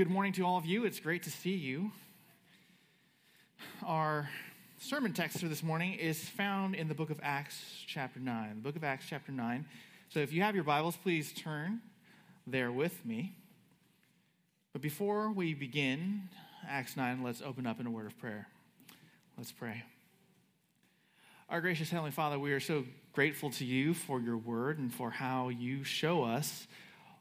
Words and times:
Good 0.00 0.08
morning 0.08 0.32
to 0.32 0.46
all 0.46 0.56
of 0.56 0.64
you. 0.64 0.86
It's 0.86 0.98
great 0.98 1.24
to 1.24 1.30
see 1.30 1.52
you. 1.52 1.92
Our 3.84 4.30
sermon 4.78 5.12
text 5.12 5.40
for 5.40 5.46
this 5.46 5.62
morning 5.62 5.92
is 5.92 6.18
found 6.26 6.74
in 6.74 6.88
the 6.88 6.94
book 6.94 7.10
of 7.10 7.20
Acts, 7.22 7.62
chapter 7.86 8.18
9. 8.18 8.48
The 8.54 8.62
book 8.62 8.76
of 8.76 8.82
Acts, 8.82 9.04
chapter 9.06 9.30
9. 9.30 9.66
So 10.08 10.20
if 10.20 10.32
you 10.32 10.40
have 10.40 10.54
your 10.54 10.64
Bibles, 10.64 10.96
please 10.96 11.34
turn 11.34 11.82
there 12.46 12.72
with 12.72 13.04
me. 13.04 13.34
But 14.72 14.80
before 14.80 15.32
we 15.32 15.52
begin 15.52 16.30
Acts 16.66 16.96
9, 16.96 17.22
let's 17.22 17.42
open 17.42 17.66
up 17.66 17.78
in 17.78 17.86
a 17.86 17.90
word 17.90 18.06
of 18.06 18.18
prayer. 18.18 18.48
Let's 19.36 19.52
pray. 19.52 19.84
Our 21.50 21.60
gracious 21.60 21.90
Heavenly 21.90 22.12
Father, 22.12 22.38
we 22.38 22.52
are 22.52 22.60
so 22.60 22.84
grateful 23.12 23.50
to 23.50 23.66
you 23.66 23.92
for 23.92 24.18
your 24.18 24.38
word 24.38 24.78
and 24.78 24.90
for 24.90 25.10
how 25.10 25.50
you 25.50 25.84
show 25.84 26.24
us 26.24 26.66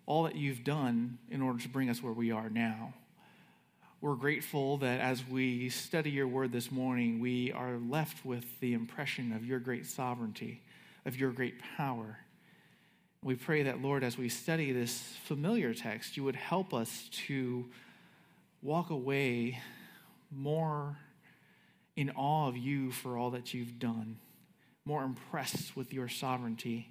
all 0.10 0.24
that 0.24 0.36
you've 0.36 0.64
done 0.64 1.20
in 1.30 1.40
order 1.40 1.60
to 1.60 1.70
bring 1.70 1.88
us 1.88 2.02
where 2.02 2.12
we 2.12 2.32
are 2.32 2.50
now. 2.50 2.96
We're 4.02 4.16
grateful 4.16 4.78
that 4.78 5.00
as 5.00 5.24
we 5.24 5.70
study 5.70 6.10
your 6.10 6.28
word 6.28 6.52
this 6.52 6.72
morning, 6.72 7.20
we 7.20 7.52
are 7.52 7.78
left 7.78 8.26
with 8.26 8.60
the 8.60 8.74
impression 8.74 9.32
of 9.32 9.46
your 9.46 9.60
great 9.60 9.86
sovereignty, 9.86 10.64
of 11.06 11.16
your 11.16 11.30
great 11.30 11.62
power. 11.78 12.18
We 13.24 13.36
pray 13.36 13.62
that, 13.64 13.84
Lord, 13.84 14.04
as 14.04 14.18
we 14.18 14.30
study 14.30 14.72
this 14.72 15.14
familiar 15.26 15.76
text, 15.76 16.18
you 16.18 16.24
would 16.24 16.36
help 16.36 16.74
us 16.74 17.08
to 17.28 17.68
walk 18.64 18.90
away 18.90 19.60
more 20.32 20.98
in 21.96 22.10
awe 22.16 22.48
of 22.48 22.58
you 22.58 22.92
for 22.92 23.16
all 23.16 23.30
that 23.30 23.54
you've 23.54 23.78
done, 23.78 24.18
more 24.86 25.04
impressed 25.04 25.78
with 25.78 25.94
your 25.94 26.08
sovereignty 26.08 26.90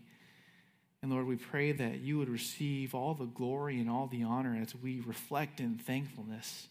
and 1.03 1.13
Lord, 1.13 1.27
we 1.27 1.37
pray 1.37 1.73
that 1.73 2.01
you 2.01 2.19
would 2.19 2.29
receive 2.29 2.95
all 2.95 3.15
the 3.15 3.27
glory 3.27 3.79
and 3.79 3.89
all 3.89 4.07
the 4.07 4.25
honor 4.25 4.59
as 4.61 4.75
we 4.75 5.01
reflect 5.01 5.61
in 5.61 5.79
thankfulness 5.79 6.67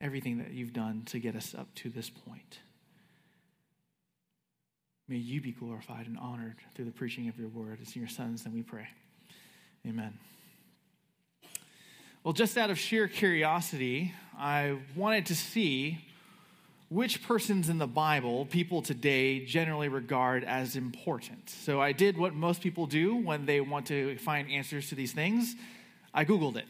everything 0.00 0.38
that 0.38 0.52
you've 0.52 0.72
done 0.72 1.02
to 1.06 1.18
get 1.18 1.34
us 1.34 1.54
up 1.54 1.74
to 1.74 1.88
this 1.88 2.10
point. 2.10 2.58
May 5.08 5.16
you 5.16 5.40
be 5.40 5.52
glorified 5.52 6.06
and 6.06 6.18
honored 6.18 6.56
through 6.74 6.84
the 6.84 6.92
preaching 6.92 7.28
of 7.28 7.38
your 7.38 7.48
word. 7.48 7.78
It's 7.80 7.94
in 7.94 8.02
your 8.02 8.08
sons 8.08 8.42
that 8.42 8.52
we 8.52 8.62
pray. 8.62 8.88
Amen. 9.86 10.18
Well, 12.24 12.32
just 12.32 12.58
out 12.58 12.70
of 12.70 12.78
sheer 12.78 13.06
curiosity, 13.06 14.12
I 14.36 14.78
wanted 14.96 15.26
to 15.26 15.36
see 15.36 15.98
which 16.88 17.22
persons 17.22 17.68
in 17.68 17.78
the 17.78 17.86
Bible 17.86 18.46
people 18.46 18.80
today 18.82 19.44
generally 19.44 19.88
regard 19.88 20.44
as 20.44 20.76
important. 20.76 21.50
So 21.50 21.80
I 21.80 21.92
did 21.92 22.16
what 22.16 22.34
most 22.34 22.60
people 22.60 22.86
do 22.86 23.16
when 23.16 23.46
they 23.46 23.60
want 23.60 23.86
to 23.86 24.16
find 24.18 24.50
answers 24.50 24.88
to 24.90 24.94
these 24.94 25.12
things 25.12 25.54
I 26.14 26.24
Googled 26.24 26.56
it. 26.56 26.64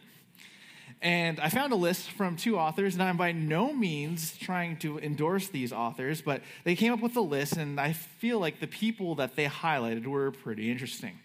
And 1.00 1.39
I 1.39 1.50
found 1.50 1.73
a 1.73 1.77
list 1.77 2.11
from 2.11 2.36
two 2.36 2.58
authors, 2.58 2.95
and 2.95 3.03
I'm 3.03 3.17
by 3.17 3.31
no 3.31 3.73
means 3.73 4.36
trying 4.36 4.78
to 4.78 4.98
endorse 4.98 5.48
these 5.48 5.73
authors, 5.73 6.20
but 6.20 6.42
they 6.64 6.75
came 6.75 6.92
up 6.92 7.01
with 7.01 7.14
a 7.17 7.20
list, 7.20 7.53
and 7.53 7.78
I 7.78 7.92
feel 7.92 8.41
like 8.41 8.58
the 8.58 8.67
people 8.67 9.14
that 9.17 9.36
they 9.36 9.45
highlighted 9.45 10.06
were 10.06 10.33
pretty 10.33 10.70
interesting. 10.70 11.19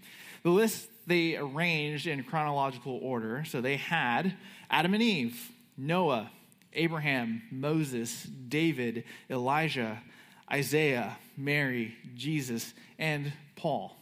The 0.44 0.50
list 0.50 0.88
they 1.08 1.36
arranged 1.36 2.08
in 2.08 2.24
chronological 2.24 3.00
order. 3.02 3.44
So 3.46 3.62
they 3.62 3.78
had 3.78 4.36
Adam 4.70 4.94
and 4.94 5.04
Eve, 5.04 5.52
Noah, 5.78 6.32
Abraham, 6.74 7.42
Moses, 7.52 8.24
David, 8.24 9.04
Elijah, 9.30 10.02
Isaiah, 10.52 11.18
Mary, 11.38 11.96
Jesus, 12.16 12.74
and 13.00 13.32
Paul. 13.56 13.96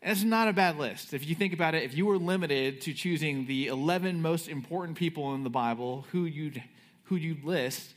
It's 0.00 0.22
not 0.22 0.48
a 0.48 0.52
bad 0.52 0.78
list. 0.78 1.12
If 1.12 1.28
you 1.28 1.34
think 1.34 1.52
about 1.52 1.74
it, 1.74 1.82
if 1.82 1.96
you 1.96 2.06
were 2.06 2.18
limited 2.18 2.80
to 2.82 2.94
choosing 2.94 3.46
the 3.46 3.66
11 3.66 4.22
most 4.22 4.48
important 4.48 4.96
people 4.96 5.34
in 5.34 5.42
the 5.42 5.50
Bible 5.50 6.06
who 6.12 6.24
you'd, 6.24 6.62
who 7.04 7.16
you'd 7.16 7.44
list, 7.44 7.94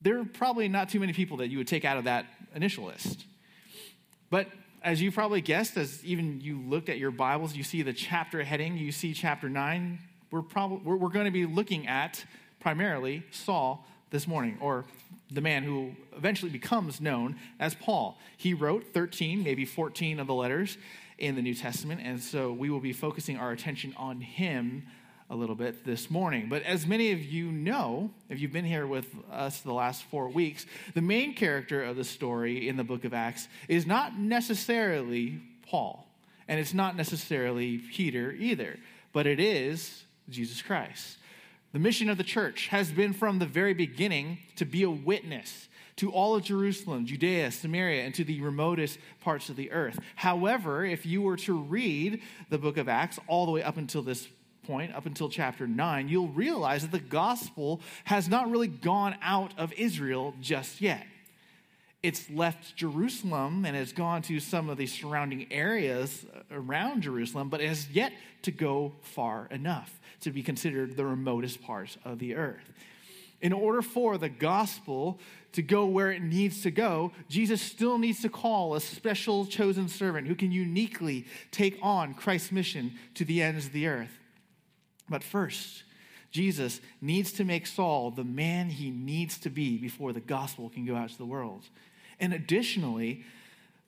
there 0.00 0.20
are 0.20 0.24
probably 0.24 0.68
not 0.68 0.88
too 0.88 1.00
many 1.00 1.12
people 1.12 1.38
that 1.38 1.48
you 1.48 1.58
would 1.58 1.66
take 1.66 1.84
out 1.84 1.98
of 1.98 2.04
that 2.04 2.26
initial 2.54 2.84
list. 2.84 3.24
But 4.30 4.46
as 4.82 5.02
you 5.02 5.10
probably 5.10 5.40
guessed, 5.40 5.76
as 5.76 6.04
even 6.04 6.40
you 6.40 6.60
looked 6.60 6.88
at 6.88 6.98
your 6.98 7.10
Bibles, 7.10 7.56
you 7.56 7.64
see 7.64 7.82
the 7.82 7.92
chapter 7.92 8.44
heading, 8.44 8.78
you 8.78 8.92
see 8.92 9.12
chapter 9.12 9.48
9. 9.48 9.98
We're, 10.30 10.42
probably, 10.42 10.78
we're, 10.84 10.96
we're 10.96 11.08
going 11.08 11.24
to 11.24 11.32
be 11.32 11.46
looking 11.46 11.88
at 11.88 12.24
primarily 12.60 13.22
Saul 13.30 13.86
this 14.10 14.26
morning, 14.26 14.58
or 14.60 14.84
the 15.30 15.40
man 15.40 15.62
who 15.62 15.92
eventually 16.16 16.50
becomes 16.50 17.00
known 17.00 17.36
as 17.60 17.74
Paul. 17.74 18.18
He 18.36 18.54
wrote 18.54 18.94
13, 18.94 19.42
maybe 19.42 19.64
14 19.64 20.18
of 20.20 20.26
the 20.26 20.34
letters 20.34 20.78
in 21.18 21.34
the 21.34 21.42
New 21.42 21.54
Testament, 21.54 22.00
and 22.02 22.22
so 22.22 22.52
we 22.52 22.70
will 22.70 22.80
be 22.80 22.92
focusing 22.92 23.36
our 23.36 23.52
attention 23.52 23.92
on 23.96 24.20
him 24.20 24.86
a 25.30 25.36
little 25.36 25.54
bit 25.54 25.84
this 25.84 26.10
morning. 26.10 26.48
But 26.48 26.62
as 26.62 26.86
many 26.86 27.12
of 27.12 27.22
you 27.22 27.52
know, 27.52 28.10
if 28.30 28.40
you've 28.40 28.52
been 28.52 28.64
here 28.64 28.86
with 28.86 29.14
us 29.30 29.60
the 29.60 29.74
last 29.74 30.04
four 30.04 30.28
weeks, 30.28 30.64
the 30.94 31.02
main 31.02 31.34
character 31.34 31.82
of 31.82 31.96
the 31.96 32.04
story 32.04 32.68
in 32.68 32.76
the 32.76 32.84
book 32.84 33.04
of 33.04 33.12
Acts 33.12 33.48
is 33.68 33.86
not 33.86 34.18
necessarily 34.18 35.40
Paul, 35.66 36.06
and 36.46 36.58
it's 36.58 36.72
not 36.72 36.96
necessarily 36.96 37.78
Peter 37.78 38.32
either, 38.32 38.78
but 39.12 39.26
it 39.26 39.38
is 39.38 40.04
Jesus 40.30 40.62
Christ. 40.62 41.17
The 41.72 41.78
mission 41.78 42.08
of 42.08 42.16
the 42.16 42.24
church 42.24 42.68
has 42.68 42.90
been 42.90 43.12
from 43.12 43.38
the 43.38 43.46
very 43.46 43.74
beginning 43.74 44.38
to 44.56 44.64
be 44.64 44.84
a 44.84 44.90
witness 44.90 45.68
to 45.96 46.10
all 46.10 46.34
of 46.34 46.44
Jerusalem, 46.44 47.04
Judea, 47.04 47.50
Samaria, 47.50 48.04
and 48.04 48.14
to 48.14 48.24
the 48.24 48.40
remotest 48.40 48.98
parts 49.20 49.50
of 49.50 49.56
the 49.56 49.70
earth. 49.70 49.98
However, 50.14 50.84
if 50.84 51.04
you 51.04 51.20
were 51.20 51.36
to 51.38 51.58
read 51.58 52.22
the 52.48 52.56
book 52.56 52.78
of 52.78 52.88
Acts 52.88 53.18
all 53.26 53.44
the 53.44 53.52
way 53.52 53.62
up 53.62 53.76
until 53.76 54.02
this 54.02 54.28
point, 54.66 54.94
up 54.94 55.06
until 55.06 55.28
chapter 55.28 55.66
9, 55.66 56.08
you'll 56.08 56.28
realize 56.28 56.82
that 56.82 56.92
the 56.92 57.00
gospel 57.00 57.80
has 58.04 58.28
not 58.28 58.50
really 58.50 58.68
gone 58.68 59.16
out 59.20 59.52
of 59.58 59.72
Israel 59.74 60.34
just 60.40 60.80
yet. 60.80 61.06
It's 62.02 62.30
left 62.30 62.76
Jerusalem 62.76 63.66
and 63.66 63.76
has 63.76 63.92
gone 63.92 64.22
to 64.22 64.38
some 64.40 64.70
of 64.70 64.78
the 64.78 64.86
surrounding 64.86 65.52
areas 65.52 66.24
around 66.50 67.02
Jerusalem, 67.02 67.48
but 67.48 67.60
it 67.60 67.68
has 67.68 67.90
yet 67.90 68.12
to 68.42 68.52
go 68.52 68.92
far 69.02 69.48
enough 69.50 69.97
to 70.20 70.30
be 70.30 70.42
considered 70.42 70.96
the 70.96 71.04
remotest 71.04 71.62
parts 71.62 71.96
of 72.04 72.18
the 72.18 72.34
earth. 72.34 72.72
In 73.40 73.52
order 73.52 73.82
for 73.82 74.18
the 74.18 74.28
gospel 74.28 75.20
to 75.52 75.62
go 75.62 75.86
where 75.86 76.10
it 76.10 76.22
needs 76.22 76.62
to 76.62 76.70
go, 76.70 77.12
Jesus 77.28 77.62
still 77.62 77.96
needs 77.96 78.20
to 78.22 78.28
call 78.28 78.74
a 78.74 78.80
special 78.80 79.46
chosen 79.46 79.88
servant 79.88 80.26
who 80.26 80.34
can 80.34 80.50
uniquely 80.50 81.24
take 81.52 81.78
on 81.80 82.14
Christ's 82.14 82.50
mission 82.50 82.92
to 83.14 83.24
the 83.24 83.42
ends 83.42 83.66
of 83.66 83.72
the 83.72 83.86
earth. 83.86 84.18
But 85.08 85.22
first, 85.22 85.84
Jesus 86.30 86.80
needs 87.00 87.32
to 87.32 87.44
make 87.44 87.66
Saul 87.66 88.10
the 88.10 88.24
man 88.24 88.70
he 88.70 88.90
needs 88.90 89.38
to 89.38 89.50
be 89.50 89.78
before 89.78 90.12
the 90.12 90.20
gospel 90.20 90.68
can 90.68 90.84
go 90.84 90.96
out 90.96 91.10
to 91.10 91.18
the 91.18 91.24
world. 91.24 91.62
And 92.20 92.34
additionally, 92.34 93.24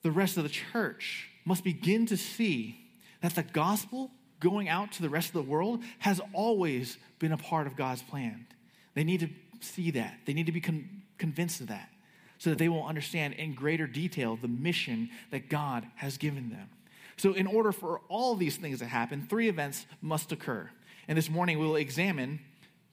the 0.01 0.11
rest 0.11 0.37
of 0.37 0.43
the 0.43 0.49
church 0.49 1.29
must 1.45 1.63
begin 1.63 2.05
to 2.07 2.17
see 2.17 2.79
that 3.21 3.35
the 3.35 3.43
gospel 3.43 4.11
going 4.41 4.67
out 4.67 4.91
to 4.93 5.01
the 5.01 5.09
rest 5.09 5.29
of 5.29 5.33
the 5.33 5.41
world 5.41 5.81
has 5.99 6.19
always 6.33 6.97
been 7.19 7.31
a 7.31 7.37
part 7.37 7.67
of 7.67 7.77
God's 7.77 8.01
plan. 8.01 8.45
They 8.93 9.05
need 9.05 9.21
to 9.21 9.29
see 9.61 9.91
that, 9.91 10.17
they 10.25 10.33
need 10.33 10.47
to 10.47 10.51
be 10.51 10.59
con- 10.59 11.03
convinced 11.17 11.61
of 11.61 11.67
that 11.67 11.89
so 12.37 12.49
that 12.49 12.59
they 12.59 12.67
will 12.67 12.85
understand 12.85 13.35
in 13.35 13.53
greater 13.53 13.87
detail 13.87 14.35
the 14.35 14.47
mission 14.47 15.09
that 15.29 15.47
God 15.47 15.85
has 15.95 16.17
given 16.17 16.49
them. 16.49 16.69
So, 17.15 17.33
in 17.33 17.45
order 17.45 17.71
for 17.71 18.01
all 18.09 18.35
these 18.35 18.57
things 18.57 18.79
to 18.79 18.85
happen, 18.85 19.27
three 19.29 19.47
events 19.47 19.85
must 20.01 20.31
occur. 20.31 20.69
And 21.07 21.15
this 21.15 21.29
morning 21.29 21.59
we 21.59 21.67
will 21.67 21.75
examine 21.75 22.39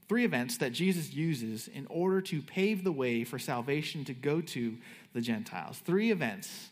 three 0.06 0.24
events 0.24 0.58
that 0.58 0.72
Jesus 0.72 1.14
uses 1.14 1.68
in 1.68 1.86
order 1.88 2.20
to 2.22 2.42
pave 2.42 2.84
the 2.84 2.92
way 2.92 3.24
for 3.24 3.38
salvation 3.38 4.04
to 4.04 4.12
go 4.12 4.42
to 4.42 4.76
the 5.14 5.20
Gentiles. 5.22 5.78
Three 5.78 6.10
events 6.10 6.68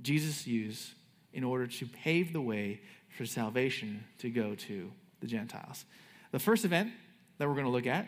Jesus 0.00 0.46
used 0.46 0.92
in 1.32 1.44
order 1.44 1.66
to 1.66 1.86
pave 1.86 2.32
the 2.32 2.40
way 2.40 2.80
for 3.18 3.26
salvation 3.26 4.04
to 4.18 4.30
go 4.30 4.54
to 4.54 4.92
the 5.20 5.26
Gentiles. 5.26 5.84
The 6.30 6.38
first 6.38 6.64
event 6.64 6.92
that 7.36 7.48
we're 7.48 7.54
going 7.54 7.66
to 7.66 7.72
look 7.72 7.88
at, 7.88 8.06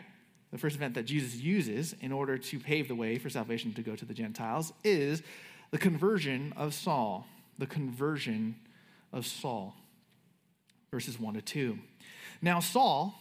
the 0.51 0.57
first 0.57 0.77
event 0.77 0.93
that 0.93 1.03
Jesus 1.03 1.35
uses 1.35 1.93
in 1.99 2.13
order 2.13 2.37
to 2.37 2.59
pave 2.59 2.87
the 2.87 2.95
way 2.95 3.17
for 3.17 3.29
salvation 3.29 3.73
to 3.73 3.81
go 3.81 3.93
to 3.93 4.05
the 4.05 4.13
Gentiles, 4.13 4.71
is 4.85 5.21
the 5.71 5.77
conversion 5.77 6.53
of 6.55 6.73
Saul. 6.73 7.27
The 7.57 7.67
conversion 7.67 8.55
of 9.11 9.25
Saul. 9.25 9.75
Verses 10.91 11.19
1 11.19 11.33
to 11.33 11.41
2. 11.41 11.77
Now, 12.41 12.61
Saul, 12.61 13.13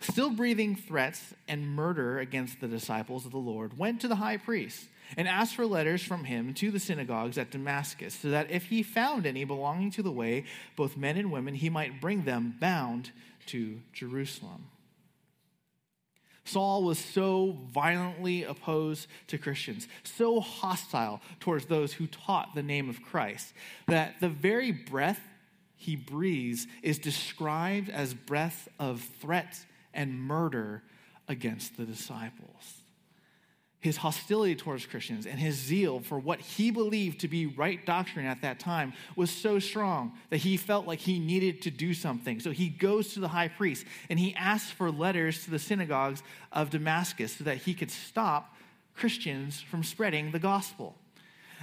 still 0.00 0.30
breathing 0.30 0.74
threats 0.74 1.32
and 1.46 1.68
murder 1.68 2.18
against 2.18 2.60
the 2.60 2.68
disciples 2.68 3.24
of 3.24 3.30
the 3.30 3.38
Lord, 3.38 3.78
went 3.78 4.00
to 4.00 4.08
the 4.08 4.16
high 4.16 4.36
priest 4.36 4.88
and 5.16 5.28
asked 5.28 5.54
for 5.54 5.66
letters 5.66 6.02
from 6.02 6.24
him 6.24 6.54
to 6.54 6.70
the 6.70 6.80
synagogues 6.80 7.38
at 7.38 7.50
Damascus, 7.50 8.14
so 8.14 8.30
that 8.30 8.50
if 8.50 8.66
he 8.66 8.82
found 8.82 9.26
any 9.26 9.44
belonging 9.44 9.90
to 9.92 10.02
the 10.02 10.10
way, 10.10 10.44
both 10.76 10.96
men 10.96 11.16
and 11.16 11.30
women, 11.30 11.54
he 11.54 11.70
might 11.70 12.00
bring 12.00 12.24
them 12.24 12.56
bound 12.60 13.10
to 13.46 13.80
Jerusalem. 13.92 14.66
Saul 16.44 16.84
was 16.84 16.98
so 16.98 17.56
violently 17.72 18.44
opposed 18.44 19.08
to 19.26 19.36
Christians, 19.36 19.88
so 20.04 20.40
hostile 20.40 21.20
towards 21.40 21.66
those 21.66 21.92
who 21.92 22.06
taught 22.06 22.54
the 22.54 22.62
name 22.62 22.88
of 22.88 23.02
Christ, 23.02 23.52
that 23.88 24.20
the 24.20 24.28
very 24.28 24.70
breath 24.70 25.20
he 25.76 25.96
breathes 25.96 26.66
is 26.82 26.98
described 26.98 27.90
as 27.90 28.14
breath 28.14 28.68
of 28.78 29.02
threat 29.20 29.58
and 29.92 30.20
murder 30.20 30.82
against 31.28 31.76
the 31.76 31.84
disciples. 31.84 32.75
His 33.86 33.98
hostility 33.98 34.56
towards 34.56 34.84
Christians 34.84 35.26
and 35.26 35.38
his 35.38 35.54
zeal 35.54 36.00
for 36.00 36.18
what 36.18 36.40
he 36.40 36.72
believed 36.72 37.20
to 37.20 37.28
be 37.28 37.46
right 37.46 37.86
doctrine 37.86 38.26
at 38.26 38.42
that 38.42 38.58
time 38.58 38.92
was 39.14 39.30
so 39.30 39.60
strong 39.60 40.12
that 40.30 40.38
he 40.38 40.56
felt 40.56 40.88
like 40.88 40.98
he 40.98 41.20
needed 41.20 41.62
to 41.62 41.70
do 41.70 41.94
something. 41.94 42.40
So 42.40 42.50
he 42.50 42.68
goes 42.68 43.14
to 43.14 43.20
the 43.20 43.28
high 43.28 43.46
priest 43.46 43.86
and 44.10 44.18
he 44.18 44.34
asks 44.34 44.72
for 44.72 44.90
letters 44.90 45.44
to 45.44 45.52
the 45.52 45.60
synagogues 45.60 46.24
of 46.50 46.70
Damascus 46.70 47.36
so 47.36 47.44
that 47.44 47.58
he 47.58 47.74
could 47.74 47.92
stop 47.92 48.56
Christians 48.96 49.60
from 49.60 49.84
spreading 49.84 50.32
the 50.32 50.40
gospel. 50.40 50.96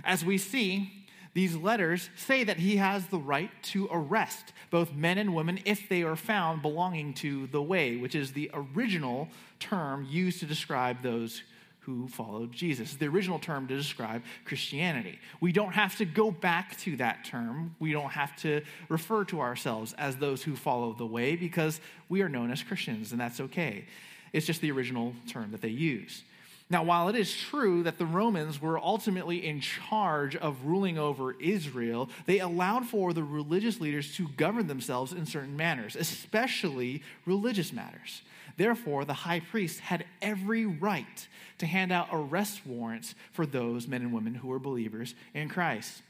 As 0.05 0.23
we 0.23 0.37
see, 0.37 0.93
these 1.33 1.57
letters 1.57 2.09
say 2.15 2.45
that 2.45 2.59
he 2.59 2.77
has 2.77 3.07
the 3.07 3.19
right 3.19 3.51
to 3.63 3.89
arrest 3.91 4.53
both 4.69 4.93
men 4.93 5.17
and 5.17 5.35
women 5.35 5.59
if 5.65 5.89
they 5.89 6.03
are 6.03 6.15
found 6.15 6.61
belonging 6.61 7.15
to 7.15 7.47
the 7.47 7.61
way, 7.61 7.97
which 7.97 8.15
is 8.15 8.31
the 8.31 8.49
original 8.53 9.27
term 9.59 10.07
used 10.09 10.39
to 10.39 10.45
describe 10.45 11.01
those 11.01 11.43
who 11.85 12.07
followed 12.07 12.51
Jesus. 12.51 12.95
The 12.95 13.07
original 13.07 13.39
term 13.39 13.67
to 13.67 13.75
describe 13.75 14.23
Christianity. 14.45 15.19
We 15.41 15.51
don't 15.51 15.73
have 15.73 15.97
to 15.97 16.05
go 16.05 16.31
back 16.31 16.77
to 16.79 16.95
that 16.97 17.25
term. 17.25 17.75
We 17.79 17.91
don't 17.91 18.11
have 18.11 18.35
to 18.37 18.61
refer 18.89 19.25
to 19.25 19.41
ourselves 19.41 19.93
as 19.97 20.15
those 20.15 20.43
who 20.43 20.55
follow 20.55 20.93
the 20.93 21.05
way 21.05 21.35
because 21.35 21.81
we 22.09 22.21
are 22.21 22.29
known 22.29 22.51
as 22.51 22.63
Christians, 22.63 23.11
and 23.11 23.19
that's 23.19 23.39
okay. 23.39 23.85
It's 24.31 24.45
just 24.45 24.61
the 24.61 24.71
original 24.71 25.13
term 25.27 25.51
that 25.51 25.61
they 25.61 25.69
use. 25.69 26.23
Now, 26.69 26.83
while 26.83 27.09
it 27.09 27.15
is 27.15 27.35
true 27.35 27.83
that 27.83 27.97
the 27.97 28.05
Romans 28.05 28.61
were 28.61 28.79
ultimately 28.79 29.45
in 29.45 29.59
charge 29.59 30.35
of 30.35 30.65
ruling 30.65 30.97
over 30.97 31.33
Israel, 31.33 32.09
they 32.25 32.39
allowed 32.39 32.85
for 32.85 33.13
the 33.13 33.23
religious 33.23 33.79
leaders 33.79 34.15
to 34.15 34.29
govern 34.37 34.67
themselves 34.67 35.11
in 35.11 35.25
certain 35.25 35.55
manners, 35.55 35.95
especially 35.95 37.03
religious 37.25 37.73
matters. 37.73 38.21
Therefore, 38.57 39.05
the 39.05 39.13
high 39.13 39.39
priest 39.39 39.79
had 39.79 40.05
every 40.21 40.65
right 40.65 41.27
to 41.57 41.65
hand 41.65 41.91
out 41.91 42.07
arrest 42.11 42.65
warrants 42.65 43.15
for 43.31 43.45
those 43.45 43.87
men 43.87 44.01
and 44.01 44.13
women 44.13 44.35
who 44.35 44.49
were 44.49 44.59
believers 44.59 45.15
in 45.33 45.49
Christ. 45.49 46.01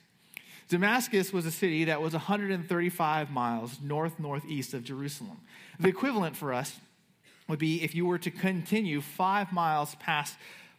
Damascus 0.69 1.31
was 1.31 1.45
a 1.45 1.51
city 1.51 1.85
that 1.85 2.01
was 2.01 2.13
135 2.13 3.31
miles 3.31 3.77
north 3.81 4.19
northeast 4.19 4.73
of 4.73 4.83
Jerusalem. 4.83 5.39
The 5.79 5.89
equivalent 5.89 6.35
for 6.35 6.53
us 6.53 6.79
would 7.47 7.59
be 7.59 7.83
if 7.83 7.93
you 7.93 8.05
were 8.05 8.17
to 8.19 8.31
continue 8.31 9.01
five 9.01 9.51
miles 9.51 9.95
past 9.95 10.35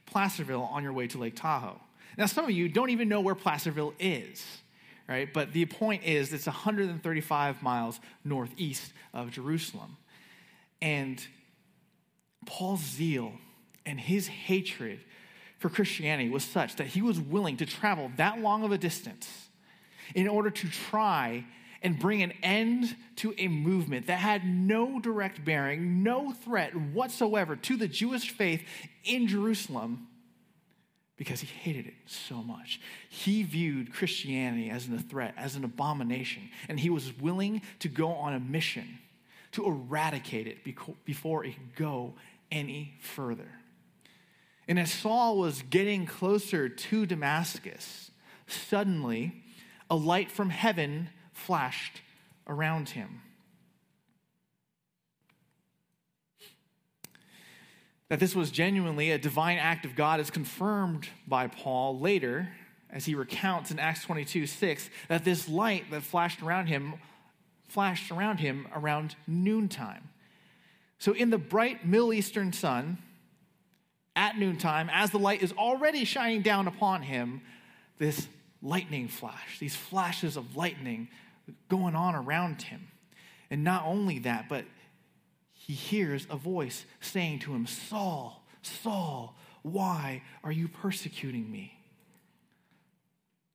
Placerville 0.07 0.63
on 0.63 0.83
your 0.83 0.93
way 0.93 1.07
to 1.09 1.19
Lake 1.19 1.37
Tahoe. 1.37 1.81
Now, 2.17 2.27
some 2.27 2.45
of 2.45 2.51
you 2.51 2.69
don't 2.69 2.91
even 2.91 3.09
know 3.09 3.21
where 3.21 3.35
Placerville 3.35 3.95
is, 3.99 4.45
right? 5.09 5.33
But 5.33 5.53
the 5.53 5.67
point 5.67 6.05
is, 6.05 6.33
it's 6.33 6.47
135 6.47 7.63
miles 7.63 8.01
northeast 8.25 8.93
of 9.13 9.31
Jerusalem. 9.31 9.97
And 10.81 11.25
Paul's 12.47 12.81
zeal 12.81 13.33
and 13.87 14.01
his 14.01 14.27
hatred 14.27 15.01
for 15.59 15.69
Christianity 15.69 16.29
was 16.29 16.45
such 16.45 16.77
that 16.77 16.89
he 16.89 17.03
was 17.03 17.21
willing 17.21 17.57
to 17.59 17.67
travel 17.67 18.11
that 18.17 18.41
long 18.41 18.65
of 18.65 18.73
a 18.73 18.79
distance 18.79 19.49
in 20.15 20.29
order 20.29 20.51
to 20.51 20.69
try 20.69 21.45
and 21.83 21.99
bring 21.99 22.23
an 22.23 22.33
end 22.43 22.97
to 23.17 23.35
a 23.39 23.47
movement 23.49 24.07
that 24.07 24.19
had 24.19 24.45
no 24.45 24.99
direct 24.99 25.45
bearing, 25.45 26.03
no 26.03 26.33
threat 26.33 26.75
whatsoever 26.75 27.57
to 27.57 27.77
the 27.77 27.87
Jewish 27.89 28.31
faith 28.31 28.63
in 29.05 29.29
Jerusalem 29.29 30.09
because 31.17 31.41
he 31.41 31.47
hated 31.47 31.87
it 31.87 31.95
so 32.07 32.43
much. 32.43 32.81
He 33.09 33.43
viewed 33.43 33.93
Christianity 33.93 34.71
as 34.71 34.89
a 34.89 34.99
threat, 34.99 35.35
as 35.37 35.57
an 35.57 35.65
abomination, 35.65 36.51
and 36.69 36.81
he 36.81 36.91
was 36.91 37.17
willing 37.19 37.63
to 37.81 37.89
go 37.89 38.09
on 38.09 38.33
a 38.35 38.41
mission 38.41 38.99
to 39.53 39.65
eradicate 39.65 40.49
it 40.49 40.65
before 41.05 41.45
it 41.45 41.55
could 41.55 41.77
go 41.77 42.15
any 42.55 42.95
further. 43.01 43.49
And 44.67 44.79
as 44.79 44.91
Saul 44.91 45.37
was 45.37 45.63
getting 45.63 46.07
closer 46.07 46.69
to 46.69 47.05
Damascus, 47.05 48.11
suddenly 48.47 49.43
a 49.91 49.97
light 49.97 50.31
from 50.31 50.49
heaven 50.49 51.11
flashed 51.33 52.01
around 52.47 52.91
him. 52.91 53.21
That 58.09 58.21
this 58.21 58.35
was 58.35 58.51
genuinely 58.51 59.11
a 59.11 59.19
divine 59.19 59.59
act 59.59 59.85
of 59.85 59.97
God 59.97 60.21
is 60.21 60.31
confirmed 60.31 61.09
by 61.27 61.49
Paul 61.49 61.99
later 61.99 62.49
as 62.91 63.07
he 63.07 63.15
recounts 63.15 63.71
in 63.71 63.79
Acts 63.79 64.05
22 64.05 64.47
6 64.47 64.89
that 65.09 65.25
this 65.25 65.49
light 65.49 65.91
that 65.91 66.03
flashed 66.03 66.41
around 66.43 66.69
him 66.69 66.95
flashed 67.67 68.13
around 68.13 68.39
him 68.39 68.69
around 68.75 69.17
noontime. 69.27 70.11
So, 71.05 71.13
in 71.13 71.29
the 71.29 71.37
bright 71.37 71.87
Middle 71.87 72.15
Eastern 72.15 72.55
sun, 72.55 72.97
at 74.17 74.39
noontime, 74.39 74.89
as 74.91 75.11
the 75.11 75.19
light 75.19 75.43
is 75.43 75.53
already 75.53 76.07
shining 76.07 76.41
down 76.41 76.67
upon 76.67 77.03
him, 77.03 77.43
this 77.99 78.27
lightning 78.63 79.09
flash, 79.09 79.59
these 79.59 79.77
flashes 79.77 80.39
of 80.39 80.57
lightning 80.57 81.09
going 81.69 81.95
on 81.95 82.15
around 82.15 82.63
him. 82.63 82.89
And 83.51 83.63
not 83.63 83.85
only 83.85 84.19
that, 84.21 84.49
but 84.49 84.65
he 85.53 85.75
hears 85.75 86.27
a 86.31 86.37
voice 86.39 86.87
saying 87.03 87.41
to 87.41 87.53
him, 87.53 87.67
Saul, 87.67 88.43
Saul, 88.63 89.37
why 89.61 90.23
are 90.43 90.53
you 90.53 90.69
persecuting 90.69 91.53
me? 91.53 91.79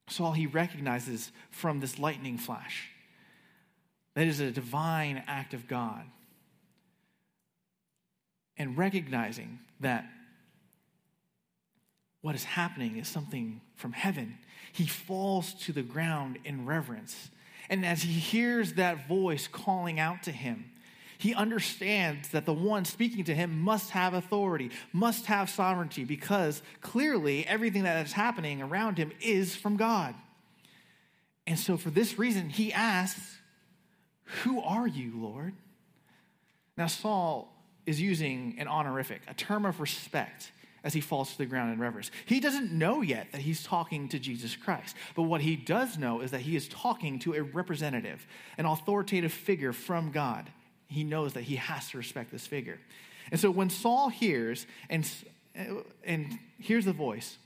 Saul, 0.07 0.33
he 0.33 0.45
recognizes 0.45 1.31
from 1.49 1.79
this 1.79 1.97
lightning 1.97 2.37
flash 2.37 2.91
that 4.13 4.27
is 4.27 4.39
a 4.39 4.51
divine 4.51 5.23
act 5.25 5.55
of 5.55 5.67
God. 5.67 6.03
And 8.59 8.77
recognizing 8.77 9.57
that 9.79 10.05
what 12.21 12.35
is 12.35 12.43
happening 12.43 12.97
is 12.97 13.07
something 13.07 13.61
from 13.75 13.93
heaven, 13.93 14.37
he 14.73 14.85
falls 14.85 15.53
to 15.65 15.73
the 15.73 15.81
ground 15.81 16.37
in 16.43 16.65
reverence 16.65 17.29
and 17.69 17.85
as 17.85 18.01
he 18.01 18.11
hears 18.11 18.73
that 18.73 19.07
voice 19.07 19.47
calling 19.47 19.99
out 19.99 20.23
to 20.23 20.31
him, 20.31 20.71
he 21.19 21.33
understands 21.35 22.29
that 22.29 22.45
the 22.45 22.53
one 22.53 22.85
speaking 22.85 23.25
to 23.25 23.35
him 23.35 23.59
must 23.59 23.91
have 23.91 24.13
authority, 24.13 24.71
must 24.91 25.25
have 25.27 25.49
sovereignty, 25.49 26.03
because 26.03 26.61
clearly 26.81 27.45
everything 27.45 27.83
that 27.83 28.05
is 28.05 28.13
happening 28.13 28.61
around 28.61 28.97
him 28.97 29.11
is 29.21 29.55
from 29.55 29.77
God. 29.77 30.15
And 31.45 31.59
so, 31.59 31.77
for 31.77 31.89
this 31.89 32.17
reason, 32.17 32.49
he 32.49 32.71
asks, 32.71 33.37
Who 34.43 34.61
are 34.61 34.87
you, 34.87 35.13
Lord? 35.15 35.53
Now, 36.77 36.87
Saul 36.87 37.53
is 37.89 37.99
using 37.99 38.55
an 38.59 38.67
honorific, 38.67 39.21
a 39.27 39.33
term 39.33 39.65
of 39.65 39.79
respect 39.79 40.51
as 40.83 40.93
he 40.93 41.01
falls 41.01 41.31
to 41.31 41.39
the 41.39 41.45
ground 41.47 41.73
in 41.73 41.79
reverence. 41.79 42.11
He 42.27 42.39
doesn't 42.39 42.71
know 42.71 43.01
yet 43.01 43.31
that 43.31 43.41
he's 43.41 43.63
talking 43.63 44.07
to 44.09 44.19
Jesus 44.19 44.55
Christ, 44.55 44.95
but 45.15 45.23
what 45.23 45.41
he 45.41 45.55
does 45.55 45.97
know 45.97 46.21
is 46.21 46.29
that 46.29 46.41
he 46.41 46.55
is 46.55 46.67
talking 46.67 47.17
to 47.19 47.33
a 47.33 47.41
representative, 47.41 48.27
an 48.59 48.67
authoritative 48.67 49.33
figure 49.33 49.73
from 49.73 50.11
God. 50.11 50.51
He 50.87 51.03
knows 51.03 51.33
that 51.33 51.45
he 51.45 51.55
has 51.55 51.89
to 51.89 51.97
respect 51.97 52.31
this 52.31 52.45
figure. 52.45 52.79
And 53.31 53.39
so 53.39 53.49
when 53.49 53.71
Saul 53.71 54.09
hears 54.09 54.67
and, 54.87 55.09
and 56.03 56.37
hears 56.59 56.85
the 56.85 56.93
voice, 56.93 57.37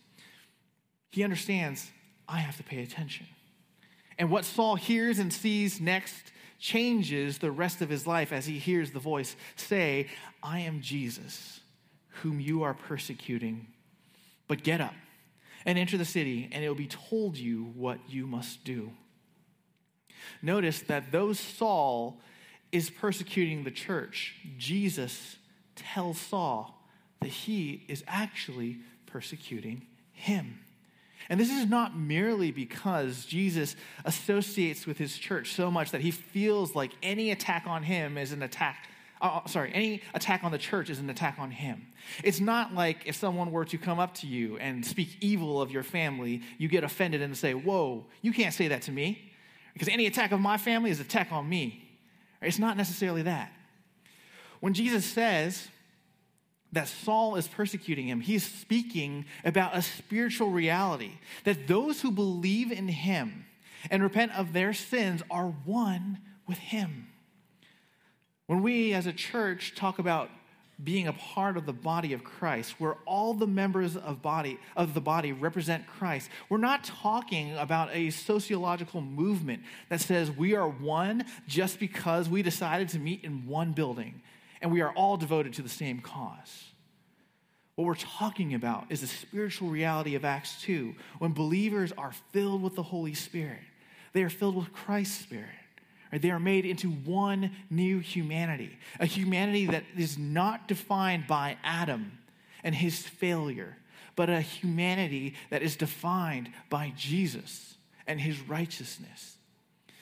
he 1.09 1.23
understands, 1.23 1.89
I 2.27 2.39
have 2.39 2.57
to 2.57 2.63
pay 2.63 2.83
attention. 2.83 3.27
And 4.17 4.29
what 4.29 4.43
Saul 4.43 4.75
hears 4.75 5.19
and 5.19 5.31
sees 5.31 5.79
next 5.79 6.33
changes 6.59 7.39
the 7.39 7.51
rest 7.51 7.81
of 7.81 7.89
his 7.89 8.07
life 8.07 8.31
as 8.31 8.45
he 8.45 8.57
hears 8.57 8.91
the 8.91 8.99
voice 8.99 9.35
say, 9.57 10.07
I 10.43 10.59
am 10.59 10.81
Jesus 10.81 11.61
whom 12.21 12.39
you 12.39 12.63
are 12.63 12.73
persecuting. 12.73 13.67
But 14.47 14.63
get 14.63 14.81
up 14.81 14.93
and 15.65 15.77
enter 15.79 15.97
the 15.97 16.05
city, 16.05 16.49
and 16.51 16.63
it 16.63 16.67
will 16.67 16.75
be 16.75 16.87
told 16.87 17.37
you 17.37 17.71
what 17.75 17.97
you 18.07 18.27
must 18.27 18.63
do. 18.65 18.91
Notice 20.41 20.81
that 20.81 21.11
though 21.11 21.33
Saul 21.33 22.19
is 22.71 22.89
persecuting 22.89 23.63
the 23.63 23.71
church, 23.71 24.35
Jesus 24.57 25.37
tells 25.75 26.19
Saul 26.19 26.77
that 27.21 27.29
he 27.29 27.85
is 27.87 28.03
actually 28.07 28.79
persecuting 29.05 29.87
him. 30.11 30.59
And 31.29 31.39
this 31.39 31.49
is 31.49 31.69
not 31.69 31.97
merely 31.97 32.51
because 32.51 33.25
Jesus 33.25 33.77
associates 34.03 34.85
with 34.85 34.97
his 34.97 35.17
church 35.17 35.53
so 35.53 35.71
much 35.71 35.91
that 35.91 36.01
he 36.01 36.11
feels 36.11 36.75
like 36.75 36.91
any 37.01 37.31
attack 37.31 37.63
on 37.65 37.83
him 37.83 38.17
is 38.17 38.33
an 38.33 38.43
attack 38.43 38.89
uh, 39.23 39.39
uh, 39.43 39.47
sorry, 39.47 39.71
any 39.73 40.01
attack 40.13 40.43
on 40.43 40.51
the 40.51 40.57
church 40.57 40.89
is 40.89 40.99
an 40.99 41.09
attack 41.09 41.37
on 41.39 41.49
him. 41.49 41.87
It's 42.23 42.41
not 42.41 42.75
like 42.75 43.03
if 43.05 43.15
someone 43.15 43.51
were 43.51 43.63
to 43.65 43.77
come 43.77 43.97
up 43.97 44.13
to 44.15 44.27
you 44.27 44.57
and 44.57 44.85
speak 44.85 45.17
evil 45.21 45.61
of 45.61 45.71
your 45.71 45.81
family, 45.81 46.41
you 46.57 46.67
get 46.67 46.83
offended 46.83 47.21
and 47.21 47.35
say, 47.35 47.53
Whoa, 47.53 48.05
you 48.21 48.33
can't 48.33 48.53
say 48.53 48.67
that 48.67 48.81
to 48.83 48.91
me. 48.91 49.31
Because 49.73 49.87
any 49.87 50.05
attack 50.05 50.33
of 50.33 50.41
my 50.41 50.57
family 50.57 50.91
is 50.91 50.99
an 50.99 51.05
attack 51.05 51.31
on 51.31 51.47
me. 51.47 51.89
It's 52.41 52.59
not 52.59 52.75
necessarily 52.75 53.21
that. 53.23 53.51
When 54.59 54.73
Jesus 54.73 55.05
says 55.05 55.69
that 56.73 56.87
Saul 56.89 57.37
is 57.37 57.47
persecuting 57.47 58.07
him, 58.07 58.19
he's 58.19 58.43
speaking 58.43 59.25
about 59.45 59.75
a 59.75 59.81
spiritual 59.81 60.49
reality 60.49 61.13
that 61.45 61.67
those 61.67 62.01
who 62.01 62.11
believe 62.11 62.71
in 62.71 62.89
him 62.89 63.45
and 63.89 64.03
repent 64.03 64.33
of 64.37 64.53
their 64.53 64.73
sins 64.73 65.23
are 65.31 65.47
one 65.47 66.19
with 66.45 66.57
him. 66.57 67.07
When 68.47 68.61
we 68.61 68.93
as 68.93 69.05
a 69.05 69.13
church 69.13 69.75
talk 69.75 69.99
about 69.99 70.29
being 70.83 71.07
a 71.07 71.13
part 71.13 71.55
of 71.55 71.65
the 71.65 71.73
body 71.73 72.13
of 72.13 72.23
Christ, 72.23 72.75
where 72.79 72.95
all 73.05 73.33
the 73.33 73.47
members 73.47 73.95
of 73.95 74.21
body 74.21 74.59
of 74.75 74.93
the 74.93 75.01
body 75.01 75.31
represent 75.31 75.85
Christ. 75.87 76.29
We're 76.49 76.57
not 76.57 76.83
talking 76.83 77.55
about 77.57 77.89
a 77.93 78.09
sociological 78.09 79.01
movement 79.01 79.63
that 79.89 80.01
says 80.01 80.31
we 80.31 80.55
are 80.55 80.67
one 80.67 81.25
just 81.47 81.79
because 81.79 82.27
we 82.27 82.41
decided 82.41 82.89
to 82.89 82.99
meet 82.99 83.23
in 83.23 83.47
one 83.47 83.73
building 83.73 84.21
and 84.61 84.71
we 84.71 84.81
are 84.81 84.91
all 84.91 85.17
devoted 85.17 85.53
to 85.53 85.61
the 85.61 85.69
same 85.69 85.99
cause. 85.99 86.65
What 87.75 87.85
we're 87.85 87.95
talking 87.95 88.53
about 88.53 88.85
is 88.89 89.01
the 89.01 89.07
spiritual 89.07 89.69
reality 89.69 90.15
of 90.15 90.25
Acts 90.25 90.61
2 90.61 90.95
when 91.19 91.33
believers 91.33 91.91
are 91.97 92.13
filled 92.31 92.61
with 92.61 92.75
the 92.75 92.83
Holy 92.83 93.13
Spirit. 93.13 93.61
They 94.13 94.23
are 94.23 94.29
filled 94.29 94.55
with 94.55 94.71
Christ's 94.73 95.17
Spirit. 95.17 95.49
They 96.21 96.31
are 96.31 96.39
made 96.39 96.65
into 96.65 96.89
one 96.89 97.51
new 97.69 97.99
humanity, 97.99 98.77
a 98.99 99.05
humanity 99.05 99.65
that 99.67 99.83
is 99.97 100.17
not 100.17 100.67
defined 100.67 101.27
by 101.27 101.57
Adam 101.63 102.19
and 102.63 102.75
his 102.75 103.01
failure, 103.01 103.77
but 104.15 104.29
a 104.29 104.41
humanity 104.41 105.35
that 105.49 105.63
is 105.63 105.75
defined 105.75 106.49
by 106.69 106.93
Jesus 106.95 107.75
and 108.05 108.21
his 108.21 108.39
righteousness. 108.41 109.37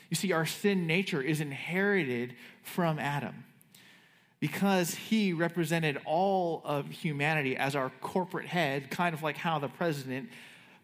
You 0.10 0.16
see, 0.16 0.34
our 0.34 0.46
sin 0.46 0.88
nature 0.88 1.22
is 1.22 1.40
inherited 1.40 2.36
from 2.64 3.00
Adam 3.00 3.46
because 4.42 4.96
he 4.96 5.32
represented 5.32 6.00
all 6.04 6.62
of 6.66 6.90
humanity 6.90 7.56
as 7.56 7.76
our 7.76 7.92
corporate 8.02 8.48
head, 8.48 8.90
kind 8.90 9.14
of 9.14 9.24
like 9.24 9.38
how 9.38 9.60
the 9.60 9.70
president 9.70 10.30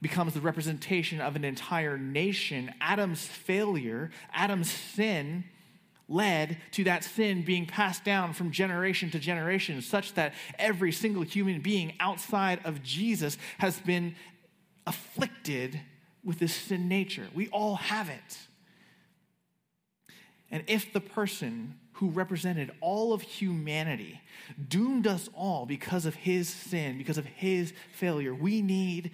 becomes 0.01 0.33
the 0.33 0.41
representation 0.41 1.21
of 1.21 1.35
an 1.35 1.43
entire 1.43 1.97
nation. 1.97 2.73
Adam's 2.79 3.25
failure, 3.25 4.11
Adam's 4.33 4.71
sin, 4.71 5.43
led 6.09 6.57
to 6.71 6.83
that 6.85 7.03
sin 7.03 7.41
being 7.43 7.65
passed 7.65 8.03
down 8.03 8.33
from 8.33 8.51
generation 8.51 9.09
to 9.11 9.19
generation, 9.19 9.81
such 9.81 10.13
that 10.13 10.33
every 10.57 10.91
single 10.91 11.23
human 11.23 11.61
being 11.61 11.93
outside 11.99 12.59
of 12.63 12.81
Jesus 12.81 13.37
has 13.57 13.79
been 13.79 14.15
afflicted 14.85 15.79
with 16.23 16.39
this 16.39 16.53
sin 16.53 16.87
nature. 16.87 17.27
We 17.33 17.47
all 17.49 17.75
have 17.75 18.09
it. 18.09 18.37
And 20.49 20.63
if 20.67 20.93
the 20.93 21.01
person 21.01 21.75
who 21.93 22.09
represented 22.09 22.71
all 22.79 23.11
of 23.11 23.21
humanity 23.21 24.21
doomed 24.69 25.07
us 25.07 25.29
all 25.33 25.65
because 25.65 26.05
of 26.05 26.15
his 26.15 26.47
sin, 26.47 26.97
because 26.97 27.17
of 27.17 27.25
his 27.25 27.73
failure, 27.91 28.33
we 28.33 28.61
need 28.61 29.11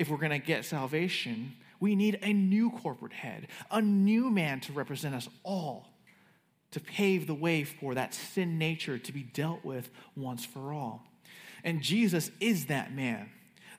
if 0.00 0.08
we're 0.08 0.16
going 0.16 0.30
to 0.30 0.38
get 0.38 0.64
salvation, 0.64 1.52
we 1.78 1.94
need 1.94 2.18
a 2.22 2.32
new 2.32 2.70
corporate 2.70 3.12
head, 3.12 3.48
a 3.70 3.82
new 3.82 4.30
man 4.30 4.58
to 4.60 4.72
represent 4.72 5.14
us 5.14 5.28
all, 5.42 5.88
to 6.70 6.80
pave 6.80 7.26
the 7.26 7.34
way 7.34 7.64
for 7.64 7.94
that 7.94 8.14
sin 8.14 8.56
nature 8.56 8.96
to 8.96 9.12
be 9.12 9.22
dealt 9.22 9.62
with 9.62 9.90
once 10.16 10.42
for 10.42 10.72
all. 10.72 11.02
And 11.64 11.82
Jesus 11.82 12.30
is 12.40 12.66
that 12.66 12.94
man, 12.94 13.28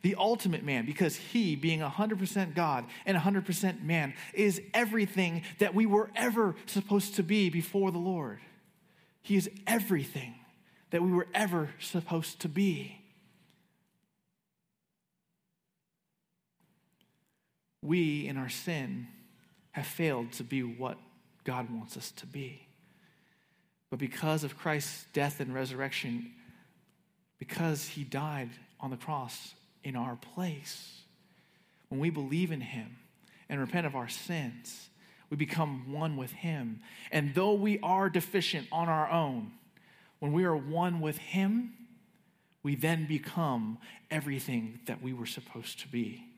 the 0.03 0.13
ultimate 0.13 0.63
man, 0.63 0.85
because 0.85 1.15
he, 1.15 1.55
being 1.55 1.79
100% 1.79 2.53
God 2.53 2.85
and 3.07 3.17
100% 3.17 3.83
man, 3.83 4.13
is 4.35 4.61
everything 4.75 5.41
that 5.57 5.73
we 5.73 5.87
were 5.87 6.11
ever 6.15 6.55
supposed 6.67 7.15
to 7.15 7.23
be 7.23 7.49
before 7.49 7.89
the 7.89 7.97
Lord. 7.97 8.39
He 9.23 9.37
is 9.37 9.49
everything 9.65 10.35
that 10.91 11.01
we 11.01 11.11
were 11.11 11.27
ever 11.33 11.71
supposed 11.79 12.41
to 12.41 12.47
be. 12.47 13.00
We, 17.81 18.27
in 18.27 18.37
our 18.37 18.49
sin, 18.49 19.07
have 19.71 19.87
failed 19.87 20.31
to 20.33 20.43
be 20.43 20.61
what 20.61 20.97
God 21.43 21.69
wants 21.71 21.97
us 21.97 22.11
to 22.11 22.25
be. 22.25 22.67
But 23.89 23.99
because 23.99 24.43
of 24.43 24.57
Christ's 24.57 25.05
death 25.13 25.39
and 25.39 25.53
resurrection, 25.53 26.31
because 27.39 27.87
he 27.87 28.03
died 28.03 28.49
on 28.79 28.91
the 28.91 28.97
cross 28.97 29.53
in 29.83 29.95
our 29.95 30.15
place, 30.15 31.01
when 31.89 31.99
we 31.99 32.09
believe 32.09 32.51
in 32.51 32.61
him 32.61 32.97
and 33.49 33.59
repent 33.59 33.85
of 33.85 33.95
our 33.95 34.07
sins, 34.07 34.89
we 35.29 35.37
become 35.37 35.91
one 35.91 36.17
with 36.17 36.31
him. 36.31 36.81
And 37.11 37.33
though 37.33 37.53
we 37.53 37.79
are 37.79 38.09
deficient 38.09 38.67
on 38.71 38.87
our 38.87 39.09
own, 39.09 39.51
when 40.19 40.33
we 40.33 40.43
are 40.43 40.55
one 40.55 41.01
with 41.01 41.17
him, 41.17 41.73
we 42.63 42.75
then 42.75 43.07
become 43.07 43.79
everything 44.11 44.79
that 44.85 45.01
we 45.01 45.13
were 45.13 45.25
supposed 45.25 45.79
to 45.79 45.87
be 45.87 46.30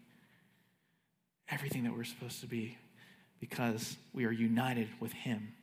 everything 1.53 1.83
that 1.83 1.95
we're 1.95 2.03
supposed 2.03 2.41
to 2.41 2.47
be 2.47 2.77
because 3.39 3.97
we 4.13 4.25
are 4.25 4.31
united 4.31 4.89
with 4.99 5.13
Him. 5.13 5.53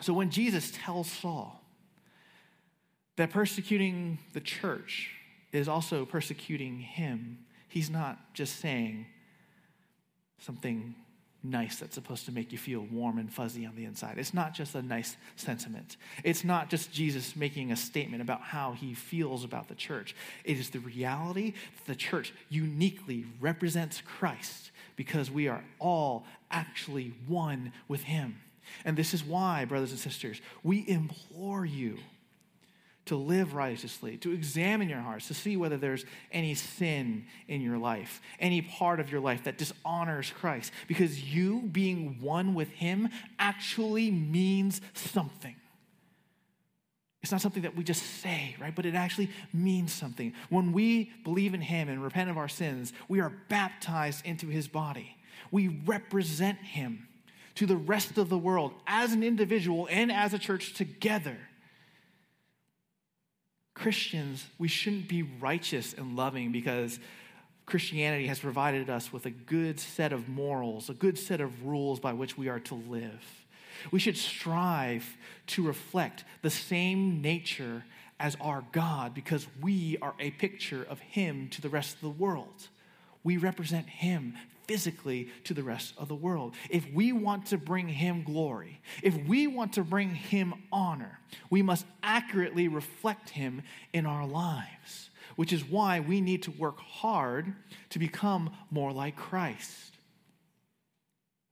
So 0.00 0.12
when 0.12 0.30
Jesus 0.30 0.72
tells 0.74 1.10
Saul 1.10 1.60
that 3.16 3.30
persecuting 3.30 4.18
the 4.34 4.40
church 4.40 5.10
is 5.52 5.68
also 5.68 6.04
persecuting 6.04 6.80
him, 6.80 7.38
he's 7.68 7.88
not 7.88 8.34
just 8.34 8.60
saying 8.60 9.06
something 10.38 10.94
nice 11.50 11.78
that's 11.78 11.94
supposed 11.94 12.26
to 12.26 12.32
make 12.32 12.52
you 12.52 12.58
feel 12.58 12.80
warm 12.90 13.18
and 13.18 13.32
fuzzy 13.32 13.66
on 13.66 13.74
the 13.74 13.84
inside. 13.84 14.18
It's 14.18 14.34
not 14.34 14.54
just 14.54 14.74
a 14.74 14.82
nice 14.82 15.16
sentiment. 15.36 15.96
It's 16.24 16.44
not 16.44 16.70
just 16.70 16.92
Jesus 16.92 17.36
making 17.36 17.72
a 17.72 17.76
statement 17.76 18.22
about 18.22 18.42
how 18.42 18.72
he 18.72 18.94
feels 18.94 19.44
about 19.44 19.68
the 19.68 19.74
church. 19.74 20.14
It 20.44 20.58
is 20.58 20.70
the 20.70 20.80
reality 20.80 21.52
that 21.76 21.86
the 21.86 21.96
church 21.96 22.32
uniquely 22.48 23.24
represents 23.40 24.00
Christ 24.00 24.70
because 24.96 25.30
we 25.30 25.48
are 25.48 25.64
all 25.78 26.24
actually 26.50 27.14
one 27.26 27.72
with 27.88 28.02
him. 28.02 28.38
And 28.84 28.96
this 28.96 29.14
is 29.14 29.24
why, 29.24 29.64
brothers 29.64 29.92
and 29.92 30.00
sisters, 30.00 30.40
we 30.62 30.84
implore 30.88 31.64
you 31.64 31.98
to 33.06 33.16
live 33.16 33.54
righteously, 33.54 34.16
to 34.18 34.32
examine 34.32 34.88
your 34.88 35.00
hearts, 35.00 35.28
to 35.28 35.34
see 35.34 35.56
whether 35.56 35.76
there's 35.76 36.04
any 36.32 36.54
sin 36.54 37.24
in 37.48 37.60
your 37.60 37.78
life, 37.78 38.20
any 38.40 38.60
part 38.60 39.00
of 39.00 39.10
your 39.10 39.20
life 39.20 39.44
that 39.44 39.58
dishonors 39.58 40.30
Christ. 40.30 40.72
Because 40.88 41.22
you 41.22 41.62
being 41.62 42.18
one 42.20 42.54
with 42.54 42.68
Him 42.68 43.08
actually 43.38 44.10
means 44.10 44.80
something. 44.94 45.54
It's 47.22 47.32
not 47.32 47.40
something 47.40 47.62
that 47.62 47.76
we 47.76 47.82
just 47.82 48.02
say, 48.02 48.56
right? 48.60 48.74
But 48.74 48.86
it 48.86 48.94
actually 48.94 49.30
means 49.52 49.92
something. 49.92 50.32
When 50.48 50.72
we 50.72 51.12
believe 51.24 51.54
in 51.54 51.60
Him 51.60 51.88
and 51.88 52.02
repent 52.02 52.30
of 52.30 52.36
our 52.36 52.48
sins, 52.48 52.92
we 53.08 53.20
are 53.20 53.32
baptized 53.48 54.26
into 54.26 54.48
His 54.48 54.68
body. 54.68 55.16
We 55.50 55.68
represent 55.86 56.58
Him 56.58 57.06
to 57.54 57.66
the 57.66 57.76
rest 57.76 58.18
of 58.18 58.28
the 58.28 58.38
world 58.38 58.74
as 58.86 59.12
an 59.12 59.22
individual 59.22 59.88
and 59.90 60.10
as 60.10 60.34
a 60.34 60.38
church 60.38 60.74
together. 60.74 61.36
Christians, 63.76 64.46
we 64.58 64.68
shouldn't 64.68 65.06
be 65.06 65.22
righteous 65.22 65.92
and 65.92 66.16
loving 66.16 66.50
because 66.50 66.98
Christianity 67.66 68.26
has 68.26 68.38
provided 68.38 68.88
us 68.88 69.12
with 69.12 69.26
a 69.26 69.30
good 69.30 69.78
set 69.78 70.14
of 70.14 70.30
morals, 70.30 70.88
a 70.88 70.94
good 70.94 71.18
set 71.18 71.42
of 71.42 71.66
rules 71.66 72.00
by 72.00 72.14
which 72.14 72.38
we 72.38 72.48
are 72.48 72.58
to 72.60 72.74
live. 72.74 73.44
We 73.90 73.98
should 73.98 74.16
strive 74.16 75.06
to 75.48 75.62
reflect 75.62 76.24
the 76.40 76.48
same 76.48 77.20
nature 77.20 77.84
as 78.18 78.34
our 78.40 78.64
God 78.72 79.12
because 79.12 79.46
we 79.60 79.98
are 80.00 80.14
a 80.18 80.30
picture 80.30 80.82
of 80.88 80.98
Him 81.00 81.50
to 81.50 81.60
the 81.60 81.68
rest 81.68 81.96
of 81.96 82.00
the 82.00 82.08
world. 82.08 82.68
We 83.22 83.36
represent 83.36 83.90
Him 83.90 84.38
physically 84.66 85.28
to 85.44 85.54
the 85.54 85.62
rest 85.62 85.94
of 85.98 86.08
the 86.08 86.14
world. 86.14 86.54
If 86.70 86.86
we 86.92 87.12
want 87.12 87.46
to 87.46 87.58
bring 87.58 87.88
him 87.88 88.22
glory, 88.22 88.80
if 89.02 89.16
we 89.26 89.46
want 89.46 89.74
to 89.74 89.84
bring 89.84 90.10
him 90.10 90.54
honor, 90.72 91.20
we 91.50 91.62
must 91.62 91.86
accurately 92.02 92.68
reflect 92.68 93.30
him 93.30 93.62
in 93.92 94.06
our 94.06 94.26
lives, 94.26 95.10
which 95.36 95.52
is 95.52 95.64
why 95.64 96.00
we 96.00 96.20
need 96.20 96.42
to 96.44 96.50
work 96.52 96.80
hard 96.80 97.54
to 97.90 97.98
become 97.98 98.50
more 98.70 98.92
like 98.92 99.16
Christ. 99.16 99.94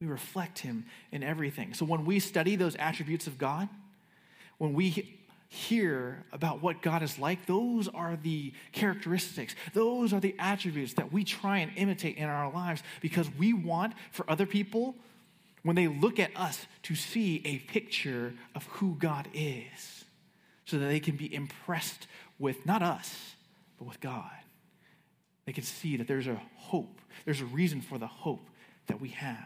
We 0.01 0.07
reflect 0.07 0.59
him 0.59 0.87
in 1.13 1.23
everything. 1.23 1.75
So 1.75 1.85
when 1.85 2.05
we 2.05 2.19
study 2.19 2.57
those 2.57 2.77
attributes 2.77 3.27
of 3.27 3.39
God, 3.39 3.69
when 4.59 4.75
we 4.75 5.19
hear 5.55 6.25
about 6.33 6.61
what 6.63 6.83
God 6.83 7.03
is 7.03 7.19
like, 7.19 7.47
those 7.47 7.89
are 7.89 8.19
the 8.21 8.53
characteristics, 8.73 9.55
those 9.73 10.13
are 10.13 10.21
the 10.21 10.35
attributes 10.39 10.95
that 10.95 11.13
we 11.13 11.25
try 11.25 11.59
and 11.59 11.71
imitate 11.77 12.17
in 12.17 12.25
our 12.25 12.53
lives 12.53 12.83
because 13.01 13.29
we 13.39 13.53
want 13.53 13.95
for 14.11 14.29
other 14.29 14.47
people, 14.47 14.97
when 15.63 15.77
they 15.77 15.87
look 15.87 16.19
at 16.19 16.37
us, 16.37 16.67
to 16.83 16.95
see 16.95 17.41
a 17.45 17.59
picture 17.59 18.35
of 18.55 18.65
who 18.65 18.97
God 18.97 19.29
is 19.33 20.05
so 20.67 20.79
that 20.79 20.87
they 20.87 21.01
can 21.01 21.17
be 21.17 21.33
impressed 21.33 22.07
with 22.39 22.67
not 22.67 22.83
us, 22.83 23.35
but 23.79 23.87
with 23.87 24.01
God. 24.01 24.31
They 25.47 25.53
can 25.53 25.65
see 25.65 25.97
that 25.97 26.09
there's 26.09 26.27
a 26.27 26.41
hope, 26.57 27.01
there's 27.25 27.41
a 27.41 27.47
reason 27.47 27.81
for 27.81 27.97
the 27.97 28.07
hope 28.07 28.49
that 28.89 29.01
we 29.01 29.11
have. 29.11 29.39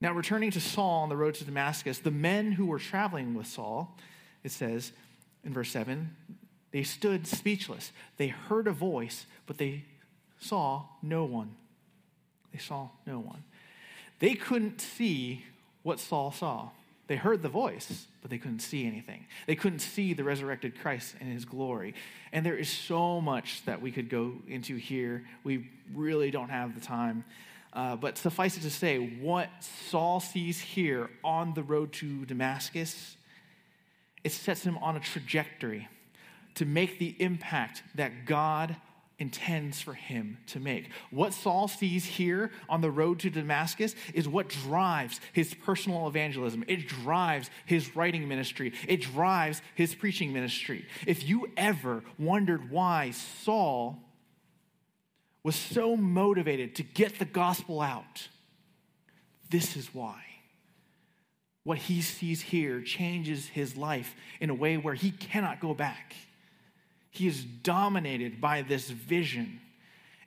Now, 0.00 0.12
returning 0.12 0.50
to 0.50 0.60
Saul 0.60 1.02
on 1.02 1.08
the 1.08 1.16
road 1.16 1.34
to 1.36 1.44
Damascus, 1.44 1.98
the 1.98 2.10
men 2.10 2.52
who 2.52 2.66
were 2.66 2.78
traveling 2.78 3.34
with 3.34 3.46
Saul, 3.46 3.96
it 4.44 4.52
says 4.52 4.92
in 5.44 5.52
verse 5.52 5.70
7 5.70 6.14
they 6.74 6.82
stood 6.82 7.28
speechless. 7.28 7.92
They 8.16 8.26
heard 8.26 8.66
a 8.66 8.72
voice, 8.72 9.26
but 9.46 9.58
they 9.58 9.84
saw 10.40 10.86
no 11.02 11.24
one. 11.24 11.54
They 12.52 12.58
saw 12.58 12.88
no 13.06 13.20
one. 13.20 13.44
They 14.18 14.34
couldn't 14.34 14.80
see 14.80 15.44
what 15.84 16.00
Saul 16.00 16.32
saw. 16.32 16.70
They 17.06 17.14
heard 17.14 17.42
the 17.42 17.48
voice, 17.48 18.06
but 18.22 18.30
they 18.30 18.38
couldn't 18.38 18.58
see 18.58 18.88
anything. 18.88 19.26
They 19.46 19.54
couldn't 19.54 19.78
see 19.80 20.14
the 20.14 20.24
resurrected 20.24 20.80
Christ 20.80 21.14
in 21.20 21.28
his 21.28 21.44
glory. 21.44 21.94
And 22.32 22.44
there 22.44 22.56
is 22.56 22.68
so 22.68 23.20
much 23.20 23.64
that 23.66 23.80
we 23.80 23.92
could 23.92 24.08
go 24.08 24.32
into 24.48 24.74
here. 24.74 25.24
We 25.44 25.70
really 25.94 26.32
don't 26.32 26.48
have 26.48 26.74
the 26.74 26.80
time. 26.80 27.24
Uh, 27.72 27.94
but 27.94 28.18
suffice 28.18 28.56
it 28.56 28.62
to 28.62 28.70
say, 28.70 28.98
what 29.20 29.48
Saul 29.90 30.18
sees 30.18 30.60
here 30.60 31.08
on 31.22 31.54
the 31.54 31.62
road 31.62 31.92
to 31.94 32.24
Damascus, 32.24 33.16
it 34.24 34.32
sets 34.32 34.64
him 34.64 34.78
on 34.78 34.96
a 34.96 35.00
trajectory 35.00 35.88
to 36.54 36.64
make 36.64 36.98
the 36.98 37.14
impact 37.18 37.82
that 37.94 38.24
God 38.26 38.76
intends 39.18 39.80
for 39.80 39.94
him 39.94 40.38
to 40.46 40.58
make. 40.58 40.90
What 41.10 41.32
Saul 41.32 41.68
sees 41.68 42.04
here 42.04 42.50
on 42.68 42.80
the 42.80 42.90
road 42.90 43.20
to 43.20 43.30
Damascus 43.30 43.94
is 44.12 44.28
what 44.28 44.48
drives 44.48 45.20
his 45.32 45.54
personal 45.54 46.08
evangelism. 46.08 46.64
It 46.66 46.88
drives 46.88 47.48
his 47.64 47.94
writing 47.94 48.26
ministry. 48.26 48.72
It 48.88 49.02
drives 49.02 49.62
his 49.74 49.94
preaching 49.94 50.32
ministry. 50.32 50.84
If 51.06 51.28
you 51.28 51.50
ever 51.56 52.02
wondered 52.18 52.70
why 52.70 53.12
Saul 53.12 53.98
was 55.44 55.54
so 55.54 55.96
motivated 55.96 56.74
to 56.76 56.82
get 56.82 57.18
the 57.18 57.24
gospel 57.24 57.80
out, 57.80 58.28
this 59.50 59.76
is 59.76 59.94
why. 59.94 60.33
What 61.64 61.78
he 61.78 62.02
sees 62.02 62.42
here 62.42 62.82
changes 62.82 63.48
his 63.48 63.76
life 63.76 64.14
in 64.38 64.50
a 64.50 64.54
way 64.54 64.76
where 64.76 64.94
he 64.94 65.10
cannot 65.10 65.60
go 65.60 65.74
back. 65.74 66.14
He 67.10 67.26
is 67.26 67.42
dominated 67.44 68.40
by 68.40 68.62
this 68.62 68.90
vision, 68.90 69.60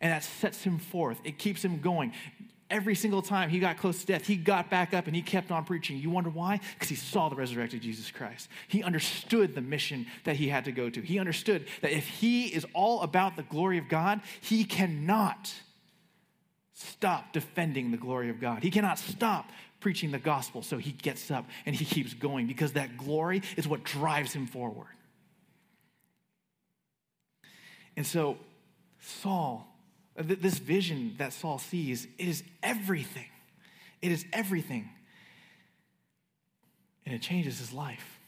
and 0.02 0.12
that 0.12 0.24
sets 0.24 0.64
him 0.64 0.80
forth. 0.80 1.20
It 1.24 1.38
keeps 1.38 1.64
him 1.64 1.80
going. 1.80 2.14
Every 2.70 2.96
single 2.96 3.22
time 3.22 3.50
he 3.50 3.60
got 3.60 3.78
close 3.78 4.02
to 4.02 4.08
death, 4.08 4.26
he 4.26 4.36
got 4.36 4.70
back 4.70 4.94
up 4.94 5.08
and 5.08 5.16
he 5.16 5.22
kept 5.22 5.52
on 5.52 5.64
preaching. 5.64 5.98
You 6.00 6.10
wonder 6.10 6.30
why? 6.30 6.60
Because 6.74 6.90
he 6.90 6.96
saw 6.96 7.30
the 7.30 7.36
resurrected 7.36 7.82
Jesus 7.82 8.12
Christ. 8.12 8.50
He 8.68 8.84
understood 8.84 9.56
the 9.56 9.62
mission 9.62 10.08
that 10.26 10.36
he 10.36 10.50
had 10.50 10.66
to 10.66 10.74
go 10.74 10.90
to. 10.90 11.02
He 11.02 11.18
understood 11.18 11.68
that 11.82 11.92
if 11.92 12.08
he 12.08 12.48
is 12.48 12.66
all 12.74 13.04
about 13.04 13.38
the 13.38 13.44
glory 13.44 13.78
of 13.78 13.88
God, 13.88 14.22
he 14.42 14.66
cannot 14.66 15.54
stop 16.74 17.32
defending 17.32 17.92
the 17.92 17.98
glory 17.98 18.30
of 18.30 18.42
God. 18.42 18.64
He 18.64 18.72
cannot 18.72 19.00
stop 19.00 19.50
preaching 19.88 20.12
the 20.12 20.20
gospel. 20.20 20.62
So 20.62 20.78
he 20.78 20.92
gets 20.92 21.32
up 21.32 21.46
and 21.66 21.74
he 21.74 21.86
keeps 21.86 22.14
going 22.14 22.46
because 22.46 22.74
that 22.74 22.98
glory 22.98 23.42
is 23.56 23.70
what 23.70 23.86
drives 23.86 24.34
him 24.34 24.46
forward. 24.46 24.90
And 27.96 28.06
so, 28.06 28.36
Saul, 29.00 29.66
this 30.18 30.58
vision 30.58 31.16
that 31.20 31.32
Saul 31.32 31.58
sees, 31.58 32.06
it 32.18 32.28
is 32.28 32.44
everything. 32.62 33.30
It 34.02 34.12
is 34.12 34.26
everything. 34.34 34.90
And 37.06 37.16
it 37.16 37.22
changes 37.22 37.58
his 37.58 37.72
life. 37.72 38.20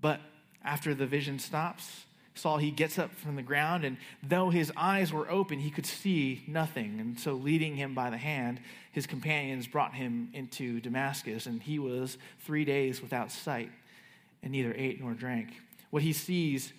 But 0.00 0.20
after 0.64 0.94
the 0.94 1.06
vision 1.06 1.40
stops, 1.40 2.04
Saul, 2.40 2.58
he 2.58 2.70
gets 2.70 2.98
up 2.98 3.14
from 3.14 3.36
the 3.36 3.42
ground, 3.42 3.84
and 3.84 3.96
though 4.22 4.50
his 4.50 4.72
eyes 4.76 5.12
were 5.12 5.30
open, 5.30 5.58
he 5.58 5.70
could 5.70 5.86
see 5.86 6.42
nothing. 6.46 6.98
And 6.98 7.18
so, 7.18 7.34
leading 7.34 7.76
him 7.76 7.94
by 7.94 8.10
the 8.10 8.16
hand, 8.16 8.60
his 8.92 9.06
companions 9.06 9.66
brought 9.66 9.94
him 9.94 10.30
into 10.32 10.80
Damascus, 10.80 11.46
and 11.46 11.62
he 11.62 11.78
was 11.78 12.18
three 12.40 12.64
days 12.64 13.02
without 13.02 13.30
sight 13.30 13.70
and 14.42 14.52
neither 14.52 14.74
ate 14.74 15.00
nor 15.00 15.12
drank. 15.12 15.50
What 15.90 16.02
he 16.02 16.12
sees 16.12 16.72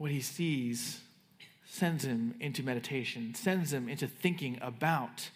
what 0.00 0.10
he 0.10 0.22
sees 0.22 1.02
sends 1.66 2.06
him 2.06 2.34
into 2.40 2.62
meditation, 2.62 3.34
sends 3.34 3.70
him 3.70 3.86
into 3.86 4.06
thinking 4.06 4.58
about 4.62 5.28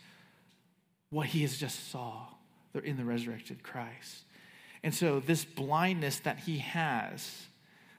what 1.11 1.27
he 1.27 1.43
has 1.43 1.59
just 1.59 1.91
saw 1.91 2.29
in 2.83 2.97
the 2.97 3.05
resurrected 3.05 3.63
Christ. 3.63 4.25
And 4.83 4.95
so, 4.95 5.21
this 5.21 5.45
blindness 5.45 6.19
that 6.21 6.39
he 6.41 6.59
has, 6.59 7.47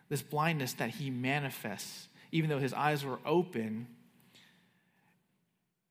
this 0.10 0.22
blindness 0.22 0.74
that 0.74 0.92
he 0.92 1.10
manifests, 1.10 2.08
even 2.32 2.50
though 2.50 2.60
his 2.60 2.74
eyes 2.74 3.04
were 3.04 3.20
open, 3.26 3.88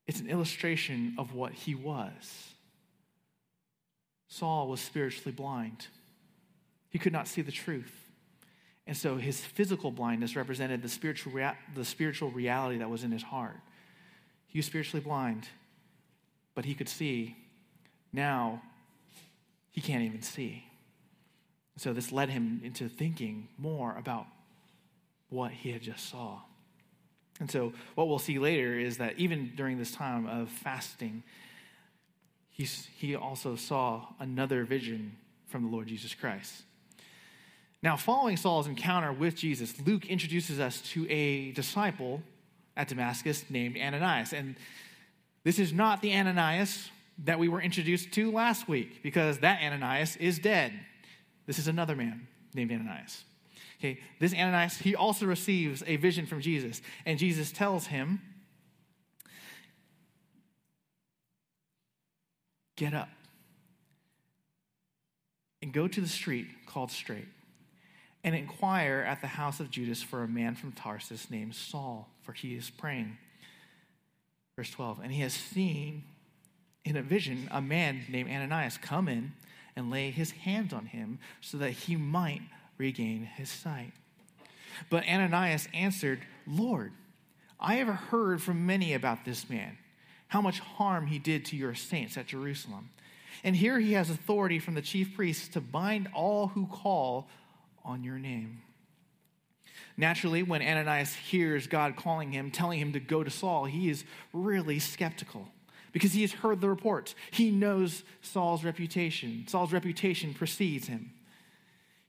it's 0.07 0.19
an 0.19 0.29
illustration 0.29 1.15
of 1.17 1.33
what 1.33 1.51
he 1.51 1.75
was. 1.75 2.53
Saul 4.27 4.67
was 4.67 4.79
spiritually 4.79 5.31
blind, 5.31 5.87
he 6.89 6.99
could 6.99 7.13
not 7.13 7.27
see 7.27 7.41
the 7.41 7.51
truth. 7.51 7.93
And 8.87 8.95
so 8.95 9.17
his 9.17 9.39
physical 9.41 9.89
blindness 9.89 10.35
represented 10.35 10.83
the 10.83 10.89
spiritual, 10.89 11.31
rea- 11.31 11.57
the 11.73 11.83
spiritual 11.83 12.29
reality 12.29 12.77
that 12.77 12.89
was 12.89 13.03
in 13.03 13.11
his 13.11 13.23
heart. 13.23 13.57
He 14.45 14.59
was 14.59 14.67
spiritually 14.67 15.03
blind, 15.03 15.47
but 16.53 16.65
he 16.65 16.75
could 16.75 16.87
see. 16.87 17.35
Now, 18.13 18.61
he 19.71 19.81
can't 19.81 20.03
even 20.03 20.21
see. 20.21 20.65
So 21.77 21.93
this 21.93 22.11
led 22.11 22.29
him 22.29 22.61
into 22.63 22.87
thinking 22.87 23.49
more 23.57 23.95
about 23.97 24.25
what 25.29 25.51
he 25.51 25.71
had 25.71 25.81
just 25.81 26.09
saw. 26.09 26.39
And 27.39 27.51
so 27.51 27.73
what 27.95 28.07
we'll 28.07 28.19
see 28.19 28.39
later 28.39 28.79
is 28.79 28.97
that 28.97 29.17
even 29.17 29.51
during 29.55 29.77
this 29.77 29.91
time 29.91 30.25
of 30.25 30.49
fasting, 30.49 31.23
he's, 32.49 32.87
he 32.95 33.15
also 33.15 33.55
saw 33.55 34.07
another 34.19 34.63
vision 34.63 35.17
from 35.47 35.63
the 35.63 35.69
Lord 35.69 35.87
Jesus 35.87 36.13
Christ. 36.13 36.63
Now, 37.83 37.97
following 37.97 38.37
Saul's 38.37 38.67
encounter 38.67 39.11
with 39.11 39.35
Jesus, 39.35 39.73
Luke 39.85 40.05
introduces 40.05 40.59
us 40.59 40.81
to 40.93 41.07
a 41.09 41.51
disciple 41.51 42.23
at 42.77 42.87
Damascus 42.87 43.45
named 43.49 43.77
Ananias. 43.77 44.33
And 44.33 44.55
this 45.43 45.59
is 45.59 45.71
not 45.73 46.01
the 46.01 46.13
Ananias 46.13 46.89
that 47.25 47.37
we 47.37 47.47
were 47.47 47.61
introduced 47.61 48.11
to 48.13 48.31
last 48.31 48.67
week, 48.67 49.03
because 49.03 49.39
that 49.39 49.61
Ananias 49.61 50.15
is 50.15 50.39
dead. 50.39 50.73
This 51.45 51.59
is 51.59 51.67
another 51.67 51.95
man 51.95 52.27
named 52.53 52.71
Ananias. 52.71 53.23
Okay, 53.79 53.99
this 54.19 54.33
Ananias, 54.33 54.77
he 54.77 54.95
also 54.95 55.25
receives 55.25 55.83
a 55.85 55.97
vision 55.97 56.25
from 56.25 56.41
Jesus, 56.41 56.81
and 57.05 57.19
Jesus 57.19 57.51
tells 57.51 57.87
him, 57.87 58.21
Get 62.77 62.93
up 62.93 63.09
and 65.61 65.71
go 65.71 65.87
to 65.87 66.01
the 66.01 66.09
street 66.09 66.47
called 66.65 66.91
Straight 66.91 67.27
and 68.23 68.35
inquire 68.35 69.05
at 69.07 69.21
the 69.21 69.27
house 69.27 69.59
of 69.59 69.71
Judas 69.71 70.01
for 70.01 70.23
a 70.23 70.27
man 70.27 70.55
from 70.55 70.71
Tarsus 70.71 71.29
named 71.29 71.55
Saul, 71.55 72.09
for 72.21 72.33
he 72.33 72.55
is 72.55 72.69
praying. 72.69 73.17
Verse 74.57 74.71
12, 74.71 74.99
and 75.03 75.11
he 75.11 75.21
has 75.21 75.33
seen 75.33 76.03
in 76.83 76.97
a 76.97 77.01
vision 77.01 77.47
a 77.51 77.61
man 77.61 78.03
named 78.09 78.29
Ananias 78.29 78.77
come 78.77 79.07
in 79.07 79.33
and 79.75 79.91
lay 79.91 80.11
his 80.11 80.31
hands 80.31 80.73
on 80.73 80.85
him 80.85 81.19
so 81.41 81.57
that 81.57 81.71
he 81.71 81.95
might 81.95 82.41
regain 82.77 83.23
his 83.23 83.49
sight. 83.49 83.91
But 84.89 85.07
Ananias 85.07 85.67
answered, 85.73 86.21
Lord, 86.47 86.91
I 87.59 87.75
have 87.75 87.87
heard 87.87 88.41
from 88.41 88.65
many 88.65 88.93
about 88.93 89.25
this 89.25 89.49
man, 89.49 89.77
how 90.27 90.41
much 90.41 90.59
harm 90.59 91.07
he 91.07 91.19
did 91.19 91.45
to 91.45 91.55
your 91.55 91.75
saints 91.75 92.17
at 92.17 92.27
Jerusalem. 92.27 92.89
And 93.43 93.55
here 93.55 93.79
he 93.79 93.93
has 93.93 94.09
authority 94.09 94.59
from 94.59 94.75
the 94.75 94.81
chief 94.81 95.15
priests 95.15 95.47
to 95.49 95.61
bind 95.61 96.09
all 96.13 96.47
who 96.47 96.67
call 96.67 97.27
on 97.83 98.03
your 98.03 98.17
name. 98.17 98.61
Naturally, 99.97 100.43
when 100.43 100.61
Ananias 100.61 101.13
hears 101.13 101.67
God 101.67 101.95
calling 101.95 102.31
him, 102.31 102.51
telling 102.51 102.79
him 102.79 102.93
to 102.93 102.99
go 102.99 103.23
to 103.23 103.29
Saul, 103.29 103.65
he 103.65 103.89
is 103.89 104.03
really 104.33 104.79
skeptical 104.79 105.47
because 105.95 106.11
he 106.11 106.19
has 106.23 106.33
heard 106.33 106.59
the 106.59 106.67
reports. 106.67 107.15
He 107.31 107.51
knows 107.51 108.03
Saul's 108.21 108.65
reputation. 108.65 109.45
Saul's 109.47 109.71
reputation 109.71 110.33
precedes 110.33 110.87
him. 110.87 111.13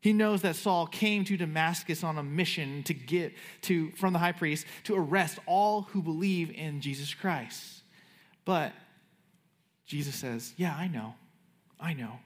He 0.01 0.12
knows 0.12 0.42
that 0.42 0.57
Saul 0.57 0.88
came 0.88 1.25
to 1.25 1.37
Damascus 1.37 2.03
on 2.03 2.18
a 2.18 2.22
mission 2.25 2.83
to 2.83 2.94
get 2.94 3.33
to 3.62 3.92
from 3.92 4.12
the 4.12 4.18
high 4.18 4.33
priest 4.33 4.66
to 4.85 4.96
arrest 4.96 5.38
all 5.46 5.83
who 5.83 6.03
believe 6.03 6.51
in 6.51 6.81
Jesus 6.81 7.14
Christ. 7.14 7.83
But 8.44 8.72
Jesus 9.87 10.16
says, 10.16 10.53
"Yeah, 10.57 10.75
I 10.75 10.88
know. 10.88 11.14
I 11.79 11.92
know. 11.92 12.18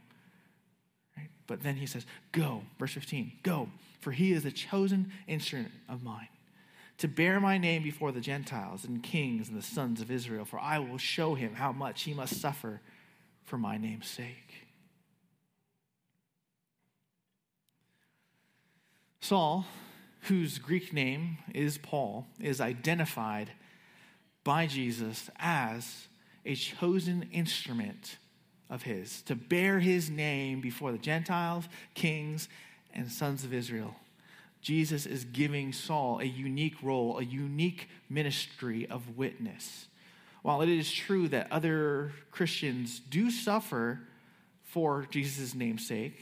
But 1.47 1.63
then 1.63 1.77
he 1.77 1.85
says, 1.85 2.07
Go, 2.33 2.63
verse 2.79 2.95
15, 2.95 3.33
go, 3.43 3.69
for 4.01 4.13
he 4.13 4.33
is 4.33 4.47
a 4.47 4.51
chosen 4.51 5.13
instrument 5.27 5.73
of 5.91 6.03
mine 6.03 6.29
to 7.01 7.09
bear 7.09 7.41
my 7.41 7.57
name 7.57 7.83
before 7.83 8.13
the 8.13 8.21
Gentiles 8.21 8.85
and 8.85 9.03
kings 9.03 9.49
and 9.49 9.57
the 9.57 9.63
sons 9.63 10.03
of 10.03 10.11
Israel, 10.11 10.45
for 10.45 10.59
I 10.59 10.79
will 10.79 10.99
show 10.99 11.35
him 11.35 11.55
how 11.55 11.73
much 11.73 12.03
he 12.03 12.13
must 12.13 12.39
suffer 12.39 12.83
for 13.43 13.57
my 13.57 13.79
name's 13.79 14.07
sake. 14.07 14.67
Saul, 19.23 19.65
whose 20.23 20.59
Greek 20.59 20.93
name 20.93 21.39
is 21.55 21.79
Paul, 21.79 22.27
is 22.39 22.61
identified 22.61 23.51
by 24.45 24.67
Jesus 24.67 25.31
as 25.39 26.07
a 26.45 26.55
chosen 26.55 27.31
instrument 27.33 28.19
of 28.69 28.83
his, 28.83 29.23
to 29.23 29.35
bear 29.35 29.81
his 29.81 30.11
name 30.11 30.61
before 30.61 30.93
the 30.93 30.99
Gentiles, 30.99 31.65
kings, 31.95 32.47
and 32.93 33.11
sons 33.11 33.43
of 33.43 33.55
Israel. 33.55 33.95
Jesus 34.61 35.07
is 35.07 35.25
giving 35.25 35.73
Saul 35.73 36.21
a 36.21 36.25
unique 36.25 36.83
role, 36.83 37.19
a 37.19 37.25
unique 37.25 37.89
ministry 38.09 38.87
of 38.89 39.17
witness. 39.17 39.87
while 40.43 40.63
it 40.63 40.69
is 40.69 40.91
true 40.91 41.29
that 41.29 41.51
other 41.53 42.13
Christians 42.31 43.01
do 43.01 43.31
suffer 43.31 44.01
for 44.63 45.07
Jesus' 45.11 45.55
namesake, 45.55 46.17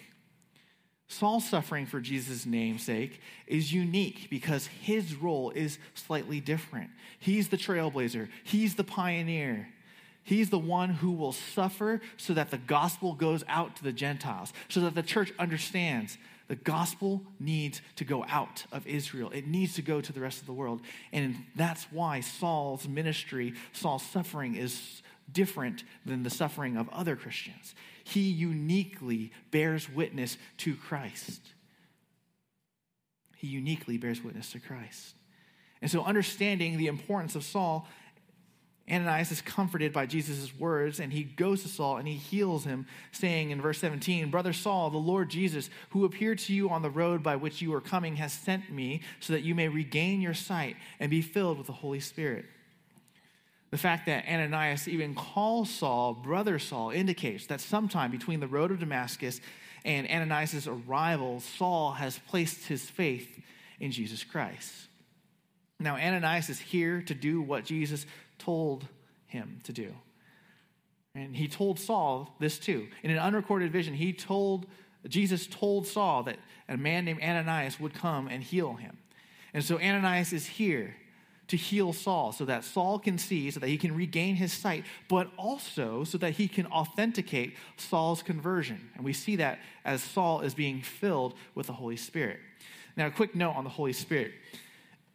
Saul's 1.07 1.49
suffering 1.49 1.87
for 1.87 2.01
Jesus' 2.01 2.45
namesake 2.45 3.21
is 3.47 3.73
unique 3.73 4.29
because 4.29 4.67
his 4.67 5.15
role 5.15 5.51
is 5.51 5.79
slightly 5.95 6.41
different. 6.41 6.91
He's 7.19 7.49
the 7.49 7.57
trailblazer, 7.57 8.29
he's 8.45 8.75
the 8.75 8.85
pioneer. 8.85 9.69
He's 10.25 10.51
the 10.51 10.59
one 10.59 10.91
who 10.91 11.13
will 11.13 11.33
suffer 11.33 12.03
so 12.19 12.35
that 12.35 12.51
the 12.51 12.59
gospel 12.59 13.15
goes 13.15 13.45
out 13.49 13.77
to 13.77 13.83
the 13.83 13.95
Gentiles, 13.95 14.53
so 14.69 14.81
that 14.81 14.95
the 14.95 15.03
church 15.03 15.33
understands 15.39 16.19
the 16.49 16.57
gospel 16.57 17.23
needs 17.39 17.81
to 17.97 18.05
go 18.05 18.25
out 18.29 18.65
of 18.73 18.87
Israel. 18.87 19.31
It 19.31 19.47
needs 19.47 19.75
to 19.75 19.83
go 19.83 20.01
to 20.01 20.13
the 20.13 20.21
rest 20.21 20.41
of 20.41 20.47
the 20.47 20.53
world. 20.53 20.81
And 21.13 21.37
that's 21.55 21.85
why 21.93 22.21
Saul's 22.21 22.89
ministry, 22.89 23.55
Saul's 23.73 24.03
suffering 24.03 24.57
is 24.57 25.03
different 25.31 25.85
than 26.07 26.23
the 26.23 26.31
suffering 26.31 26.77
of 26.77 26.89
other 26.89 27.15
Christians 27.17 27.75
he 28.09 28.23
uniquely 28.23 29.33
bears 29.51 29.89
witness 29.91 30.39
to 30.59 30.75
Christ. 30.75 31.43
He 33.37 33.49
uniquely 33.49 33.99
bears 33.99 34.25
witness 34.25 34.51
to 34.53 34.61
Christ. 34.61 35.15
And 35.83 35.91
so, 35.91 36.03
understanding 36.03 36.79
the 36.79 36.87
importance 36.87 37.37
of 37.37 37.45
Saul, 37.45 37.87
Ananias 38.91 39.31
is 39.31 39.43
comforted 39.43 39.93
by 39.93 40.07
Jesus' 40.07 40.53
words, 40.59 40.99
and 40.99 41.13
he 41.13 41.25
goes 41.25 41.63
to 41.63 41.69
Saul 41.69 41.99
and 41.99 42.09
he 42.09 42.15
heals 42.15 42.65
him, 42.65 42.87
saying 43.13 43.51
in 43.51 43.61
verse 43.61 43.79
17, 43.79 44.31
Brother 44.31 44.53
Saul, 44.53 44.91
the 44.91 44.97
Lord 44.97 45.29
Jesus, 45.29 45.69
who 45.91 46.05
appeared 46.05 46.39
to 46.41 46.55
you 46.55 46.71
on 46.71 46.83
the 46.83 46.91
road 46.91 47.23
by 47.23 47.37
which 47.37 47.61
you 47.61 47.71
were 47.71 47.81
coming, 47.81 48.17
has 48.17 48.33
sent 48.33 48.71
me 48.71 49.03
so 49.21 49.35
that 49.35 49.43
you 49.43 49.55
may 49.55 49.69
regain 49.69 50.21
your 50.21 50.35
sight 50.35 50.77
and 50.99 51.11
be 51.11 51.23
filled 51.23 51.59
with 51.59 51.67
the 51.67 51.73
Holy 51.73 52.01
Spirit. 52.01 52.47
The 53.71 53.79
fact 53.79 54.07
that 54.07 54.27
Ananias 54.27 54.89
even 54.89 55.15
calls 55.15 55.69
Saul 55.71 56.15
brother 56.15 56.59
Saul 56.59 56.91
indicates 56.91 57.47
that 57.47 57.61
sometime 57.61 58.11
between 58.11 58.41
the 58.41 58.47
road 58.47 58.71
of 58.71 58.81
Damascus 58.81 59.41
and 59.85 60.09
Ananias' 60.09 60.67
arrival, 60.67 61.41
Saul 61.41 61.93
has 61.93 62.19
placed 62.29 62.67
his 62.67 62.83
faith 62.83 63.29
in 63.79 63.93
Jesus 63.93 64.25
Christ. 64.25 64.73
Now, 65.81 65.97
Ananias 65.97 66.49
is 66.49 66.59
here 66.59 67.03
to 67.03 67.15
do 67.15 67.41
what 67.41 67.65
Jesus 67.65 68.05
told 68.39 68.87
him 69.27 69.61
to 69.65 69.73
do. 69.73 69.93
And 71.15 71.37
he 71.37 71.49
told 71.49 71.79
Saul 71.79 72.35
this 72.39 72.59
too. 72.59 72.89
In 73.03 73.11
an 73.11 73.19
unrecorded 73.19 73.73
vision, 73.73 73.95
he 73.95 74.13
told 74.13 74.67
Jesus 75.07 75.47
told 75.47 75.87
Saul 75.87 76.25
that 76.25 76.37
a 76.69 76.77
man 76.77 77.05
named 77.05 77.23
Ananias 77.23 77.79
would 77.79 77.95
come 77.95 78.29
and 78.29 78.43
heal 78.43 78.75
him. 78.75 78.99
And 79.55 79.65
so 79.65 79.79
Ananias 79.79 80.33
is 80.33 80.47
here 80.47 80.97
to 81.49 81.57
heal 81.57 81.93
Saul 81.93 82.33
so 82.33 82.45
that 82.45 82.65
Saul 82.65 82.99
can 82.99 83.17
see, 83.17 83.51
so 83.51 83.61
that 83.61 83.69
he 83.69 83.79
can 83.79 83.95
regain 83.95 84.37
his 84.37 84.53
sight, 84.53 84.85
but 85.09 85.31
also 85.39 86.05
so 86.05 86.19
that 86.19 86.33
he 86.33 86.47
can 86.47 86.67
authenticate 86.67 87.57
Saul's 87.77 88.23
conversion. 88.23 88.91
And 88.95 89.05
we 89.05 89.15
see 89.15 89.37
that 89.37 89.59
as 89.85 90.03
Saul 90.03 90.43
is 90.43 90.53
being 90.55 90.83
filled 90.83 91.35
with 91.55 91.69
the 91.69 91.73
Holy 91.73 91.97
Spirit. 91.97 92.41
Now, 92.97 93.07
a 93.07 93.11
quick 93.11 93.35
note 93.35 93.57
on 93.57 93.65
the 93.65 93.71
Holy 93.71 93.93
Spirit. 93.95 94.33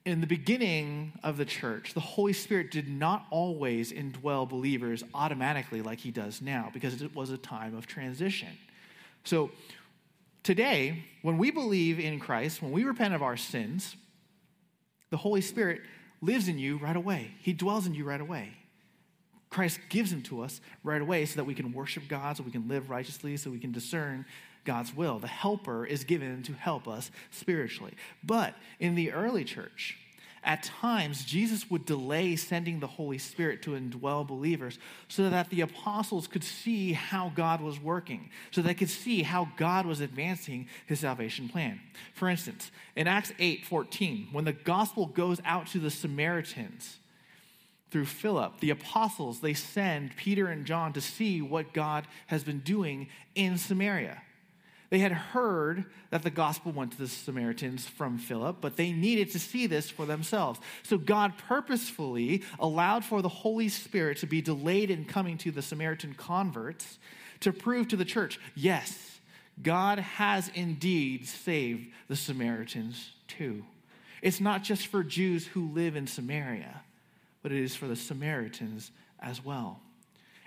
In 0.06 0.20
the 0.20 0.28
beginning 0.28 1.14
of 1.24 1.38
the 1.38 1.46
church, 1.46 1.94
the 1.94 2.02
Holy 2.02 2.34
Spirit 2.34 2.72
did 2.72 2.90
not 2.90 3.26
always 3.30 3.94
indwell 3.94 4.48
believers 4.48 5.02
automatically 5.14 5.82
like 5.82 6.00
he 6.00 6.12
does 6.12 6.42
now 6.42 6.70
because 6.74 7.02
it 7.02 7.16
was 7.16 7.30
a 7.30 7.38
time 7.38 7.74
of 7.74 7.88
transition. 7.88 8.50
So, 9.24 9.52
today, 10.44 11.06
when 11.22 11.38
we 11.38 11.52
believe 11.52 12.02
in 12.02 12.20
Christ, 12.20 12.62
when 12.62 12.74
we 12.74 12.84
repent 12.84 13.14
of 13.14 13.24
our 13.24 13.38
sins, 13.38 13.96
the 15.10 15.16
Holy 15.16 15.40
Spirit 15.40 15.82
lives 16.22 16.50
in 16.50 16.58
you 16.58 16.78
right 16.78 16.98
away. 16.98 17.32
He 17.40 17.54
dwells 17.54 17.86
in 17.86 17.94
you 17.94 18.04
right 18.04 18.20
away. 18.20 18.50
Christ 19.50 19.80
gives 19.88 20.12
him 20.12 20.22
to 20.24 20.42
us 20.42 20.60
right 20.84 21.02
away 21.02 21.26
so 21.26 21.36
that 21.38 21.46
we 21.46 21.54
can 21.54 21.72
worship 21.72 22.10
God, 22.10 22.36
so 22.36 22.44
we 22.44 22.52
can 22.52 22.68
live 22.68 22.90
righteously, 22.90 23.38
so 23.38 23.52
we 23.52 23.60
can 23.60 23.72
discern 23.72 24.26
God's 24.64 24.96
will. 24.96 25.20
The 25.20 25.28
helper 25.28 25.86
is 25.86 26.04
given 26.04 26.44
to 26.44 26.54
help 26.54 26.88
us 26.88 27.12
spiritually. 27.32 27.94
But 28.24 28.56
in 28.80 28.96
the 28.96 29.12
early 29.12 29.44
church, 29.44 29.98
at 30.46 30.64
times, 30.64 31.24
Jesus 31.24 31.70
would 31.72 31.86
delay 31.86 32.36
sending 32.36 32.80
the 32.80 32.88
Holy 32.88 33.18
Spirit 33.18 33.62
to 33.62 33.72
indwell 33.72 34.28
believers 34.28 34.78
so 35.08 35.30
that 35.30 35.50
the 35.50 35.62
apostles 35.62 36.28
could 36.28 36.44
see 36.44 36.92
how 36.92 37.32
God 37.34 37.62
was 37.62 37.80
working, 37.80 38.30
so 38.52 38.62
they 38.62 38.74
could 38.74 38.90
see 38.90 39.24
how 39.24 39.50
God 39.56 39.86
was 39.86 40.02
advancing 40.02 40.68
his 40.86 41.00
salvation 41.00 41.48
plan. 41.48 41.80
For 42.14 42.28
instance, 42.28 42.72
in 42.98 43.08
Acts 43.08 43.32
8 43.40 43.66
14, 43.66 44.30
when 44.34 44.44
the 44.44 44.52
gospel 44.52 45.06
goes 45.06 45.40
out 45.46 45.68
to 45.68 45.80
the 45.80 45.92
Samaritans, 45.92 46.98
through 47.90 48.06
Philip, 48.06 48.60
the 48.60 48.72
apostles, 48.72 49.40
they 49.40 49.54
send 49.54 50.18
Peter 50.18 50.48
and 50.48 50.66
John 50.66 50.94
to 50.94 51.00
see 51.00 51.44
what 51.44 51.74
God 51.74 52.08
has 52.26 52.44
been 52.44 52.60
doing 52.62 53.08
in 53.36 53.60
Samaria. 53.60 54.20
They 54.94 55.00
had 55.00 55.12
heard 55.12 55.86
that 56.12 56.22
the 56.22 56.30
gospel 56.30 56.72
went 56.72 56.92
to 56.92 57.00
the 57.00 57.08
Samaritans 57.08 57.88
from 57.88 58.20
Philip, 58.20 58.58
but 58.62 58.78
they 58.78 58.92
needed 58.92 59.32
to 59.32 59.40
see 59.40 59.66
this 59.66 59.90
for 59.90 60.06
themselves. 60.06 60.60
So 60.84 61.00
God 61.00 61.34
purposefully 61.36 62.44
allowed 62.60 63.04
for 63.04 63.24
the 63.24 63.28
Holy 63.28 63.70
Spirit 63.70 64.20
to 64.20 64.28
be 64.28 64.40
delayed 64.40 64.92
in 64.92 65.06
coming 65.06 65.40
to 65.40 65.50
the 65.50 65.64
Samaritan 65.64 66.14
converts 66.14 67.00
to 67.40 67.52
prove 67.52 67.88
to 67.88 67.96
the 67.96 68.06
church 68.06 68.40
yes, 68.54 69.18
God 69.64 69.98
has 69.98 70.52
indeed 70.54 71.28
saved 71.28 71.88
the 72.08 72.16
Samaritans 72.16 73.14
too. 73.28 73.66
It's 74.22 74.40
not 74.40 74.62
just 74.62 74.86
for 74.86 75.04
Jews 75.04 75.48
who 75.48 75.72
live 75.72 75.96
in 75.96 76.06
Samaria, 76.06 76.82
but 77.42 77.52
it 77.52 77.64
is 77.64 77.76
for 77.76 77.88
the 77.88 77.96
Samaritans 77.96 78.92
as 79.20 79.44
well. 79.44 79.80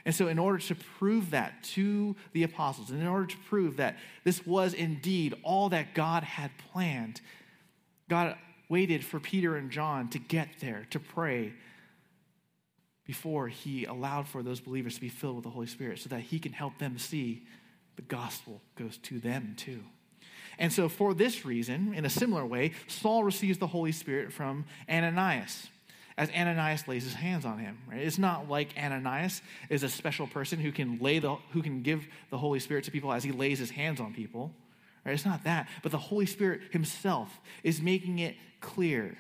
And 0.07 0.15
so, 0.15 0.29
in 0.29 0.39
order 0.39 0.59
to 0.59 0.77
prove 0.77 1.33
that 1.33 1.65
to 1.75 2.15
the 2.33 2.45
apostles, 2.45 2.91
and 2.91 3.01
in 3.01 3.09
order 3.09 3.27
to 3.27 3.37
prove 3.49 3.79
that 3.79 3.97
this 4.23 4.47
was 4.47 4.73
indeed 4.73 5.35
all 5.43 5.69
that 5.71 5.95
God 5.95 6.23
had 6.23 6.53
planned, 6.73 7.21
God 8.09 8.37
waited 8.69 9.05
for 9.05 9.19
Peter 9.19 9.57
and 9.57 9.69
John 9.69 10.09
to 10.11 10.21
get 10.21 10.49
there 10.61 10.87
to 10.91 11.01
pray 11.01 11.55
before 13.05 13.49
he 13.49 13.85
allowed 13.85 14.29
for 14.29 14.45
those 14.45 14.61
believers 14.61 14.95
to 14.95 15.01
be 15.01 15.09
filled 15.09 15.35
with 15.35 15.45
the 15.45 15.51
Holy 15.51 15.67
Spirit 15.67 15.99
so 15.99 16.09
that 16.09 16.21
he 16.21 16.39
can 16.39 16.53
help 16.53 16.79
them 16.79 16.99
see 16.99 17.45
the 17.97 18.03
gospel 18.03 18.61
goes 18.77 18.99
to 18.99 19.19
them 19.19 19.55
too. 19.57 19.83
And 20.57 20.73
so, 20.73 20.89
for 20.89 21.15
this 21.15 21.45
reason, 21.45 21.93
in 21.95 22.05
a 22.05 22.11
similar 22.11 22.47
way, 22.47 22.75
Saul 22.87 23.25
receives 23.25 23.59
the 23.59 23.67
Holy 23.67 23.93
Spirit 23.93 24.33
from 24.33 24.67
Ananias 24.89 25.67
as 26.19 26.31
Ananias 26.31 26.89
lays 26.89 27.05
his 27.05 27.15
hands 27.15 27.45
on 27.45 27.59
him. 27.59 27.79
Right? 27.91 28.01
It's 28.01 28.19
not 28.19 28.49
like 28.49 28.75
Ananias 28.77 29.43
is 29.69 29.83
a 29.83 29.89
special 29.89 30.27
person 30.27 30.59
who 30.59 30.73
can 30.73 30.99
lay 30.99 31.19
the 31.19 31.37
who 31.53 31.63
can 31.63 31.83
give 31.83 32.07
the 32.31 32.39
Holy 32.39 32.59
Spirit 32.59 32.85
to 32.85 32.91
people 32.91 33.13
as 33.13 33.25
he 33.25 33.33
lays 33.33 33.59
his 33.59 33.71
hands 33.71 34.01
on 34.01 34.15
people. 34.15 34.53
Right? 35.05 35.13
It's 35.13 35.27
not 35.27 35.45
that, 35.45 35.69
but 35.83 35.93
the 35.93 35.99
Holy 35.99 36.27
Spirit 36.27 36.63
himself 36.71 37.41
is 37.63 37.81
making 37.81 38.19
it 38.19 38.37
clear 38.61 39.17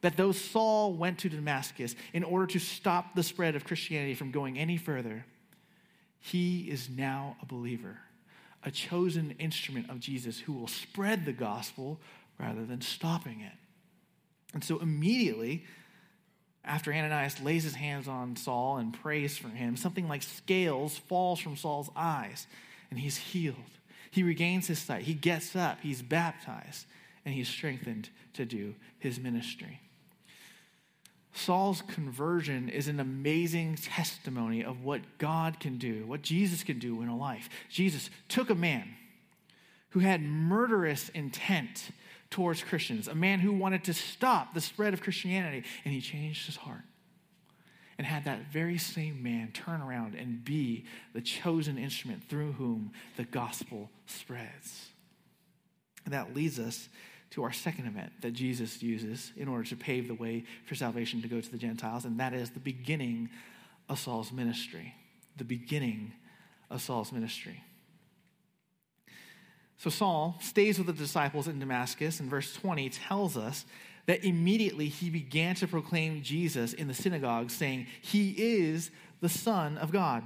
that 0.00 0.16
though 0.16 0.32
Saul 0.32 0.94
went 0.94 1.18
to 1.18 1.28
Damascus 1.28 1.94
in 2.12 2.24
order 2.24 2.46
to 2.46 2.58
stop 2.58 3.14
the 3.14 3.22
spread 3.22 3.56
of 3.56 3.64
Christianity 3.64 4.14
from 4.14 4.30
going 4.30 4.58
any 4.58 4.76
further, 4.76 5.26
he 6.20 6.70
is 6.70 6.88
now 6.88 7.36
a 7.42 7.46
believer, 7.46 7.98
a 8.64 8.70
chosen 8.70 9.34
instrument 9.38 9.90
of 9.90 10.00
Jesus 10.00 10.40
who 10.40 10.52
will 10.52 10.68
spread 10.68 11.24
the 11.24 11.32
gospel 11.32 12.00
rather 12.38 12.64
than 12.64 12.80
stopping 12.80 13.40
it. 13.40 13.52
And 14.54 14.62
so 14.62 14.78
immediately, 14.78 15.64
after 16.64 16.92
Ananias 16.92 17.40
lays 17.40 17.64
his 17.64 17.74
hands 17.74 18.08
on 18.08 18.36
Saul 18.36 18.78
and 18.78 18.92
prays 18.92 19.38
for 19.38 19.48
him, 19.48 19.76
something 19.76 20.08
like 20.08 20.22
scales 20.22 20.98
falls 20.98 21.40
from 21.40 21.56
Saul's 21.56 21.90
eyes 21.96 22.46
and 22.90 22.98
he's 22.98 23.16
healed. 23.16 23.56
He 24.10 24.22
regains 24.22 24.66
his 24.66 24.78
sight. 24.78 25.02
He 25.02 25.14
gets 25.14 25.54
up, 25.54 25.78
he's 25.82 26.02
baptized, 26.02 26.86
and 27.24 27.34
he's 27.34 27.48
strengthened 27.48 28.08
to 28.34 28.44
do 28.44 28.74
his 28.98 29.18
ministry. 29.18 29.80
Saul's 31.32 31.82
conversion 31.82 32.68
is 32.68 32.88
an 32.88 32.98
amazing 32.98 33.76
testimony 33.76 34.64
of 34.64 34.82
what 34.82 35.18
God 35.18 35.60
can 35.60 35.78
do, 35.78 36.04
what 36.06 36.22
Jesus 36.22 36.64
can 36.64 36.78
do 36.78 37.00
in 37.02 37.08
a 37.08 37.16
life. 37.16 37.48
Jesus 37.70 38.10
took 38.28 38.50
a 38.50 38.54
man 38.54 38.88
who 39.90 40.00
had 40.00 40.20
murderous 40.22 41.10
intent 41.10 41.90
towards 42.30 42.62
Christians, 42.62 43.08
a 43.08 43.14
man 43.14 43.40
who 43.40 43.52
wanted 43.52 43.84
to 43.84 43.94
stop 43.94 44.54
the 44.54 44.60
spread 44.60 44.94
of 44.94 45.02
Christianity, 45.02 45.64
and 45.84 45.94
he 45.94 46.00
changed 46.00 46.46
his 46.46 46.56
heart 46.56 46.82
and 47.98 48.06
had 48.06 48.24
that 48.24 48.52
very 48.52 48.78
same 48.78 49.22
man 49.22 49.50
turn 49.52 49.82
around 49.82 50.14
and 50.14 50.44
be 50.44 50.84
the 51.14 51.20
chosen 51.20 51.76
instrument 51.78 52.22
through 52.28 52.52
whom 52.52 52.92
the 53.16 53.24
gospel 53.24 53.90
spreads. 54.06 54.90
And 56.04 56.14
that 56.14 56.34
leads 56.34 56.60
us 56.60 56.88
to 57.30 57.42
our 57.42 57.52
second 57.52 57.86
event 57.86 58.12
that 58.22 58.32
Jesus 58.32 58.82
uses 58.82 59.32
in 59.36 59.48
order 59.48 59.64
to 59.64 59.76
pave 59.76 60.08
the 60.08 60.14
way 60.14 60.44
for 60.64 60.74
salvation 60.74 61.20
to 61.22 61.28
go 61.28 61.40
to 61.40 61.50
the 61.50 61.58
Gentiles, 61.58 62.04
and 62.04 62.20
that 62.20 62.32
is 62.32 62.50
the 62.50 62.60
beginning 62.60 63.28
of 63.88 63.98
Saul's 63.98 64.32
ministry. 64.32 64.94
The 65.36 65.44
beginning 65.44 66.12
of 66.70 66.80
Saul's 66.80 67.12
ministry. 67.12 67.62
So 69.78 69.90
Saul 69.90 70.36
stays 70.40 70.76
with 70.78 70.88
the 70.88 70.92
disciples 70.92 71.46
in 71.46 71.60
Damascus, 71.60 72.18
and 72.18 72.28
verse 72.28 72.52
20 72.52 72.90
tells 72.90 73.36
us 73.36 73.64
that 74.06 74.24
immediately 74.24 74.88
he 74.88 75.08
began 75.08 75.54
to 75.56 75.68
proclaim 75.68 76.22
Jesus 76.22 76.72
in 76.72 76.88
the 76.88 76.94
synagogue, 76.94 77.50
saying, 77.50 77.86
He 78.00 78.30
is 78.30 78.90
the 79.20 79.28
Son 79.28 79.78
of 79.78 79.92
God. 79.92 80.24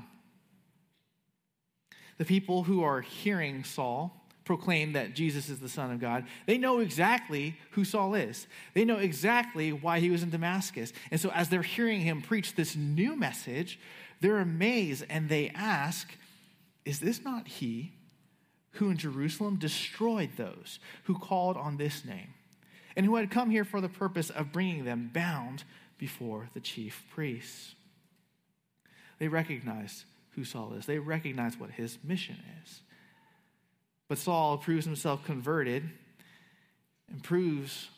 The 2.17 2.25
people 2.25 2.63
who 2.63 2.83
are 2.83 3.03
hearing 3.03 3.63
Saul 3.65 4.19
proclaim 4.45 4.95
that 4.95 5.15
Jesus 5.15 5.49
is 5.49 5.61
the 5.61 5.69
Son 5.69 5.91
of 5.93 6.01
God, 6.01 6.27
they 6.47 6.59
know 6.59 6.81
exactly 6.81 7.57
who 7.73 7.85
Saul 7.85 8.15
is. 8.15 8.47
They 8.75 8.85
know 8.85 8.99
exactly 8.99 9.73
why 9.73 10.01
he 10.01 10.11
was 10.11 10.23
in 10.23 10.31
Damascus. 10.31 10.93
And 11.11 11.21
so, 11.21 11.31
as 11.31 11.49
they're 11.49 11.63
hearing 11.63 12.01
him 12.01 12.23
preach 12.23 12.55
this 12.55 12.75
new 12.75 13.17
message, 13.17 13.79
they're 14.21 14.39
amazed 14.39 15.05
and 15.11 15.29
they 15.29 15.51
ask, 15.51 16.11
Is 16.85 17.01
this 17.01 17.23
not 17.23 17.47
he 17.49 17.93
who 18.73 18.91
in 18.91 18.97
Jerusalem 18.97 19.57
destroyed 19.57 20.31
those 20.37 20.79
who 21.05 21.19
called 21.19 21.57
on 21.57 21.77
this 21.77 22.05
name, 22.05 22.35
and 22.97 23.07
who 23.07 23.17
had 23.17 23.31
come 23.31 23.51
here 23.51 23.65
for 23.65 23.81
the 23.81 23.89
purpose 23.89 24.31
of 24.31 24.53
bringing 24.53 24.85
them 24.85 25.11
bound 25.13 25.65
before 25.99 26.49
the 26.55 26.61
chief 26.61 27.05
priests? 27.11 27.75
They 29.19 29.29
recognize 29.29 30.05
who 30.31 30.45
Saul 30.45 30.73
is, 30.73 30.87
they 30.87 30.99
recognize 30.99 31.59
what 31.59 31.71
his 31.71 31.99
mission 32.03 32.39
is. 32.65 32.81
But 34.09 34.19
Saul 34.19 34.59
proves 34.59 34.85
himself 34.85 35.25
converted 35.25 35.89
and 37.11 37.23
proves 37.23 37.89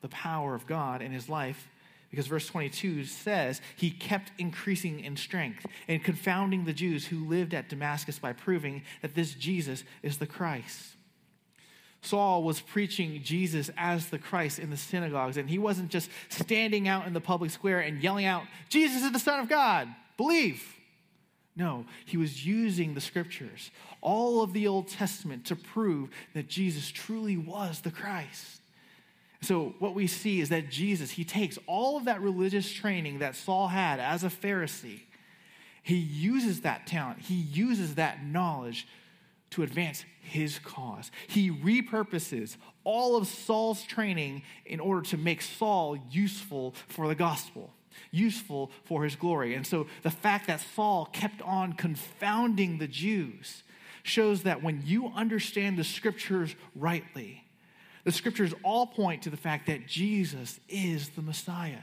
the 0.00 0.08
power 0.08 0.54
of 0.54 0.66
God 0.66 1.02
in 1.02 1.12
his 1.12 1.28
life 1.28 1.68
because 2.12 2.26
verse 2.26 2.46
22 2.46 3.06
says 3.06 3.62
he 3.74 3.90
kept 3.90 4.30
increasing 4.38 5.00
in 5.00 5.16
strength 5.16 5.64
and 5.88 6.04
confounding 6.04 6.66
the 6.66 6.74
Jews 6.74 7.06
who 7.06 7.26
lived 7.26 7.54
at 7.54 7.70
Damascus 7.70 8.18
by 8.18 8.34
proving 8.34 8.82
that 9.00 9.14
this 9.14 9.32
Jesus 9.32 9.82
is 10.02 10.18
the 10.18 10.26
Christ. 10.26 10.94
Saul 12.02 12.42
was 12.42 12.60
preaching 12.60 13.22
Jesus 13.22 13.70
as 13.78 14.10
the 14.10 14.18
Christ 14.18 14.58
in 14.58 14.68
the 14.68 14.76
synagogues, 14.76 15.38
and 15.38 15.48
he 15.48 15.58
wasn't 15.58 15.88
just 15.88 16.10
standing 16.28 16.86
out 16.86 17.06
in 17.06 17.14
the 17.14 17.20
public 17.20 17.50
square 17.50 17.80
and 17.80 18.02
yelling 18.02 18.26
out, 18.26 18.42
Jesus 18.68 19.02
is 19.02 19.12
the 19.12 19.18
Son 19.18 19.40
of 19.40 19.48
God, 19.48 19.88
believe. 20.18 20.62
No, 21.56 21.86
he 22.04 22.18
was 22.18 22.44
using 22.44 22.92
the 22.92 23.00
scriptures, 23.00 23.70
all 24.02 24.42
of 24.42 24.52
the 24.52 24.68
Old 24.68 24.88
Testament, 24.88 25.46
to 25.46 25.56
prove 25.56 26.10
that 26.34 26.48
Jesus 26.48 26.90
truly 26.90 27.38
was 27.38 27.80
the 27.80 27.90
Christ. 27.90 28.61
So, 29.42 29.74
what 29.80 29.94
we 29.94 30.06
see 30.06 30.40
is 30.40 30.48
that 30.50 30.70
Jesus, 30.70 31.10
he 31.10 31.24
takes 31.24 31.58
all 31.66 31.96
of 31.96 32.04
that 32.04 32.20
religious 32.20 32.72
training 32.72 33.18
that 33.18 33.34
Saul 33.34 33.68
had 33.68 33.98
as 33.98 34.24
a 34.24 34.28
Pharisee, 34.28 35.00
he 35.82 35.96
uses 35.96 36.60
that 36.60 36.86
talent, 36.86 37.20
he 37.20 37.34
uses 37.34 37.96
that 37.96 38.24
knowledge 38.24 38.86
to 39.50 39.62
advance 39.62 40.04
his 40.22 40.58
cause. 40.60 41.10
He 41.26 41.50
repurposes 41.50 42.56
all 42.84 43.16
of 43.16 43.26
Saul's 43.26 43.82
training 43.82 44.42
in 44.64 44.80
order 44.80 45.02
to 45.10 45.16
make 45.16 45.42
Saul 45.42 45.98
useful 46.10 46.74
for 46.88 47.08
the 47.08 47.14
gospel 47.14 47.70
useful 48.10 48.70
for 48.84 49.04
his 49.04 49.16
glory. 49.16 49.54
And 49.54 49.66
so 49.66 49.86
the 50.02 50.10
fact 50.10 50.46
that 50.46 50.60
Saul 50.74 51.08
kept 51.12 51.42
on 51.42 51.74
confounding 51.74 52.78
the 52.78 52.86
Jews 52.86 53.62
shows 54.02 54.42
that 54.42 54.62
when 54.62 54.82
you 54.84 55.08
understand 55.14 55.76
the 55.76 55.84
scriptures 55.84 56.54
rightly, 56.74 57.41
the 58.04 58.12
scriptures 58.12 58.52
all 58.62 58.86
point 58.86 59.22
to 59.22 59.30
the 59.30 59.36
fact 59.36 59.66
that 59.66 59.86
Jesus 59.86 60.58
is 60.68 61.10
the 61.10 61.22
Messiah. 61.22 61.82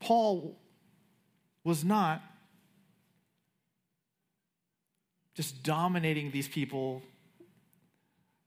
Paul 0.00 0.56
was 1.64 1.82
not 1.82 2.22
just 5.34 5.62
dominating 5.62 6.30
these 6.30 6.46
people 6.46 7.02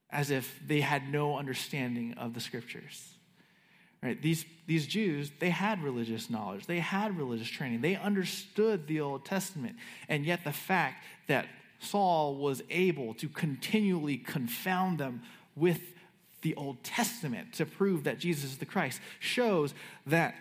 as 0.09 0.31
if 0.31 0.59
they 0.65 0.81
had 0.81 1.11
no 1.11 1.37
understanding 1.37 2.13
of 2.13 2.33
the 2.33 2.39
scriptures. 2.39 3.13
Right? 4.01 4.21
These, 4.21 4.45
these 4.67 4.85
Jews, 4.85 5.31
they 5.39 5.49
had 5.49 5.83
religious 5.83 6.29
knowledge, 6.29 6.67
they 6.67 6.79
had 6.79 7.17
religious 7.17 7.47
training, 7.47 7.81
they 7.81 7.95
understood 7.95 8.87
the 8.87 9.01
Old 9.01 9.25
Testament. 9.25 9.75
And 10.07 10.25
yet, 10.25 10.43
the 10.43 10.53
fact 10.53 11.03
that 11.27 11.47
Saul 11.79 12.35
was 12.35 12.61
able 12.69 13.15
to 13.15 13.27
continually 13.27 14.17
confound 14.17 14.99
them 14.99 15.23
with 15.57 15.81
the 16.41 16.55
Old 16.55 16.83
Testament 16.83 17.53
to 17.53 17.65
prove 17.65 18.03
that 18.03 18.19
Jesus 18.19 18.51
is 18.51 18.57
the 18.57 18.65
Christ 18.65 19.01
shows 19.19 19.73
that 20.05 20.35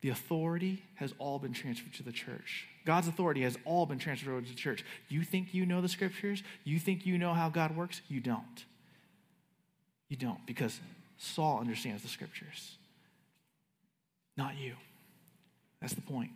the 0.00 0.08
authority 0.08 0.82
has 0.94 1.12
all 1.18 1.38
been 1.38 1.52
transferred 1.52 1.94
to 1.94 2.02
the 2.02 2.12
church. 2.12 2.66
God's 2.84 3.08
authority 3.08 3.42
has 3.42 3.56
all 3.64 3.86
been 3.86 3.98
transferred 3.98 4.44
to 4.44 4.50
the 4.50 4.56
church. 4.56 4.84
You 5.08 5.22
think 5.22 5.54
you 5.54 5.66
know 5.66 5.80
the 5.80 5.88
scriptures? 5.88 6.42
You 6.64 6.78
think 6.78 7.06
you 7.06 7.18
know 7.18 7.34
how 7.34 7.48
God 7.48 7.76
works? 7.76 8.00
You 8.08 8.20
don't. 8.20 8.64
You 10.08 10.16
don't 10.16 10.44
because 10.46 10.78
Saul 11.18 11.60
understands 11.60 12.02
the 12.02 12.08
scriptures, 12.08 12.76
not 14.36 14.56
you. 14.58 14.74
That's 15.80 15.94
the 15.94 16.02
point. 16.02 16.30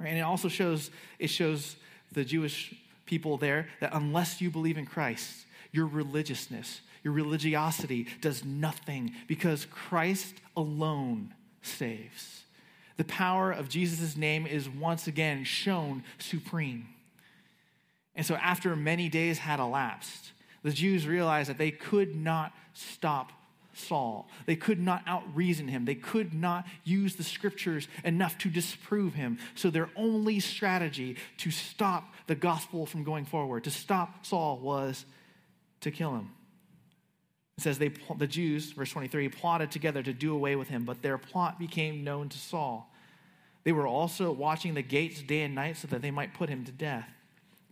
Right? 0.00 0.08
And 0.08 0.18
it 0.18 0.22
also 0.22 0.48
shows 0.48 0.90
it 1.18 1.28
shows 1.28 1.76
the 2.12 2.24
Jewish 2.24 2.74
people 3.06 3.36
there 3.36 3.68
that 3.80 3.94
unless 3.94 4.40
you 4.40 4.50
believe 4.50 4.76
in 4.76 4.86
Christ, 4.86 5.46
your 5.72 5.86
religiousness, 5.86 6.80
your 7.02 7.12
religiosity 7.12 8.06
does 8.20 8.44
nothing 8.44 9.14
because 9.26 9.66
Christ 9.66 10.34
alone 10.56 11.34
saves. 11.62 12.42
The 12.96 13.04
power 13.04 13.52
of 13.52 13.68
Jesus' 13.68 14.16
name 14.16 14.46
is 14.46 14.68
once 14.68 15.06
again 15.06 15.44
shown 15.44 16.02
supreme. 16.18 16.88
And 18.14 18.24
so, 18.24 18.34
after 18.36 18.74
many 18.74 19.08
days 19.08 19.38
had 19.38 19.60
elapsed, 19.60 20.32
the 20.62 20.72
Jews 20.72 21.06
realized 21.06 21.50
that 21.50 21.58
they 21.58 21.70
could 21.70 22.16
not 22.16 22.52
stop 22.72 23.32
Saul. 23.76 24.28
They 24.46 24.56
could 24.56 24.80
not 24.80 25.04
outreason 25.04 25.68
him. 25.68 25.84
They 25.84 25.94
could 25.94 26.32
not 26.32 26.66
use 26.82 27.16
the 27.16 27.22
scriptures 27.22 27.88
enough 28.04 28.38
to 28.38 28.48
disprove 28.48 29.14
him. 29.14 29.38
So 29.54 29.68
their 29.68 29.90
only 29.96 30.40
strategy 30.40 31.16
to 31.38 31.50
stop 31.50 32.14
the 32.26 32.34
gospel 32.34 32.86
from 32.86 33.04
going 33.04 33.24
forward, 33.24 33.64
to 33.64 33.70
stop 33.70 34.26
Saul, 34.26 34.58
was 34.58 35.04
to 35.80 35.90
kill 35.90 36.14
him. 36.14 36.30
It 37.58 37.62
says 37.62 37.78
they, 37.78 37.92
the 38.18 38.26
Jews, 38.26 38.72
verse 38.72 38.90
23, 38.90 39.28
plotted 39.30 39.70
together 39.70 40.02
to 40.02 40.12
do 40.12 40.34
away 40.34 40.56
with 40.56 40.68
him, 40.68 40.84
but 40.84 41.02
their 41.02 41.16
plot 41.16 41.58
became 41.58 42.04
known 42.04 42.28
to 42.28 42.38
Saul. 42.38 42.92
They 43.64 43.72
were 43.72 43.86
also 43.86 44.30
watching 44.30 44.74
the 44.74 44.82
gates 44.82 45.22
day 45.22 45.42
and 45.42 45.54
night 45.54 45.78
so 45.78 45.88
that 45.88 46.02
they 46.02 46.10
might 46.10 46.34
put 46.34 46.48
him 46.48 46.64
to 46.64 46.72
death. 46.72 47.08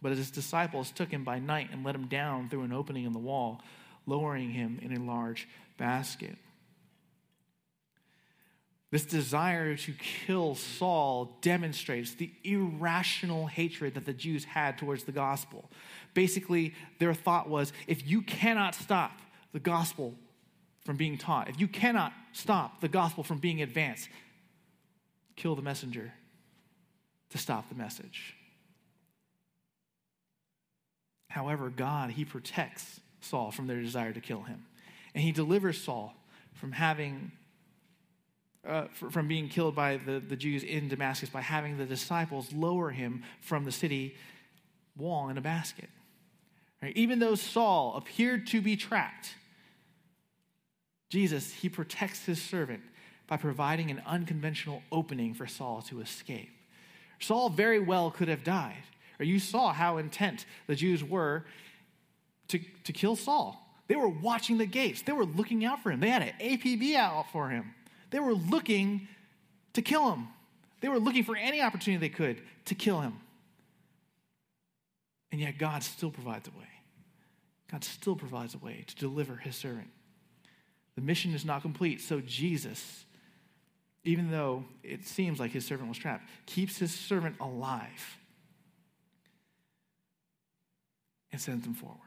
But 0.01 0.13
his 0.13 0.31
disciples 0.31 0.91
took 0.91 1.11
him 1.11 1.25
by 1.25 1.39
night 1.39 1.69
and 1.73 1.85
let 1.85 1.95
him 1.95 2.07
down 2.07 2.49
through 2.49 2.63
an 2.63 2.73
opening 2.73 3.05
in 3.05 3.13
the 3.13 3.19
wall, 3.19 3.63
lowering 4.07 4.51
him 4.51 4.79
in 4.83 4.97
a 4.97 5.03
large 5.03 5.49
basket. 5.79 6.37
This 8.95 9.05
desire 9.05 9.75
to 9.75 9.93
kill 9.95 10.55
Saul 10.55 11.37
demonstrates 11.41 12.15
the 12.15 12.31
irrational 12.45 13.49
hatred 13.49 13.95
that 13.95 14.05
the 14.05 14.13
Jews 14.13 14.45
had 14.45 14.79
towards 14.79 15.03
the 15.03 15.11
gospel. 15.11 15.69
Basically, 16.15 16.75
their 17.01 17.13
thought 17.13 17.49
was 17.49 17.73
if 17.89 18.07
you 18.07 18.23
cannot 18.23 18.73
stop 18.77 19.19
the 19.53 19.59
gospel 19.59 20.15
from 20.85 20.97
being 20.97 21.19
taught, 21.19 21.49
if 21.49 21.59
you 21.59 21.67
cannot 21.67 22.13
stop 22.31 22.81
the 22.81 22.87
gospel 22.87 23.25
from 23.25 23.39
being 23.39 23.63
advanced, 23.63 24.09
kill 25.35 25.57
the 25.57 25.63
messenger 25.63 26.13
to 27.31 27.39
stop 27.39 27.69
the 27.69 27.75
message. 27.75 28.37
However, 31.31 31.69
God, 31.69 32.11
He 32.13 32.25
protects 32.25 33.01
Saul 33.21 33.51
from 33.51 33.67
their 33.67 33.81
desire 33.81 34.13
to 34.13 34.21
kill 34.21 34.43
him. 34.43 34.67
And 35.17 35.25
he 35.25 35.33
delivers 35.33 35.83
Saul 35.83 36.15
from 36.53 36.71
having 36.71 37.33
uh, 38.67 38.87
from 39.11 39.29
being 39.29 39.49
killed 39.49 39.75
by 39.75 39.99
the, 39.99 40.21
the 40.21 40.37
Jews 40.37 40.63
in 40.63 40.89
Damascus 40.89 41.29
by 41.29 41.41
having 41.41 41.77
the 41.77 41.85
disciples 41.85 42.53
lower 42.53 42.91
him 42.91 43.23
from 43.41 43.65
the 43.65 43.73
city 43.73 44.17
wall 44.97 45.29
in 45.29 45.39
a 45.39 45.41
basket. 45.41 45.89
Right? 46.83 46.97
Even 46.97 47.19
though 47.19 47.35
Saul 47.35 47.95
appeared 47.97 48.47
to 48.49 48.61
be 48.61 48.77
trapped, 48.77 49.35
Jesus, 51.11 51.53
he 51.53 51.69
protects 51.69 52.25
his 52.25 52.41
servant 52.41 52.83
by 53.27 53.37
providing 53.37 53.91
an 53.91 54.03
unconventional 54.07 54.83
opening 54.91 55.35
for 55.35 55.47
Saul 55.47 55.83
to 55.83 56.01
escape. 56.01 56.51
Saul 57.21 57.49
very 57.49 57.81
well 57.81 58.11
could 58.11 58.29
have 58.29 58.45
died. 58.45 58.83
Or 59.19 59.25
you 59.25 59.39
saw 59.39 59.73
how 59.73 59.99
intent 59.99 60.45
the 60.67 60.75
Jews 60.75 61.05
were 61.05 61.45
to, 62.49 62.59
to 62.85 62.93
kill 62.93 63.17
Saul. 63.17 63.61
They 63.87 63.97
were 63.97 64.09
watching 64.09 64.59
the 64.59 64.67
gates. 64.67 65.03
They 65.03 65.13
were 65.13 65.25
looking 65.25 65.65
out 65.65 65.83
for 65.83 65.91
him. 65.91 66.01
They 66.01 66.11
had 66.11 66.23
an 66.23 66.33
APB 66.41 66.95
out 66.97 67.31
for 67.31 67.49
him. 67.49 67.75
They 68.15 68.21
were 68.21 68.35
looking 68.35 69.09
to 69.73 69.83
kill 69.83 70.13
him. 70.13 70.29
They 70.81 70.89
were 70.89 71.01
looking 71.01 71.25
for 71.25 71.35
any 71.35 71.61
opportunity 71.61 71.99
they 71.99 72.15
could 72.15 72.41
to 72.67 72.77
kill 72.77 73.01
him. 73.01 73.15
And 75.33 75.41
yet, 75.41 75.59
God 75.59 75.83
still 75.83 76.13
provides 76.13 76.47
a 76.47 76.57
way. 76.57 76.69
God 77.73 77.83
still 77.83 78.15
provides 78.15 78.55
a 78.55 78.59
way 78.59 78.85
to 78.87 78.95
deliver 78.95 79.35
his 79.35 79.57
servant. 79.57 79.89
The 80.95 81.01
mission 81.01 81.35
is 81.35 81.45
not 81.45 81.63
complete, 81.63 82.01
so 82.03 82.21
Jesus, 82.21 83.05
even 84.05 84.31
though 84.31 84.65
it 84.85 85.09
seems 85.09 85.41
like 85.41 85.51
his 85.51 85.67
servant 85.67 85.89
was 85.89 85.99
trapped, 85.99 86.29
keeps 86.47 86.79
his 86.79 86.95
servant 86.95 87.35
alive 87.41 88.19
and 91.33 91.41
sends 91.41 91.67
him 91.67 91.75
forward. 91.75 91.99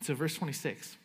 So, 0.00 0.14
verse 0.14 0.34
26 0.34 0.96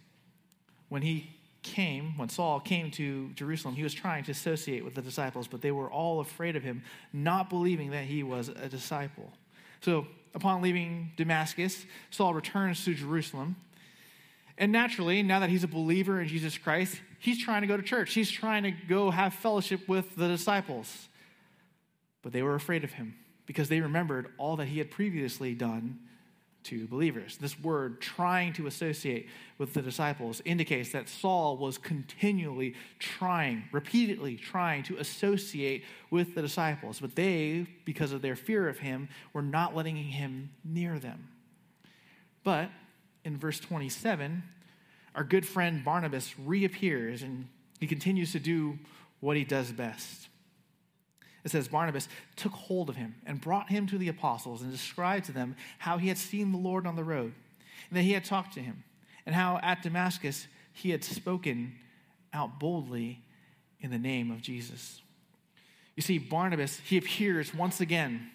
when 0.87 1.01
he 1.01 1.36
came, 1.67 2.17
when 2.17 2.29
Saul 2.29 2.59
came 2.59 2.91
to 2.91 3.29
Jerusalem, 3.33 3.75
he 3.75 3.83
was 3.83 3.93
trying 3.93 4.23
to 4.25 4.31
associate 4.31 4.83
with 4.83 4.95
the 4.95 5.01
disciples, 5.01 5.47
but 5.47 5.61
they 5.61 5.71
were 5.71 5.91
all 5.91 6.19
afraid 6.19 6.55
of 6.55 6.63
him, 6.63 6.83
not 7.13 7.49
believing 7.49 7.91
that 7.91 8.05
he 8.05 8.23
was 8.23 8.49
a 8.49 8.69
disciple. 8.69 9.31
So, 9.81 10.07
upon 10.33 10.61
leaving 10.61 11.11
Damascus, 11.17 11.85
Saul 12.09 12.33
returns 12.33 12.83
to 12.85 12.93
Jerusalem. 12.93 13.55
And 14.57 14.71
naturally, 14.71 15.21
now 15.23 15.39
that 15.39 15.49
he's 15.49 15.63
a 15.63 15.67
believer 15.67 16.19
in 16.21 16.27
Jesus 16.27 16.57
Christ, 16.57 16.99
he's 17.19 17.43
trying 17.43 17.61
to 17.61 17.67
go 17.67 17.77
to 17.77 17.83
church. 17.83 18.13
He's 18.13 18.31
trying 18.31 18.63
to 18.63 18.71
go 18.71 19.11
have 19.11 19.33
fellowship 19.33 19.87
with 19.87 20.15
the 20.15 20.27
disciples. 20.27 21.09
But 22.23 22.33
they 22.33 22.41
were 22.41 22.55
afraid 22.55 22.83
of 22.83 22.93
him 22.93 23.15
because 23.45 23.69
they 23.69 23.81
remembered 23.81 24.33
all 24.37 24.55
that 24.57 24.67
he 24.67 24.79
had 24.79 24.89
previously 24.91 25.53
done 25.53 25.99
to 26.67 26.87
believers. 26.87 27.37
This 27.37 27.59
word, 27.59 28.01
trying 28.01 28.53
to 28.53 28.67
associate 28.67 29.27
with 29.57 29.73
the 29.73 29.81
disciples, 29.81 30.41
indicates 30.45 30.91
that 30.91 31.09
Saul 31.09 31.57
was 31.57 31.77
continually 31.77 32.75
trying, 32.99 33.63
repeatedly 33.71 34.35
trying 34.35 34.83
to 34.83 34.97
associate 34.97 35.83
with 36.11 36.35
the 36.35 36.41
disciples. 36.41 36.99
But 36.99 37.15
they, 37.15 37.67
because 37.85 38.11
of 38.11 38.21
their 38.21 38.35
fear 38.35 38.69
of 38.69 38.79
him, 38.79 39.09
were 39.33 39.41
not 39.41 39.75
letting 39.75 39.95
him 39.95 40.51
near 40.63 40.99
them. 40.99 41.29
But 42.43 42.69
in 43.23 43.37
verse 43.37 43.59
27, 43.59 44.43
our 45.15 45.23
good 45.23 45.45
friend 45.45 45.83
Barnabas 45.83 46.33
reappears 46.39 47.23
and 47.23 47.47
he 47.79 47.87
continues 47.87 48.31
to 48.31 48.39
do 48.39 48.79
what 49.19 49.35
he 49.35 49.43
does 49.43 49.71
best. 49.71 50.29
It 51.47 51.51
says 51.51 51.69
Barnabas 51.69 52.09
took 52.35 52.51
hold 52.51 52.89
of 52.89 52.97
him 52.97 53.15
and 53.25 53.39
brought 53.39 53.69
him 53.69 53.87
to 53.87 53.97
the 53.97 54.09
apostles 54.09 54.61
and 54.61 54.69
described 54.69 55.27
to 55.27 55.31
them 55.31 55.55
how 55.77 55.97
he 55.97 56.09
had 56.09 56.17
seen 56.17 56.51
the 56.51 56.57
Lord 56.57 56.85
on 56.85 56.97
the 56.97 57.05
road 57.05 57.31
and 57.89 57.97
that 57.97 58.01
he 58.01 58.11
had 58.11 58.25
talked 58.25 58.53
to 58.55 58.59
him 58.59 58.83
and 59.25 59.33
how 59.33 59.57
at 59.63 59.81
Damascus 59.81 60.47
he 60.73 60.89
had 60.89 61.05
spoken 61.05 61.75
out 62.33 62.59
boldly 62.59 63.21
in 63.79 63.91
the 63.91 63.97
name 63.97 64.29
of 64.29 64.41
Jesus. 64.41 64.99
You 65.95 66.03
see, 66.03 66.17
Barnabas, 66.17 66.81
he 66.81 66.97
appears 66.97 67.55
once 67.55 67.79
again 67.79 68.29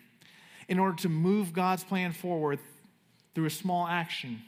in 0.67 0.79
order 0.79 0.97
to 1.03 1.11
move 1.11 1.53
God's 1.53 1.85
plan 1.85 2.13
forward 2.13 2.61
through 3.35 3.45
a 3.45 3.51
small 3.51 3.87
action 3.87 4.41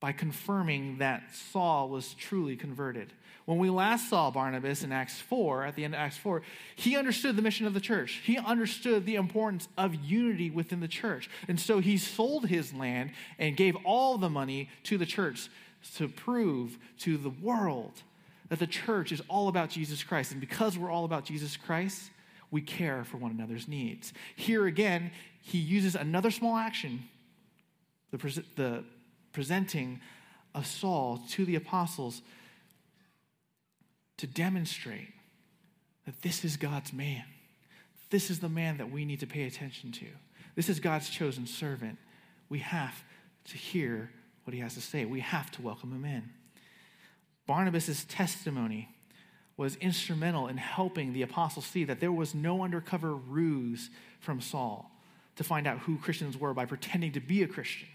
by 0.00 0.12
confirming 0.12 0.96
that 0.96 1.24
Saul 1.52 1.90
was 1.90 2.14
truly 2.14 2.56
converted. 2.56 3.12
When 3.46 3.58
we 3.58 3.70
last 3.70 4.10
saw 4.10 4.32
Barnabas 4.32 4.82
in 4.82 4.90
Acts 4.90 5.20
4, 5.20 5.66
at 5.66 5.76
the 5.76 5.84
end 5.84 5.94
of 5.94 6.00
Acts 6.00 6.16
4, 6.16 6.42
he 6.74 6.96
understood 6.96 7.36
the 7.36 7.42
mission 7.42 7.64
of 7.64 7.74
the 7.74 7.80
church. 7.80 8.20
He 8.24 8.36
understood 8.38 9.06
the 9.06 9.14
importance 9.14 9.68
of 9.78 9.94
unity 9.94 10.50
within 10.50 10.80
the 10.80 10.88
church. 10.88 11.30
And 11.46 11.58
so 11.58 11.78
he 11.78 11.96
sold 11.96 12.48
his 12.48 12.74
land 12.74 13.12
and 13.38 13.56
gave 13.56 13.76
all 13.84 14.18
the 14.18 14.28
money 14.28 14.68
to 14.84 14.98
the 14.98 15.06
church 15.06 15.48
to 15.94 16.08
prove 16.08 16.76
to 16.98 17.16
the 17.16 17.30
world 17.30 18.02
that 18.48 18.58
the 18.58 18.66
church 18.66 19.12
is 19.12 19.22
all 19.28 19.46
about 19.46 19.70
Jesus 19.70 20.02
Christ. 20.02 20.32
And 20.32 20.40
because 20.40 20.76
we're 20.76 20.90
all 20.90 21.04
about 21.04 21.24
Jesus 21.24 21.56
Christ, 21.56 22.10
we 22.50 22.60
care 22.60 23.04
for 23.04 23.16
one 23.16 23.30
another's 23.30 23.68
needs. 23.68 24.12
Here 24.34 24.66
again, 24.66 25.12
he 25.40 25.58
uses 25.58 25.94
another 25.94 26.32
small 26.32 26.56
action, 26.56 27.04
the, 28.10 28.44
the 28.56 28.84
presenting 29.32 30.00
of 30.52 30.66
Saul 30.66 31.22
to 31.30 31.44
the 31.44 31.54
apostles 31.54 32.22
to 34.18 34.26
demonstrate 34.26 35.12
that 36.04 36.22
this 36.22 36.44
is 36.44 36.56
God's 36.56 36.92
man. 36.92 37.24
This 38.10 38.30
is 38.30 38.38
the 38.38 38.48
man 38.48 38.78
that 38.78 38.90
we 38.90 39.04
need 39.04 39.20
to 39.20 39.26
pay 39.26 39.44
attention 39.44 39.92
to. 39.92 40.06
This 40.54 40.68
is 40.68 40.80
God's 40.80 41.10
chosen 41.10 41.46
servant. 41.46 41.98
We 42.48 42.60
have 42.60 43.02
to 43.46 43.56
hear 43.56 44.10
what 44.44 44.54
he 44.54 44.60
has 44.60 44.74
to 44.74 44.80
say. 44.80 45.04
We 45.04 45.20
have 45.20 45.50
to 45.52 45.62
welcome 45.62 45.92
him 45.92 46.04
in. 46.04 46.30
Barnabas' 47.46 48.04
testimony 48.08 48.88
was 49.56 49.76
instrumental 49.76 50.48
in 50.48 50.56
helping 50.56 51.12
the 51.12 51.22
apostles 51.22 51.66
see 51.66 51.84
that 51.84 52.00
there 52.00 52.12
was 52.12 52.34
no 52.34 52.62
undercover 52.62 53.14
ruse 53.14 53.90
from 54.20 54.40
Saul 54.40 54.90
to 55.36 55.44
find 55.44 55.66
out 55.66 55.78
who 55.80 55.98
Christians 55.98 56.36
were 56.36 56.54
by 56.54 56.66
pretending 56.66 57.12
to 57.12 57.20
be 57.20 57.42
a 57.42 57.48
Christian 57.48 57.88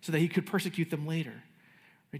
so 0.00 0.12
that 0.12 0.18
he 0.18 0.28
could 0.28 0.46
persecute 0.46 0.90
them 0.90 1.06
later. 1.06 1.42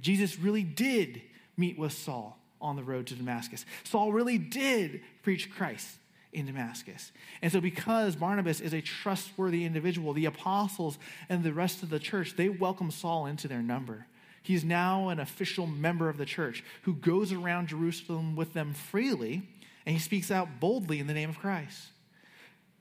Jesus 0.01 0.39
really 0.39 0.63
did 0.63 1.23
meet 1.57 1.79
with 1.79 1.93
Saul 1.93 2.38
on 2.61 2.77
the 2.77 2.83
road 2.83 3.07
to 3.09 3.15
Damascus. 3.15 3.65
Saul 3.85 4.13
really 4.13 4.39
did 4.39 5.03
preach 5.23 5.51
Christ 5.51 5.89
in 6.33 6.47
Damascus. 6.47 7.13
And 7.41 7.51
so, 7.51 7.61
because 7.61 8.17
Barnabas 8.17 8.61
is 8.61 8.73
a 8.73 8.81
trustworthy 8.81 9.65
individual, 9.65 10.13
the 10.13 10.27
apostles 10.27 10.99
and 11.29 11.43
the 11.43 11.53
rest 11.53 11.83
of 11.83 11.91
the 11.91 11.99
church, 11.99 12.37
they 12.37 12.49
welcome 12.49 12.91
Saul 12.91 13.27
into 13.27 13.49
their 13.49 13.63
number. 13.63 14.07
He's 14.43 14.65
now 14.65 15.09
an 15.09 15.21
official 15.21 15.67
member 15.67 16.09
of 16.09 16.17
the 16.17 16.25
church 16.25 16.65
who 16.83 16.95
goes 16.95 17.33
around 17.33 17.69
Jerusalem 17.69 18.37
with 18.37 18.55
them 18.55 18.73
freely, 18.73 19.43
and 19.85 19.95
he 19.95 19.99
speaks 19.99 20.31
out 20.31 20.61
boldly 20.61 21.01
in 21.01 21.07
the 21.07 21.15
name 21.15 21.31
of 21.31 21.39
Christ. 21.39 21.89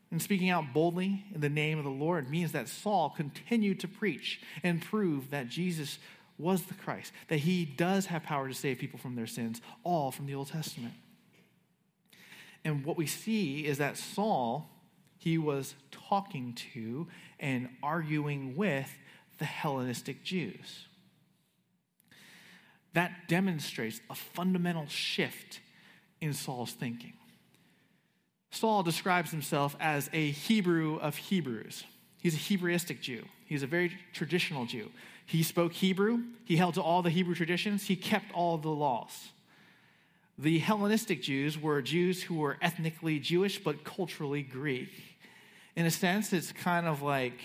And 0.09 0.21
speaking 0.21 0.49
out 0.49 0.73
boldly 0.73 1.25
in 1.33 1.41
the 1.41 1.49
name 1.49 1.77
of 1.77 1.83
the 1.83 1.89
Lord 1.89 2.29
means 2.29 2.53
that 2.53 2.69
Saul 2.69 3.09
continued 3.09 3.81
to 3.81 3.87
preach 3.87 4.39
and 4.63 4.81
prove 4.81 5.31
that 5.31 5.49
Jesus 5.49 5.99
was 6.37 6.63
the 6.63 6.73
Christ, 6.73 7.11
that 7.29 7.39
he 7.39 7.65
does 7.65 8.07
have 8.07 8.23
power 8.23 8.47
to 8.47 8.53
save 8.53 8.77
people 8.77 8.99
from 8.99 9.15
their 9.15 9.27
sins, 9.27 9.61
all 9.83 10.11
from 10.11 10.25
the 10.25 10.35
Old 10.35 10.49
Testament. 10.49 10.93
And 12.63 12.85
what 12.85 12.97
we 12.97 13.07
see 13.07 13.65
is 13.65 13.77
that 13.77 13.97
Saul, 13.97 14.69
he 15.17 15.37
was 15.37 15.73
talking 15.91 16.53
to 16.73 17.07
and 17.39 17.69
arguing 17.81 18.55
with 18.55 18.89
the 19.37 19.45
Hellenistic 19.45 20.23
Jews. 20.23 20.85
That 22.93 23.27
demonstrates 23.27 24.01
a 24.09 24.15
fundamental 24.15 24.87
shift 24.87 25.59
in 26.19 26.33
Saul's 26.33 26.71
thinking. 26.71 27.13
Saul 28.49 28.81
describes 28.83 29.31
himself 29.31 29.75
as 29.79 30.09
a 30.13 30.31
Hebrew 30.31 30.97
of 30.97 31.15
Hebrews. 31.15 31.83
He's 32.21 32.33
a 32.33 32.37
Hebraistic 32.37 33.01
Jew. 33.01 33.25
He's 33.45 33.63
a 33.63 33.67
very 33.67 33.97
traditional 34.13 34.65
Jew. 34.65 34.91
He 35.25 35.43
spoke 35.43 35.73
Hebrew, 35.73 36.23
he 36.45 36.55
held 36.55 36.75
to 36.75 36.81
all 36.81 37.01
the 37.01 37.09
Hebrew 37.09 37.35
traditions, 37.35 37.87
he 37.87 37.95
kept 37.95 38.31
all 38.33 38.57
the 38.57 38.69
laws. 38.69 39.29
The 40.39 40.59
Hellenistic 40.59 41.21
Jews 41.21 41.59
were 41.59 41.81
Jews 41.81 42.23
who 42.23 42.35
were 42.35 42.57
ethnically 42.61 43.19
Jewish 43.19 43.61
but 43.61 43.83
culturally 43.83 44.43
Greek. 44.43 44.89
In 45.75 45.85
a 45.85 45.91
sense, 45.91 46.31
it's 46.31 46.51
kind 46.51 46.87
of 46.87 47.01
like 47.01 47.39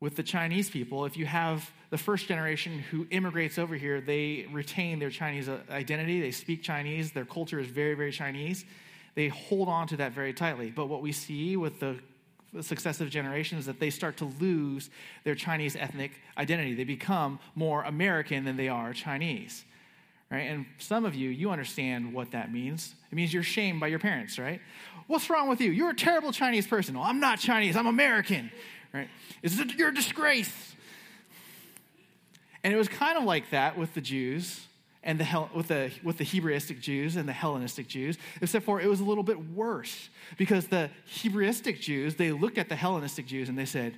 with 0.00 0.16
the 0.16 0.22
Chinese 0.22 0.68
people. 0.68 1.06
If 1.06 1.16
you 1.16 1.26
have 1.26 1.70
the 1.90 1.98
first 1.98 2.28
generation 2.28 2.80
who 2.90 3.06
immigrates 3.10 3.58
over 3.58 3.74
here, 3.74 4.00
they 4.00 4.46
retain 4.52 4.98
their 4.98 5.10
Chinese 5.10 5.48
uh, 5.48 5.60
identity, 5.70 6.20
they 6.20 6.30
speak 6.30 6.62
Chinese, 6.62 7.12
their 7.12 7.24
culture 7.24 7.58
is 7.58 7.68
very, 7.68 7.94
very 7.94 8.12
Chinese. 8.12 8.64
They 9.14 9.28
hold 9.28 9.68
on 9.68 9.86
to 9.88 9.96
that 9.98 10.12
very 10.12 10.34
tightly. 10.34 10.70
But 10.70 10.86
what 10.86 11.00
we 11.00 11.12
see 11.12 11.56
with 11.56 11.80
the 11.80 11.98
successive 12.60 13.10
generations 13.10 13.66
that 13.66 13.80
they 13.80 13.90
start 13.90 14.16
to 14.18 14.26
lose 14.40 14.90
their 15.24 15.34
Chinese 15.34 15.76
ethnic 15.76 16.12
identity. 16.38 16.74
They 16.74 16.84
become 16.84 17.38
more 17.54 17.82
American 17.82 18.44
than 18.44 18.56
they 18.56 18.68
are 18.68 18.92
Chinese. 18.92 19.64
Right? 20.30 20.50
And 20.50 20.66
some 20.78 21.04
of 21.04 21.14
you, 21.14 21.30
you 21.30 21.50
understand 21.50 22.12
what 22.12 22.32
that 22.32 22.52
means. 22.52 22.94
It 23.10 23.14
means 23.14 23.32
you're 23.32 23.42
shamed 23.42 23.80
by 23.80 23.88
your 23.88 23.98
parents, 23.98 24.38
right? 24.38 24.60
What's 25.06 25.28
wrong 25.30 25.48
with 25.48 25.60
you? 25.60 25.70
You're 25.70 25.90
a 25.90 25.96
terrible 25.96 26.32
Chinese 26.32 26.66
person. 26.66 26.94
Well, 26.94 27.04
I'm 27.04 27.20
not 27.20 27.38
Chinese, 27.38 27.76
I'm 27.76 27.86
American. 27.86 28.50
Right? 28.92 29.08
Is 29.42 29.60
it, 29.60 29.74
you're 29.74 29.90
a 29.90 29.94
disgrace. 29.94 30.74
And 32.62 32.72
it 32.72 32.76
was 32.76 32.88
kind 32.88 33.18
of 33.18 33.24
like 33.24 33.50
that 33.50 33.76
with 33.76 33.94
the 33.94 34.00
Jews 34.00 34.66
and 35.04 35.20
the 35.20 35.48
with 35.54 35.68
the 35.68 35.92
with 36.02 36.18
the 36.18 36.24
Hebraistic 36.24 36.80
Jews 36.80 37.16
and 37.16 37.28
the 37.28 37.32
Hellenistic 37.32 37.86
Jews, 37.86 38.18
except 38.40 38.64
for 38.64 38.80
it 38.80 38.88
was 38.88 39.00
a 39.00 39.04
little 39.04 39.22
bit 39.22 39.50
worse 39.50 40.08
because 40.38 40.66
the 40.66 40.90
Hebraistic 41.22 41.80
Jews 41.80 42.16
they 42.16 42.32
looked 42.32 42.58
at 42.58 42.68
the 42.68 42.74
Hellenistic 42.74 43.26
Jews 43.26 43.48
and 43.48 43.56
they 43.56 43.66
said, 43.66 43.96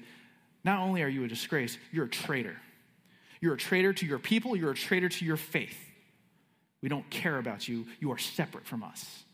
"Not 0.64 0.81
only 0.81 1.03
are 1.03 1.09
you 1.09 1.25
a 1.25 1.29
disgrace, 1.29 1.79
you're 1.92 2.07
a 2.07 2.11
traitor. 2.11 2.61
You're 3.40 3.55
a 3.55 3.59
traitor 3.59 3.92
to 3.92 4.07
your 4.07 4.19
people. 4.19 4.57
You're 4.57 4.73
a 4.73 4.75
traitor 4.75 5.09
to 5.09 5.25
your 5.25 5.37
faith. 5.37 5.79
We 6.83 6.88
don't 6.88 7.09
care 7.09 7.38
about 7.38 7.69
you. 7.69 7.87
You 8.01 8.11
are 8.11 8.19
separate 8.19 8.66
from 8.66 8.83
us." 8.83 9.25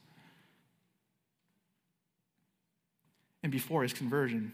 And 3.43 3.51
before 3.51 3.83
his 3.83 3.93
conversion, 3.93 4.53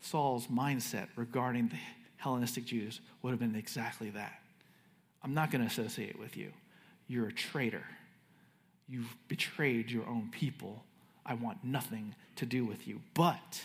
Saul's 0.00 0.48
mindset 0.48 1.08
regarding 1.16 1.68
the 1.68 1.78
Hellenistic 2.16 2.64
Jews 2.64 3.00
would 3.22 3.30
have 3.30 3.38
been 3.38 3.54
exactly 3.54 4.10
that. 4.10 4.42
I'm 5.28 5.34
not 5.34 5.50
going 5.50 5.60
to 5.60 5.66
associate 5.66 6.18
with 6.18 6.38
you. 6.38 6.50
You're 7.06 7.28
a 7.28 7.32
traitor. 7.32 7.84
You've 8.88 9.14
betrayed 9.28 9.90
your 9.90 10.08
own 10.08 10.30
people. 10.32 10.82
I 11.26 11.34
want 11.34 11.62
nothing 11.62 12.14
to 12.36 12.46
do 12.46 12.64
with 12.64 12.88
you. 12.88 13.02
But 13.12 13.60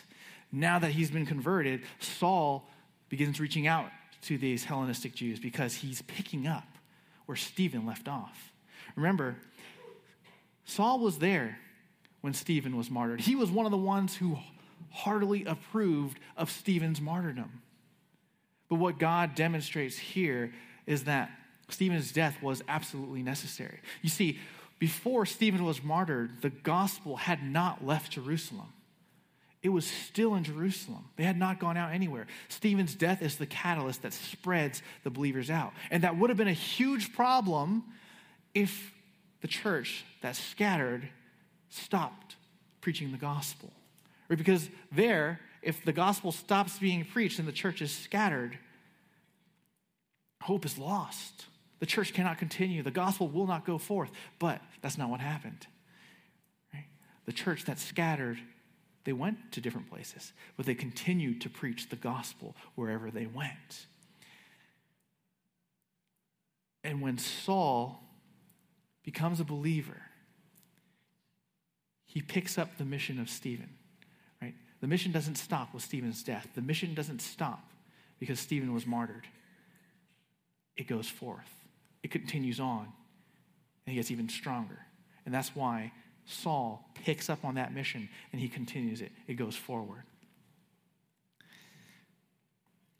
now 0.51 0.78
that 0.80 0.91
he's 0.91 1.09
been 1.09 1.26
converted, 1.26 1.84
Saul 1.99 2.70
begins 3.07 3.39
reaching 3.39 3.66
out 3.66 3.86
to 4.24 4.38
these 4.38 4.66
Hellenistic 4.66 5.16
Jews 5.16 5.39
because 5.39 5.76
he's 5.76 6.01
picking 6.01 6.47
up 6.47 6.68
where 7.28 7.38
Stephen 7.38 7.86
left 7.86 8.09
off. 8.09 8.51
Remember, 8.97 9.38
Saul 10.66 10.99
was 10.99 11.20
there 11.20 11.59
when 12.20 12.34
Stephen 12.34 12.76
was 12.76 12.91
martyred. 12.91 13.22
He 13.22 13.36
was 13.36 13.49
one 13.49 13.66
of 13.66 13.72
the 13.72 13.78
ones 13.78 14.18
who 14.18 14.38
heartily 14.91 15.45
approved 15.45 16.20
of 16.36 16.51
Stephen's 16.51 16.99
martyrdom. 16.99 17.61
But 18.68 18.80
what 18.80 18.99
God 18.99 19.34
demonstrates 19.34 19.97
here 19.97 20.51
is 20.86 21.05
that 21.05 21.32
Stephen's 21.70 22.11
death 22.11 22.41
was 22.41 22.61
absolutely 22.68 23.24
necessary. 23.24 23.80
You 24.01 24.09
see, 24.09 24.39
before 24.80 25.26
Stephen 25.26 25.64
was 25.64 25.84
martyred, 25.84 26.41
the 26.41 26.49
gospel 26.49 27.16
had 27.16 27.43
not 27.43 27.86
left 27.86 28.11
Jerusalem. 28.11 28.74
It 29.61 29.70
was 29.70 29.86
still 29.86 30.36
in 30.36 30.43
Jerusalem. 30.43 31.05
They 31.16 31.24
had 31.24 31.39
not 31.39 31.57
gone 31.57 31.78
out 31.78 31.93
anywhere. 31.93 32.28
Stephen's 32.49 32.95
death 32.95 33.22
is 33.22 33.38
the 33.38 33.45
catalyst 33.45 34.01
that 34.01 34.11
spreads 34.11 34.82
the 35.05 35.09
believers 35.09 35.49
out. 35.49 35.72
And 35.89 36.03
that 36.03 36.18
would 36.18 36.30
have 36.30 36.38
been 36.38 36.49
a 36.49 36.53
huge 36.53 37.14
problem 37.14 37.86
if 38.53 38.93
the 39.39 39.47
church 39.47 40.03
that 40.22 40.36
scattered 40.36 41.07
stopped 41.70 42.36
preaching 42.82 43.14
the 43.14 43.18
gospel. 43.18 43.72
Or 44.30 44.36
because 44.36 44.70
there, 44.91 45.39
if 45.61 45.86
the 45.86 45.93
gospel 45.93 46.34
stops 46.34 46.78
being 46.78 47.05
preached 47.05 47.39
and 47.39 47.47
the 47.47 47.53
church 47.53 47.82
is 47.82 47.91
scattered, 47.91 48.57
hope 50.41 50.66
is 50.66 50.78
lost. 50.78 51.45
The 51.84 51.88
church 51.88 52.14
cannot 52.14 52.38
continue. 52.38 52.82
The 52.82 52.92
gospel 52.92 53.28
will 53.28 53.46
not 53.46 53.66
go 53.66 53.78
forth. 53.78 54.10
But 54.40 54.62
that's 54.82 54.98
not 54.98 55.10
what 55.10 55.20
happened. 55.20 55.68
Right? 56.74 56.86
The 57.26 57.34
church 57.34 57.66
that 57.66 57.78
scattered, 57.78 58.40
they 59.04 59.12
went 59.12 59.52
to 59.52 59.60
different 59.60 59.90
places, 59.90 60.32
but 60.56 60.66
they 60.66 60.76
continued 60.76 61.42
to 61.42 61.50
preach 61.50 61.90
the 61.90 61.98
gospel 61.98 62.56
wherever 62.76 63.12
they 63.12 63.26
went. 63.26 63.88
And 66.86 67.02
when 67.02 67.18
Saul 67.18 68.02
becomes 69.04 69.42
a 69.42 69.44
believer, 69.44 70.04
he 72.06 72.22
picks 72.22 72.58
up 72.58 72.78
the 72.78 72.86
mission 72.86 73.20
of 73.20 73.30
Stephen. 73.30 73.72
Right? 74.42 74.56
The 74.80 74.88
mission 74.88 75.12
doesn't 75.12 75.36
stop 75.36 75.74
with 75.74 75.84
Stephen's 75.84 76.24
death. 76.24 76.48
The 76.56 76.62
mission 76.62 76.94
doesn't 76.94 77.22
stop 77.22 77.72
because 78.22 78.40
Stephen 78.40 78.74
was 78.74 78.88
martyred. 78.88 79.28
It 80.78 80.88
goes 80.88 81.10
forth. 81.10 81.50
It 82.04 82.12
continues 82.12 82.60
on. 82.60 82.88
And 83.86 83.93
he 83.93 83.95
gets 83.95 84.12
even 84.12 84.30
stronger. 84.30 84.80
And 85.26 85.34
that's 85.34 85.56
why 85.56 85.91
Saul 86.26 86.89
picks 87.04 87.30
up 87.30 87.43
on 87.43 87.56
that 87.56 87.74
mission 87.74 88.10
and 88.32 88.41
he 88.41 88.47
continues 88.47 89.01
it. 89.01 89.12
It 89.28 89.34
goes 89.36 89.56
forward. 89.56 90.04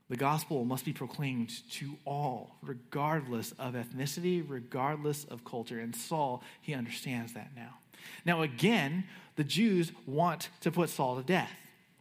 The 0.10 0.18
gospel 0.18 0.66
must 0.66 0.86
be 0.86 0.93
proclaimed 0.93 1.51
to 1.72 1.97
all, 2.06 2.58
regardless 2.62 3.54
of 3.54 3.74
ethnicity, 3.74 4.43
regardless 4.45 5.24
of 5.26 5.43
culture. 5.45 5.80
And 5.80 5.95
Saul, 5.95 6.43
he 6.62 6.74
understands 6.74 7.34
that 7.34 7.51
now. 7.56 7.78
Now, 8.26 8.41
again, 8.41 9.06
the 9.38 9.43
Jews 9.43 9.91
want 10.06 10.49
to 10.62 10.72
put 10.72 10.89
Saul 10.89 11.16
to 11.16 11.24
death. 11.24 11.51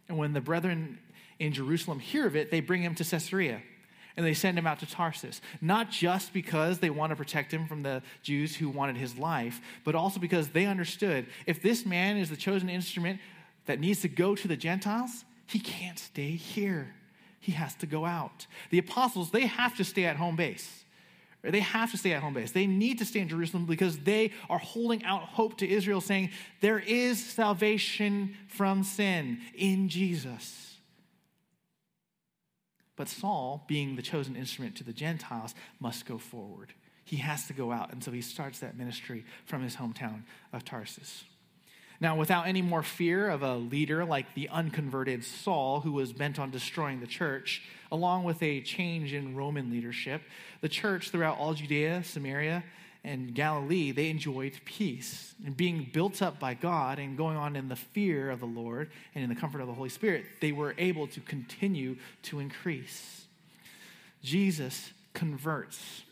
And 0.09 0.17
when 0.17 0.33
the 0.33 0.41
brethren 0.41 0.99
in 1.39 1.53
Jerusalem 1.53 1.99
hear 1.99 2.27
of 2.27 2.35
it, 2.35 2.51
they 2.51 2.59
bring 2.59 2.83
him 2.83 2.93
to 2.95 3.05
Caesarea 3.05 3.61
and 4.15 4.25
they 4.25 4.33
send 4.33 4.57
him 4.57 4.67
out 4.67 4.79
to 4.79 4.85
Tarsus. 4.85 5.41
Not 5.61 5.89
just 5.89 6.33
because 6.33 6.79
they 6.79 6.89
want 6.89 7.11
to 7.11 7.15
protect 7.15 7.51
him 7.51 7.67
from 7.67 7.83
the 7.83 8.01
Jews 8.21 8.55
who 8.55 8.69
wanted 8.69 8.97
his 8.97 9.17
life, 9.17 9.61
but 9.83 9.95
also 9.95 10.19
because 10.19 10.49
they 10.49 10.65
understood 10.65 11.25
if 11.45 11.61
this 11.61 11.85
man 11.85 12.17
is 12.17 12.29
the 12.29 12.37
chosen 12.37 12.69
instrument 12.69 13.19
that 13.65 13.79
needs 13.79 14.01
to 14.01 14.07
go 14.07 14.35
to 14.35 14.47
the 14.47 14.57
Gentiles, 14.57 15.25
he 15.47 15.59
can't 15.59 15.99
stay 15.99 16.31
here. 16.31 16.93
He 17.39 17.51
has 17.53 17.75
to 17.75 17.85
go 17.85 18.05
out. 18.05 18.47
The 18.69 18.79
apostles, 18.79 19.31
they 19.31 19.47
have 19.47 19.75
to 19.77 19.83
stay 19.83 20.05
at 20.05 20.15
home 20.15 20.35
base. 20.35 20.83
They 21.41 21.59
have 21.59 21.91
to 21.91 21.97
stay 21.97 22.13
at 22.13 22.21
home 22.21 22.33
base. 22.33 22.51
They 22.51 22.67
need 22.67 22.99
to 22.99 23.05
stay 23.05 23.19
in 23.19 23.27
Jerusalem 23.27 23.65
because 23.65 23.97
they 23.97 24.31
are 24.49 24.57
holding 24.57 25.03
out 25.03 25.23
hope 25.23 25.57
to 25.57 25.69
Israel, 25.69 25.99
saying, 25.99 26.29
There 26.61 26.79
is 26.79 27.23
salvation 27.23 28.37
from 28.47 28.83
sin 28.83 29.41
in 29.53 29.89
Jesus. 29.89 30.72
But 33.03 33.09
Saul, 33.09 33.65
being 33.67 33.97
the 33.97 34.01
chosen 34.01 34.37
instrument 34.37 34.77
to 34.77 34.85
the 34.85 34.93
Gentiles, 34.93 35.53
must 35.81 36.05
go 36.05 36.17
forward. 36.17 36.71
He 37.03 37.17
has 37.17 37.47
to 37.47 37.53
go 37.53 37.73
out. 37.73 37.91
And 37.91 38.01
so 38.01 38.13
he 38.13 38.21
starts 38.21 38.59
that 38.59 38.77
ministry 38.77 39.25
from 39.43 39.61
his 39.61 39.75
hometown 39.75 40.21
of 40.53 40.63
Tarsus. 40.63 41.25
Now, 41.99 42.15
without 42.15 42.47
any 42.47 42.61
more 42.61 42.81
fear 42.81 43.29
of 43.29 43.43
a 43.43 43.57
leader 43.57 44.05
like 44.05 44.35
the 44.35 44.47
unconverted 44.47 45.25
Saul, 45.25 45.81
who 45.81 45.91
was 45.91 46.13
bent 46.13 46.39
on 46.39 46.49
destroying 46.49 47.01
the 47.01 47.05
church, 47.05 47.63
along 47.91 48.23
with 48.23 48.41
a 48.41 48.61
change 48.61 49.13
in 49.13 49.35
Roman 49.35 49.69
leadership, 49.69 50.21
the 50.61 50.69
church 50.69 51.09
throughout 51.09 51.37
all 51.37 51.53
Judea, 51.53 52.05
Samaria, 52.05 52.63
and 53.03 53.33
Galilee, 53.33 53.91
they 53.91 54.09
enjoyed 54.09 54.53
peace. 54.63 55.35
And 55.45 55.57
being 55.57 55.89
built 55.91 56.21
up 56.21 56.39
by 56.39 56.53
God 56.53 56.99
and 56.99 57.17
going 57.17 57.35
on 57.35 57.55
in 57.55 57.67
the 57.67 57.75
fear 57.75 58.31
of 58.31 58.39
the 58.39 58.45
Lord 58.45 58.91
and 59.13 59.23
in 59.23 59.29
the 59.29 59.35
comfort 59.35 59.59
of 59.59 59.67
the 59.67 59.73
Holy 59.73 59.89
Spirit, 59.89 60.25
they 60.39 60.53
were 60.53 60.73
able 60.77 61.07
to 61.07 61.19
continue 61.19 61.97
to 62.23 62.39
increase. 62.39 63.25
Jesus 64.21 64.91
converts 65.13 66.03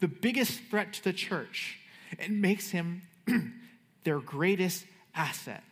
the 0.00 0.08
biggest 0.08 0.60
threat 0.70 0.94
to 0.94 1.04
the 1.04 1.12
church 1.12 1.78
and 2.18 2.40
makes 2.40 2.70
him 2.70 3.02
their 4.04 4.20
greatest 4.20 4.86
asset, 5.14 5.62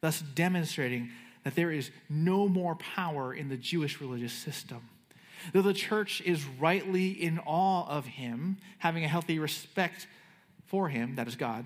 thus 0.00 0.20
demonstrating 0.20 1.10
that 1.44 1.54
there 1.54 1.70
is 1.70 1.90
no 2.08 2.48
more 2.48 2.74
power 2.76 3.34
in 3.34 3.48
the 3.50 3.56
Jewish 3.56 4.00
religious 4.00 4.32
system. 4.32 4.88
Though 5.52 5.62
the 5.62 5.74
church 5.74 6.20
is 6.22 6.44
rightly 6.44 7.10
in 7.10 7.38
awe 7.40 7.86
of 7.88 8.06
him, 8.06 8.58
having 8.78 9.04
a 9.04 9.08
healthy 9.08 9.38
respect 9.38 10.06
for 10.66 10.88
him, 10.88 11.16
that 11.16 11.28
is 11.28 11.36
God, 11.36 11.64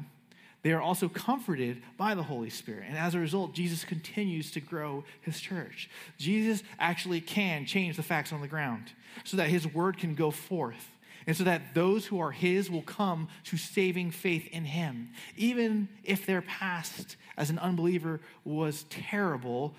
they 0.63 0.73
are 0.73 0.81
also 0.81 1.09
comforted 1.09 1.83
by 1.97 2.15
the 2.15 2.23
Holy 2.23 2.51
Spirit. 2.51 2.85
And 2.89 2.97
as 2.97 3.15
a 3.15 3.19
result, 3.19 3.53
Jesus 3.53 3.85
continues 3.85 4.53
to 4.53 4.61
grow 4.61 5.05
his 5.21 5.41
church. 5.41 5.91
Jesus 6.19 6.63
actually 6.79 7.21
can 7.21 7.67
change 7.67 7.97
the 7.97 8.03
facts 8.03 8.33
on 8.33 8.41
the 8.41 8.49
ground 8.49 8.93
so 9.25 9.37
that 9.37 9.49
his 9.49 9.67
word 9.67 9.99
can 9.99 10.15
go 10.15 10.31
forth 10.31 10.89
and 11.27 11.37
so 11.37 11.45
that 11.45 11.75
those 11.75 12.07
who 12.07 12.21
are 12.21 12.33
his 12.33 12.71
will 12.71 12.83
come 12.83 13.29
to 13.45 13.57
saving 13.57 14.11
faith 14.11 14.49
in 14.49 14.65
him. 14.65 15.11
Even 15.37 15.89
if 16.05 16.27
their 16.27 16.43
past 16.43 17.17
as 17.37 17.51
an 17.51 17.59
unbeliever 17.59 18.21
was 18.45 18.85
terrible, 18.85 19.75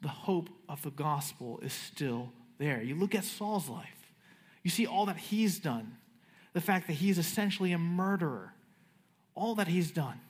the 0.00 0.08
hope 0.08 0.48
of 0.68 0.82
the 0.82 0.90
gospel 0.90 1.60
is 1.62 1.72
still 1.72 2.32
there. 2.58 2.82
You 2.82 2.94
look 2.94 3.14
at 3.14 3.24
Saul's 3.24 3.68
life, 3.68 4.12
you 4.62 4.70
see 4.70 4.86
all 4.86 5.06
that 5.06 5.16
he's 5.16 5.58
done, 5.58 5.96
the 6.52 6.60
fact 6.60 6.86
that 6.88 6.94
he's 6.94 7.18
essentially 7.18 7.72
a 7.72 7.78
murderer, 7.78 8.52
all 9.34 9.54
that 9.56 9.68
he's 9.68 9.90
done 9.90 10.20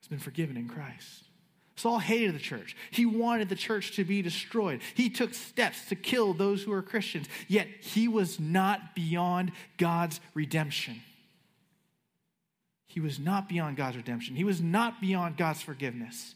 has 0.00 0.08
been 0.08 0.18
forgiven 0.18 0.56
in 0.56 0.68
Christ. 0.68 1.24
Saul 1.76 1.98
hated 1.98 2.34
the 2.34 2.40
church. 2.40 2.76
He 2.90 3.06
wanted 3.06 3.48
the 3.48 3.56
church 3.56 3.96
to 3.96 4.04
be 4.04 4.20
destroyed. 4.22 4.82
He 4.94 5.08
took 5.08 5.34
steps 5.34 5.86
to 5.86 5.96
kill 5.96 6.34
those 6.34 6.62
who 6.62 6.70
were 6.70 6.82
Christians, 6.82 7.28
yet 7.48 7.66
he 7.80 8.08
was 8.08 8.38
not 8.38 8.94
beyond 8.94 9.52
God's 9.78 10.20
redemption. 10.34 11.00
He 12.88 13.00
was 13.00 13.18
not 13.18 13.48
beyond 13.48 13.78
God's 13.78 13.96
redemption. 13.96 14.36
He 14.36 14.44
was 14.44 14.60
not 14.60 15.00
beyond 15.00 15.38
God's 15.38 15.62
forgiveness. 15.62 16.34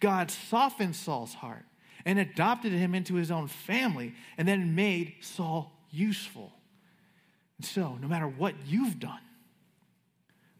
God 0.00 0.30
softened 0.30 0.96
Saul's 0.96 1.34
heart 1.34 1.66
and 2.08 2.18
adopted 2.18 2.72
him 2.72 2.94
into 2.94 3.16
his 3.16 3.30
own 3.30 3.46
family 3.46 4.14
and 4.38 4.48
then 4.48 4.74
made 4.74 5.12
Saul 5.20 5.70
useful. 5.90 6.50
And 7.58 7.66
so, 7.66 7.98
no 8.00 8.08
matter 8.08 8.26
what 8.26 8.54
you've 8.66 8.98
done, 8.98 9.20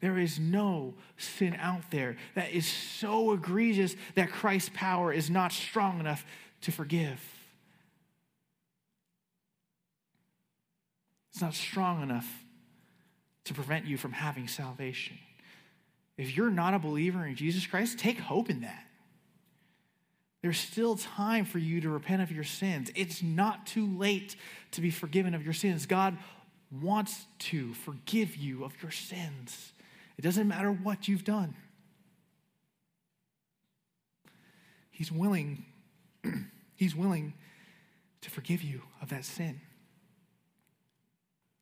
there 0.01 0.19
is 0.19 0.39
no 0.39 0.93
sin 1.17 1.57
out 1.59 1.91
there 1.91 2.19
that 2.35 2.53
is 2.53 2.67
so 2.67 3.33
egregious 3.33 3.97
that 4.15 4.31
Christ's 4.31 4.71
power 4.75 5.11
is 5.11 5.31
not 5.31 5.51
strong 5.51 6.01
enough 6.01 6.27
to 6.61 6.71
forgive. 6.71 7.19
It's 11.33 11.41
not 11.41 11.55
strong 11.55 12.03
enough 12.03 12.29
to 13.45 13.55
prevent 13.55 13.87
you 13.87 13.97
from 13.97 14.13
having 14.13 14.49
salvation. 14.49 15.17
If 16.19 16.37
you're 16.37 16.51
not 16.51 16.75
a 16.75 16.79
believer 16.79 17.25
in 17.25 17.37
Jesus 17.37 17.67
Christ, 17.67 17.99
take 17.99 18.19
hope 18.19 18.51
in 18.51 18.61
that. 18.61 18.88
There's 20.43 20.59
still 20.59 20.97
time 20.97 21.45
for 21.45 21.59
you 21.59 21.81
to 21.81 21.91
repent 21.91 22.23
of 22.23 22.31
your 22.31 22.45
sins. 22.45 22.91
It's 22.95 23.23
not 23.23 23.67
too 23.67 23.87
late 23.87 24.37
to 24.73 24.81
be 24.81 24.91
forgiven 24.91 25.35
of 25.35 25.45
your 25.45 25.55
sins. 25.55 25.87
God 25.87 26.17
wants 26.71 27.27
to 27.39 27.75
forgive 27.75 28.37
you 28.37 28.65
of 28.65 28.81
your 28.83 28.93
sins. 28.93 29.73
It 30.17 30.23
doesn't 30.23 30.47
matter 30.47 30.71
what 30.71 31.09
you've 31.09 31.25
done. 31.25 31.57
He's 34.91 35.11
willing, 35.11 35.65
he's 36.77 36.95
willing 36.95 37.35
to 38.21 38.31
forgive 38.31 38.63
you 38.63 38.83
of 39.01 39.11
that 39.11 39.25
sin. 39.25 39.61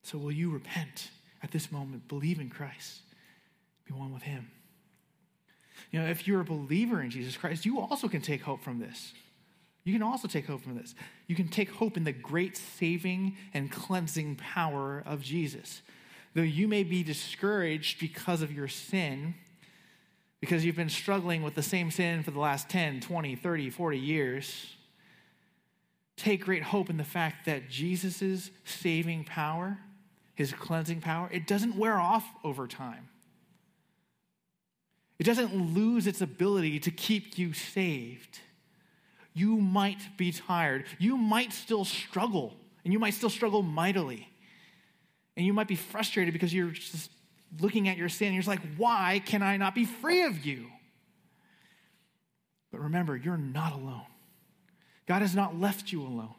So 0.03 0.18
will 0.18 0.33
you 0.33 0.51
repent 0.51 1.11
at 1.43 1.51
this 1.51 1.70
moment, 1.70 2.09
believe 2.09 2.41
in 2.41 2.49
Christ, 2.49 3.01
be 3.85 3.93
one 3.93 4.12
with 4.12 4.22
him? 4.22 4.51
You 5.91 6.01
know, 6.01 6.07
if 6.07 6.27
you're 6.27 6.41
a 6.41 6.45
believer 6.45 7.01
in 7.01 7.11
Jesus 7.11 7.37
Christ, 7.37 7.64
you 7.64 7.81
also 7.81 8.09
can 8.09 8.20
take 8.20 8.43
hope 8.43 8.62
from 8.62 8.79
this. 8.79 9.12
You 9.85 9.93
can 9.93 10.03
also 10.03 10.27
take 10.27 10.47
hope 10.47 10.62
from 10.62 10.77
this. 10.77 10.95
You 11.27 11.37
can 11.37 11.49
take 11.49 11.70
hope 11.70 11.97
in 11.97 12.05
the 12.05 12.12
great 12.12 12.57
saving 12.57 13.37
and 13.55 13.70
cleansing 13.70 14.37
power 14.37 15.03
of 15.07 15.22
Jesus 15.22 15.83
though 16.37 16.43
you 16.43 16.68
may 16.68 16.85
be 16.85 17.03
discouraged 17.03 17.99
because 17.99 18.43
of 18.43 18.53
your 18.53 18.68
sin, 18.68 19.35
because 20.39 20.66
you've 20.66 20.77
been 20.77 20.91
struggling 20.91 21.43
with 21.43 21.55
the 21.55 21.62
same 21.62 21.91
sin 21.91 22.22
for 22.22 22.31
the 22.31 22.39
last 22.39 22.68
10, 22.68 23.01
20, 23.01 23.37
30, 23.37 23.70
40 23.70 23.99
years, 23.99 24.77
take 26.18 26.45
great 26.45 26.62
hope 26.62 26.91
in 26.91 26.99
the 26.99 27.05
fact 27.05 27.47
that 27.47 27.70
Jesus' 27.70 28.51
saving 28.66 29.24
power, 29.24 29.79
his 30.35 30.53
cleansing 30.53 31.01
power, 31.01 31.31
it 31.33 31.47
doesn't 31.47 31.74
wear 31.74 31.99
off 31.99 32.27
over 32.45 32.66
time. 32.66 33.09
It 35.18 35.24
doesn't 35.24 35.74
lose 35.74 36.06
its 36.06 36.20
ability 36.20 36.80
to 36.80 36.90
keep 36.90 37.38
you 37.38 37.52
saved. 37.52 38.40
You 39.32 39.56
might 39.56 40.16
be 40.16 40.32
tired. 40.32 40.84
You 40.98 41.16
might 41.16 41.52
still 41.52 41.84
struggle, 41.84 42.54
and 42.84 42.92
you 42.92 42.98
might 42.98 43.14
still 43.14 43.30
struggle 43.30 43.62
mightily. 43.62 44.28
And 45.36 45.44
you 45.44 45.52
might 45.52 45.68
be 45.68 45.76
frustrated 45.76 46.32
because 46.32 46.54
you're 46.54 46.70
just 46.70 47.10
looking 47.60 47.88
at 47.88 47.96
your 47.98 48.08
sin. 48.08 48.28
And 48.28 48.34
you're 48.34 48.42
just 48.42 48.48
like, 48.48 48.76
why 48.78 49.20
can 49.24 49.42
I 49.42 49.58
not 49.58 49.74
be 49.74 49.84
free 49.84 50.22
of 50.22 50.46
you? 50.46 50.66
But 52.72 52.80
remember, 52.80 53.16
you're 53.16 53.36
not 53.36 53.72
alone. 53.74 54.06
God 55.06 55.20
has 55.22 55.34
not 55.34 55.58
left 55.60 55.92
you 55.92 56.02
alone. 56.02 56.36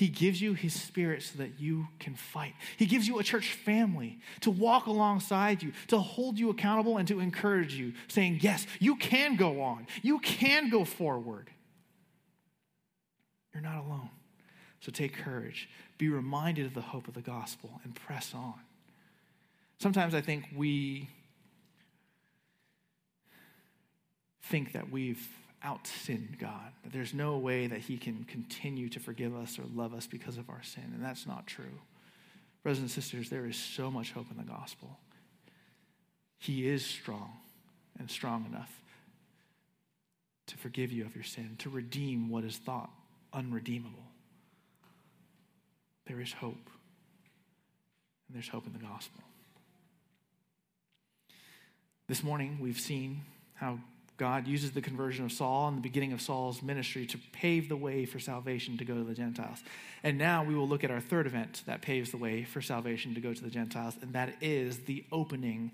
He 0.00 0.08
gives 0.08 0.40
you 0.40 0.54
His 0.54 0.72
Spirit 0.72 1.22
so 1.22 1.36
that 1.36 1.60
you 1.60 1.86
can 1.98 2.14
fight. 2.14 2.54
He 2.78 2.86
gives 2.86 3.06
you 3.06 3.18
a 3.18 3.22
church 3.22 3.52
family 3.52 4.18
to 4.40 4.50
walk 4.50 4.86
alongside 4.86 5.62
you, 5.62 5.72
to 5.88 5.98
hold 5.98 6.38
you 6.38 6.48
accountable, 6.48 6.96
and 6.96 7.06
to 7.08 7.20
encourage 7.20 7.74
you, 7.74 7.92
saying, 8.08 8.38
Yes, 8.40 8.66
you 8.78 8.96
can 8.96 9.36
go 9.36 9.60
on. 9.60 9.86
You 10.00 10.18
can 10.20 10.70
go 10.70 10.86
forward. 10.86 11.50
You're 13.52 13.62
not 13.62 13.76
alone. 13.76 14.08
So 14.80 14.90
take 14.90 15.12
courage. 15.12 15.68
Be 15.98 16.08
reminded 16.08 16.64
of 16.64 16.72
the 16.72 16.80
hope 16.80 17.06
of 17.06 17.12
the 17.12 17.20
gospel 17.20 17.82
and 17.84 17.94
press 17.94 18.32
on. 18.34 18.54
Sometimes 19.80 20.14
I 20.14 20.22
think 20.22 20.46
we 20.56 21.10
think 24.44 24.72
that 24.72 24.90
we've 24.90 25.28
out 25.62 25.86
sinned 25.86 26.38
God, 26.38 26.72
there's 26.90 27.12
no 27.12 27.36
way 27.36 27.66
that 27.66 27.80
He 27.80 27.98
can 27.98 28.24
continue 28.24 28.88
to 28.90 29.00
forgive 29.00 29.34
us 29.34 29.58
or 29.58 29.64
love 29.74 29.94
us 29.94 30.06
because 30.06 30.36
of 30.36 30.48
our 30.48 30.62
sin. 30.62 30.92
And 30.94 31.04
that's 31.04 31.26
not 31.26 31.46
true. 31.46 31.80
Brothers 32.62 32.80
and 32.80 32.90
sisters, 32.90 33.30
there 33.30 33.46
is 33.46 33.56
so 33.56 33.90
much 33.90 34.12
hope 34.12 34.26
in 34.30 34.36
the 34.36 34.42
gospel. 34.50 34.98
He 36.38 36.68
is 36.68 36.84
strong 36.84 37.32
and 37.98 38.10
strong 38.10 38.46
enough 38.46 38.72
to 40.46 40.56
forgive 40.56 40.90
you 40.90 41.04
of 41.04 41.14
your 41.14 41.24
sin, 41.24 41.56
to 41.58 41.70
redeem 41.70 42.28
what 42.28 42.44
is 42.44 42.56
thought 42.56 42.90
unredeemable. 43.32 44.04
There 46.06 46.20
is 46.20 46.32
hope, 46.32 46.68
and 48.26 48.34
there's 48.34 48.48
hope 48.48 48.66
in 48.66 48.72
the 48.72 48.78
gospel. 48.78 49.22
This 52.08 52.24
morning, 52.24 52.58
we've 52.60 52.80
seen 52.80 53.20
how 53.54 53.78
God 54.20 54.46
uses 54.46 54.72
the 54.72 54.82
conversion 54.82 55.24
of 55.24 55.32
Saul 55.32 55.68
and 55.68 55.78
the 55.78 55.80
beginning 55.80 56.12
of 56.12 56.20
Saul's 56.20 56.62
ministry 56.62 57.06
to 57.06 57.18
pave 57.32 57.70
the 57.70 57.76
way 57.76 58.04
for 58.04 58.18
salvation 58.18 58.76
to 58.76 58.84
go 58.84 58.94
to 58.94 59.02
the 59.02 59.14
Gentiles. 59.14 59.62
And 60.02 60.18
now 60.18 60.44
we 60.44 60.54
will 60.54 60.68
look 60.68 60.84
at 60.84 60.90
our 60.90 61.00
third 61.00 61.26
event 61.26 61.62
that 61.64 61.80
paves 61.80 62.10
the 62.10 62.18
way 62.18 62.44
for 62.44 62.60
salvation 62.60 63.14
to 63.14 63.20
go 63.22 63.32
to 63.32 63.42
the 63.42 63.48
Gentiles, 63.48 63.96
and 64.02 64.12
that 64.12 64.34
is 64.42 64.80
the 64.80 65.06
opening 65.10 65.72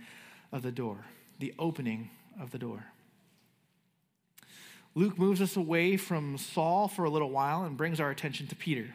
of 0.52 0.62
the 0.62 0.70
door. 0.70 0.98
The 1.40 1.54
opening 1.58 2.10
of 2.40 2.52
the 2.52 2.58
door. 2.58 2.84
Luke 4.94 5.18
moves 5.18 5.42
us 5.42 5.56
away 5.56 5.96
from 5.96 6.38
Saul 6.38 6.86
for 6.86 7.04
a 7.04 7.10
little 7.10 7.30
while 7.30 7.64
and 7.64 7.76
brings 7.76 7.98
our 7.98 8.10
attention 8.10 8.46
to 8.46 8.54
Peter. 8.54 8.94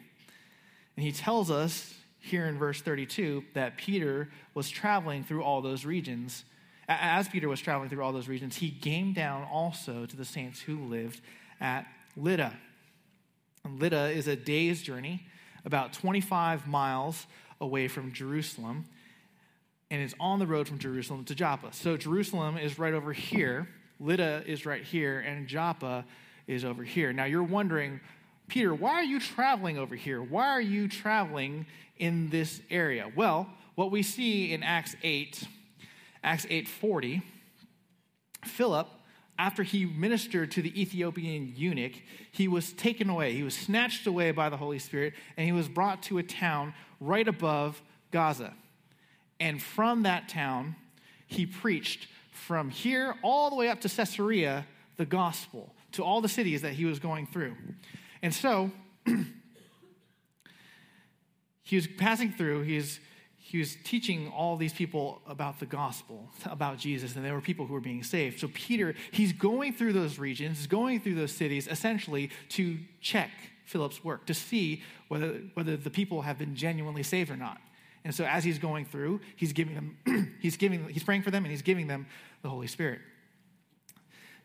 And 0.96 1.06
he 1.06 1.12
tells 1.12 1.52
us 1.52 1.94
here 2.22 2.46
in 2.46 2.58
verse 2.58 2.80
32 2.80 3.44
that 3.54 3.76
Peter 3.76 4.30
was 4.54 4.70
traveling 4.70 5.26
through 5.26 5.44
all 5.44 5.62
those 5.62 5.84
regions 5.84 6.46
as 7.00 7.28
Peter 7.30 7.48
was 7.48 7.62
traveling 7.62 7.90
through 7.90 8.04
all 8.04 8.12
those 8.12 8.28
regions, 8.28 8.58
he 8.58 8.72
came 8.72 9.14
down 9.14 9.44
also 9.44 10.06
to 10.06 10.18
the 10.18 10.26
saints 10.26 10.60
who 10.60 10.78
lived 10.86 11.22
at 11.60 11.86
Lydda. 12.18 12.54
Lydda 13.70 14.10
is 14.10 14.28
a 14.28 14.36
day's 14.36 14.82
journey, 14.82 15.26
about 15.66 15.94
25 15.94 16.68
miles 16.68 17.28
away 17.60 17.88
from 17.88 18.12
Jerusalem, 18.12 18.86
and 19.92 20.02
it's 20.02 20.16
on 20.20 20.40
the 20.40 20.48
road 20.48 20.68
from 20.68 20.80
Jerusalem 20.80 21.26
to 21.26 21.36
Joppa. 21.36 21.74
So 21.74 21.98
Jerusalem 21.98 22.58
is 22.58 22.80
right 22.80 22.94
over 22.94 23.14
here, 23.14 23.68
Lydda 24.00 24.44
is 24.48 24.66
right 24.66 24.84
here, 24.84 25.20
and 25.20 25.48
Joppa 25.48 26.06
is 26.48 26.66
over 26.66 26.84
here. 26.84 27.14
Now 27.14 27.26
you're 27.26 27.44
wondering, 27.44 28.00
Peter, 28.48 28.74
why 28.74 28.94
are 28.94 29.04
you 29.04 29.20
traveling 29.20 29.78
over 29.78 29.96
here? 29.96 30.22
Why 30.22 30.48
are 30.48 30.62
you 30.62 30.88
traveling 30.88 31.68
in 31.98 32.30
this 32.30 32.62
area? 32.72 33.12
Well, 33.16 33.48
what 33.76 33.92
we 33.92 34.02
see 34.02 34.54
in 34.54 34.64
Acts 34.64 34.96
8 35.04 35.48
Acts 36.24 36.46
8:40, 36.50 37.22
Philip, 38.46 38.88
after 39.38 39.64
he 39.64 39.86
ministered 39.86 40.52
to 40.52 40.62
the 40.62 40.80
Ethiopian 40.80 41.54
eunuch, 41.56 41.94
he 42.32 42.48
was 42.48 42.74
taken 42.74 43.10
away. 43.10 43.34
He 43.34 43.44
was 43.44 43.56
snatched 43.56 44.06
away 44.06 44.32
by 44.32 44.50
the 44.50 44.58
Holy 44.58 44.78
Spirit, 44.78 45.14
and 45.36 45.46
he 45.46 45.52
was 45.52 45.68
brought 45.68 46.04
to 46.04 46.20
a 46.20 46.24
town 46.24 46.74
right 47.00 47.28
above 47.28 47.82
Gaza. 48.12 48.54
And 49.40 49.62
from 49.62 50.04
that 50.04 50.30
town, 50.30 50.76
he 51.26 51.48
preached 51.48 52.08
from 52.32 52.70
here 52.70 53.16
all 53.24 53.50
the 53.50 53.56
way 53.56 53.70
up 53.70 53.82
to 53.82 53.90
Caesarea 53.90 54.68
the 54.98 55.06
gospel 55.06 55.74
to 55.94 56.04
all 56.04 56.22
the 56.22 56.30
cities 56.30 56.62
that 56.62 56.74
he 56.74 56.86
was 56.86 57.00
going 57.00 57.26
through. 57.26 57.56
And 58.22 58.34
so, 58.34 58.70
he 61.64 61.76
was 61.76 61.88
passing 61.88 62.32
through, 62.32 62.62
he's 62.62 63.00
he 63.52 63.58
was 63.58 63.76
teaching 63.84 64.30
all 64.30 64.56
these 64.56 64.72
people 64.72 65.22
about 65.28 65.60
the 65.60 65.66
gospel, 65.66 66.30
about 66.46 66.78
Jesus, 66.78 67.18
and 67.18 67.26
there 67.26 67.34
were 67.34 67.42
people 67.42 67.66
who 67.66 67.74
were 67.74 67.82
being 67.82 68.02
saved. 68.02 68.40
So 68.40 68.48
Peter, 68.54 68.96
he's 69.12 69.34
going 69.34 69.74
through 69.74 69.92
those 69.92 70.18
regions, 70.18 70.60
he's 70.60 70.68
going 70.68 71.02
through 71.02 71.16
those 71.16 71.34
cities 71.34 71.68
essentially 71.68 72.30
to 72.52 72.78
check 73.02 73.30
Philip's 73.66 74.06
work, 74.06 74.26
to 74.28 74.34
see 74.34 74.84
whether, 75.10 75.42
whether 75.56 75.76
the 75.76 75.90
people 75.90 76.22
have 76.22 76.38
been 76.38 76.56
genuinely 76.56 77.04
saved 77.04 77.30
or 77.30 77.36
not. 77.36 77.58
And 78.06 78.16
so 78.16 78.24
as 78.24 78.46
he's 78.46 78.58
going 78.58 78.86
through, 78.86 79.20
he's 79.36 79.52
giving 79.52 79.76
them, 79.76 80.38
he's 80.42 80.56
giving, 80.56 80.88
he's 80.88 81.04
praying 81.04 81.24
for 81.24 81.32
them 81.32 81.44
and 81.44 81.52
he's 81.52 81.62
giving 81.62 81.88
them 81.88 82.08
the 82.44 82.50
Holy 82.50 82.68
Spirit. 82.68 83.02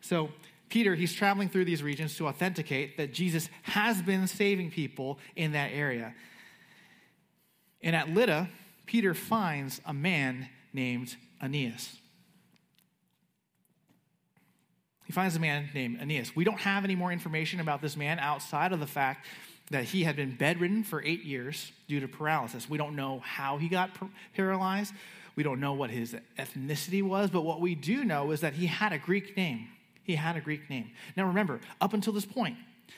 So 0.01 0.31
Peter, 0.67 0.95
he's 0.95 1.13
traveling 1.13 1.47
through 1.47 1.63
these 1.63 1.81
regions 1.81 2.17
to 2.17 2.27
authenticate 2.27 2.97
that 2.97 3.13
Jesus 3.13 3.47
has 3.61 4.01
been 4.01 4.27
saving 4.27 4.69
people 4.69 5.17
in 5.37 5.53
that 5.53 5.71
area. 5.71 6.13
And 7.81 7.95
at 7.95 8.09
Lydda, 8.09 8.49
Peter 8.87 9.13
finds 9.13 9.79
a 9.85 9.93
man 9.93 10.49
named 10.73 11.15
Aeneas. 11.41 11.97
He 15.05 15.13
finds 15.13 15.35
a 15.35 15.39
man 15.39 15.69
named 15.73 15.99
Aeneas. 16.01 16.35
We 16.35 16.43
don't 16.43 16.59
have 16.59 16.83
any 16.83 16.95
more 16.95 17.11
information 17.11 17.59
about 17.59 17.81
this 17.81 17.95
man 17.95 18.17
outside 18.19 18.73
of 18.73 18.79
the 18.79 18.87
fact 18.87 19.25
that 19.69 19.83
he 19.83 20.03
had 20.03 20.15
been 20.15 20.35
bedridden 20.35 20.83
for 20.83 21.03
eight 21.03 21.23
years 21.23 21.71
due 21.87 21.99
to 21.99 22.07
paralysis. 22.07 22.69
We 22.69 22.77
don't 22.77 22.95
know 22.95 23.21
how 23.23 23.57
he 23.57 23.67
got 23.67 23.91
paralyzed. 24.33 24.93
We 25.35 25.43
don't 25.43 25.59
know 25.59 25.73
what 25.73 25.89
his 25.89 26.15
ethnicity 26.39 27.03
was, 27.03 27.29
but 27.29 27.41
what 27.41 27.61
we 27.61 27.75
do 27.75 28.03
know 28.03 28.31
is 28.31 28.41
that 28.41 28.53
he 28.53 28.65
had 28.65 28.91
a 28.91 28.97
Greek 28.97 29.37
name. 29.37 29.67
He 30.03 30.15
had 30.15 30.35
a 30.37 30.41
Greek 30.41 30.69
name. 30.69 30.91
Now 31.15 31.25
remember, 31.25 31.59
up 31.79 31.93
until 31.93 32.13
this 32.13 32.25
point, 32.25 32.57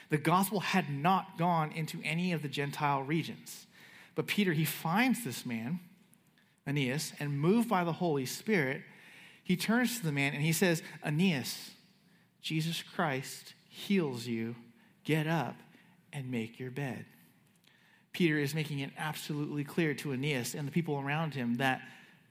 the 0.09 0.17
gospel 0.17 0.59
had 0.59 0.89
not 0.89 1.37
gone 1.37 1.71
into 1.71 1.99
any 2.03 2.31
of 2.31 2.43
the 2.43 2.47
Gentile 2.47 3.01
regions. 3.01 3.65
But 4.19 4.27
Peter, 4.27 4.51
he 4.51 4.65
finds 4.65 5.23
this 5.23 5.45
man, 5.45 5.79
Aeneas, 6.67 7.13
and 7.21 7.39
moved 7.39 7.69
by 7.69 7.85
the 7.85 7.93
Holy 7.93 8.25
Spirit, 8.25 8.81
he 9.45 9.55
turns 9.55 9.97
to 9.97 10.03
the 10.03 10.11
man 10.11 10.33
and 10.33 10.43
he 10.43 10.51
says, 10.51 10.83
Aeneas, 11.05 11.71
Jesus 12.41 12.83
Christ 12.83 13.53
heals 13.69 14.27
you. 14.27 14.57
Get 15.05 15.25
up 15.25 15.55
and 16.11 16.29
make 16.29 16.59
your 16.59 16.69
bed. 16.69 17.05
Peter 18.11 18.37
is 18.37 18.53
making 18.53 18.79
it 18.79 18.91
absolutely 18.97 19.63
clear 19.63 19.93
to 19.93 20.11
Aeneas 20.11 20.53
and 20.53 20.67
the 20.67 20.71
people 20.73 20.99
around 20.99 21.33
him 21.33 21.55
that 21.55 21.81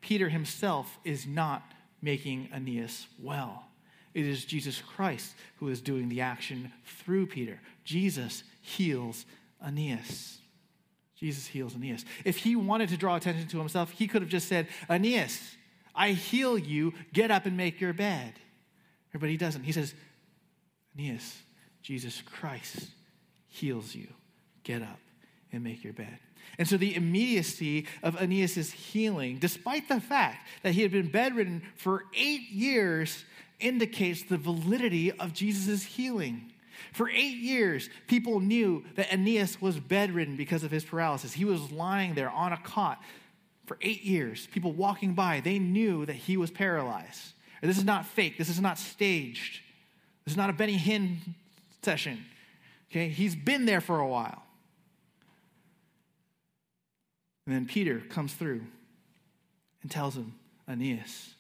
Peter 0.03 0.29
himself 0.29 0.99
is 1.05 1.27
not 1.27 1.63
making 2.03 2.51
Aeneas 2.53 3.07
well. 3.19 3.65
It 4.13 4.27
is 4.27 4.45
Jesus 4.45 4.83
Christ 4.83 5.33
who 5.57 5.69
is 5.69 5.81
doing 5.81 6.11
the 6.11 6.21
action 6.21 6.71
through 6.85 7.29
Peter. 7.29 7.63
Jesus 7.83 8.43
heals 8.61 9.25
Aeneas. 9.67 10.41
Jesus 11.19 11.47
heals 11.47 11.75
Aeneas. 11.75 12.05
If 12.25 12.39
he 12.39 12.55
wanted 12.55 12.91
to 12.91 12.97
draw 12.97 13.17
attention 13.17 13.49
to 13.49 13.59
himself, 13.59 13.91
he 13.91 14.07
could 14.07 14.23
have 14.23 14.31
just 14.31 14.49
said, 14.49 14.69
Aeneas, 14.89 15.57
I 15.95 16.13
heal 16.13 16.57
you, 16.57 16.95
get 17.13 17.31
up 17.31 17.45
and 17.45 17.57
make 17.57 17.81
your 17.81 17.93
bed. 17.93 18.35
But 19.13 19.29
he 19.29 19.37
doesn't. 19.37 19.65
He 19.65 19.73
says, 19.73 19.95
Aeneas, 20.97 21.39
Jesus 21.83 22.23
Christ 22.23 22.89
heals 23.49 23.95
you, 23.95 24.07
get 24.63 24.83
up 24.83 25.01
and 25.53 25.65
make 25.65 25.83
your 25.83 25.93
bed. 25.93 26.19
And 26.57 26.69
so 26.69 26.77
the 26.77 26.95
immediacy 26.95 27.87
of 28.03 28.21
Aeneas' 28.21 28.71
healing, 28.71 29.39
despite 29.39 29.89
the 29.89 30.01
fact 30.01 30.47
that 30.63 30.75
he 30.75 30.83
had 30.83 30.93
been 30.93 31.09
bedridden 31.09 31.63
for 31.77 32.05
eight 32.15 32.49
years, 32.51 33.25
indicates 33.59 34.23
the 34.23 34.37
validity 34.37 35.11
of 35.13 35.33
Jesus' 35.33 35.83
healing. 35.83 36.53
For 36.93 37.09
eight 37.09 37.39
years, 37.39 37.91
people 38.07 38.41
knew 38.41 38.85
that 38.97 39.13
Aeneas 39.13 39.61
was 39.61 39.79
bedridden 39.79 40.37
because 40.37 40.65
of 40.65 40.71
his 40.71 40.85
paralysis. 40.85 41.33
He 41.33 41.45
was 41.45 41.71
lying 41.71 42.15
there 42.15 42.31
on 42.31 42.53
a 42.53 42.57
cot 42.57 43.03
for 43.67 43.79
eight 43.83 44.03
years. 44.03 44.47
People 44.49 44.73
walking 44.73 45.15
by, 45.15 45.41
they 45.41 45.59
knew 45.59 46.07
that 46.07 46.15
he 46.15 46.37
was 46.37 46.51
paralyzed. 46.51 47.35
This 47.63 47.79
is 47.79 47.85
not 47.85 48.07
fake. 48.07 48.39
This 48.39 48.49
is 48.49 48.61
not 48.61 48.79
staged. 48.79 49.61
This 50.25 50.33
is 50.33 50.37
not 50.37 50.51
a 50.51 50.53
Benny 50.53 50.79
Hinn 50.79 51.17
session. 51.83 52.25
Okay, 52.91 53.09
he's 53.09 53.35
been 53.35 53.67
there 53.67 53.81
for 53.81 53.99
a 53.99 54.07
while. 54.07 54.43
And 57.47 57.55
then 57.55 57.67
Peter 57.67 58.01
comes 58.01 58.35
through 58.35 58.63
and 59.83 59.91
tells 59.91 60.17
him, 60.17 60.35
Aeneas, 60.69 61.35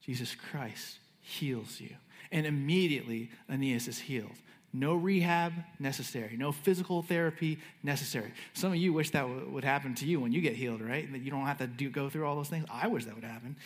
Jesus 0.00 0.34
Christ 0.34 0.98
heals 1.20 1.80
you. 1.80 1.96
And 2.32 2.46
immediately, 2.46 3.30
Aeneas 3.48 3.88
is 3.88 3.98
healed. 3.98 4.36
No 4.72 4.94
rehab 4.94 5.52
necessary, 5.80 6.36
no 6.36 6.52
physical 6.52 7.02
therapy 7.02 7.58
necessary. 7.82 8.32
Some 8.52 8.70
of 8.70 8.76
you 8.76 8.92
wish 8.92 9.10
that 9.10 9.22
w- 9.22 9.48
would 9.50 9.64
happen 9.64 9.96
to 9.96 10.06
you 10.06 10.20
when 10.20 10.30
you 10.30 10.40
get 10.40 10.54
healed, 10.54 10.80
right? 10.80 11.10
That 11.10 11.22
you 11.22 11.30
don't 11.30 11.46
have 11.46 11.58
to 11.58 11.66
do, 11.66 11.90
go 11.90 12.08
through 12.08 12.24
all 12.24 12.36
those 12.36 12.48
things. 12.48 12.66
I 12.70 12.86
wish 12.86 13.04
that 13.06 13.14
would 13.14 13.24
happen. 13.24 13.56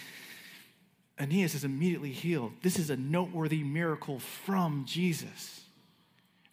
Aeneas 1.21 1.55
is 1.55 1.63
immediately 1.63 2.11
healed. 2.11 2.53
This 2.63 2.79
is 2.79 2.89
a 2.91 2.97
noteworthy 2.97 3.63
miracle 3.63 4.19
from 4.19 4.85
Jesus. 4.87 5.61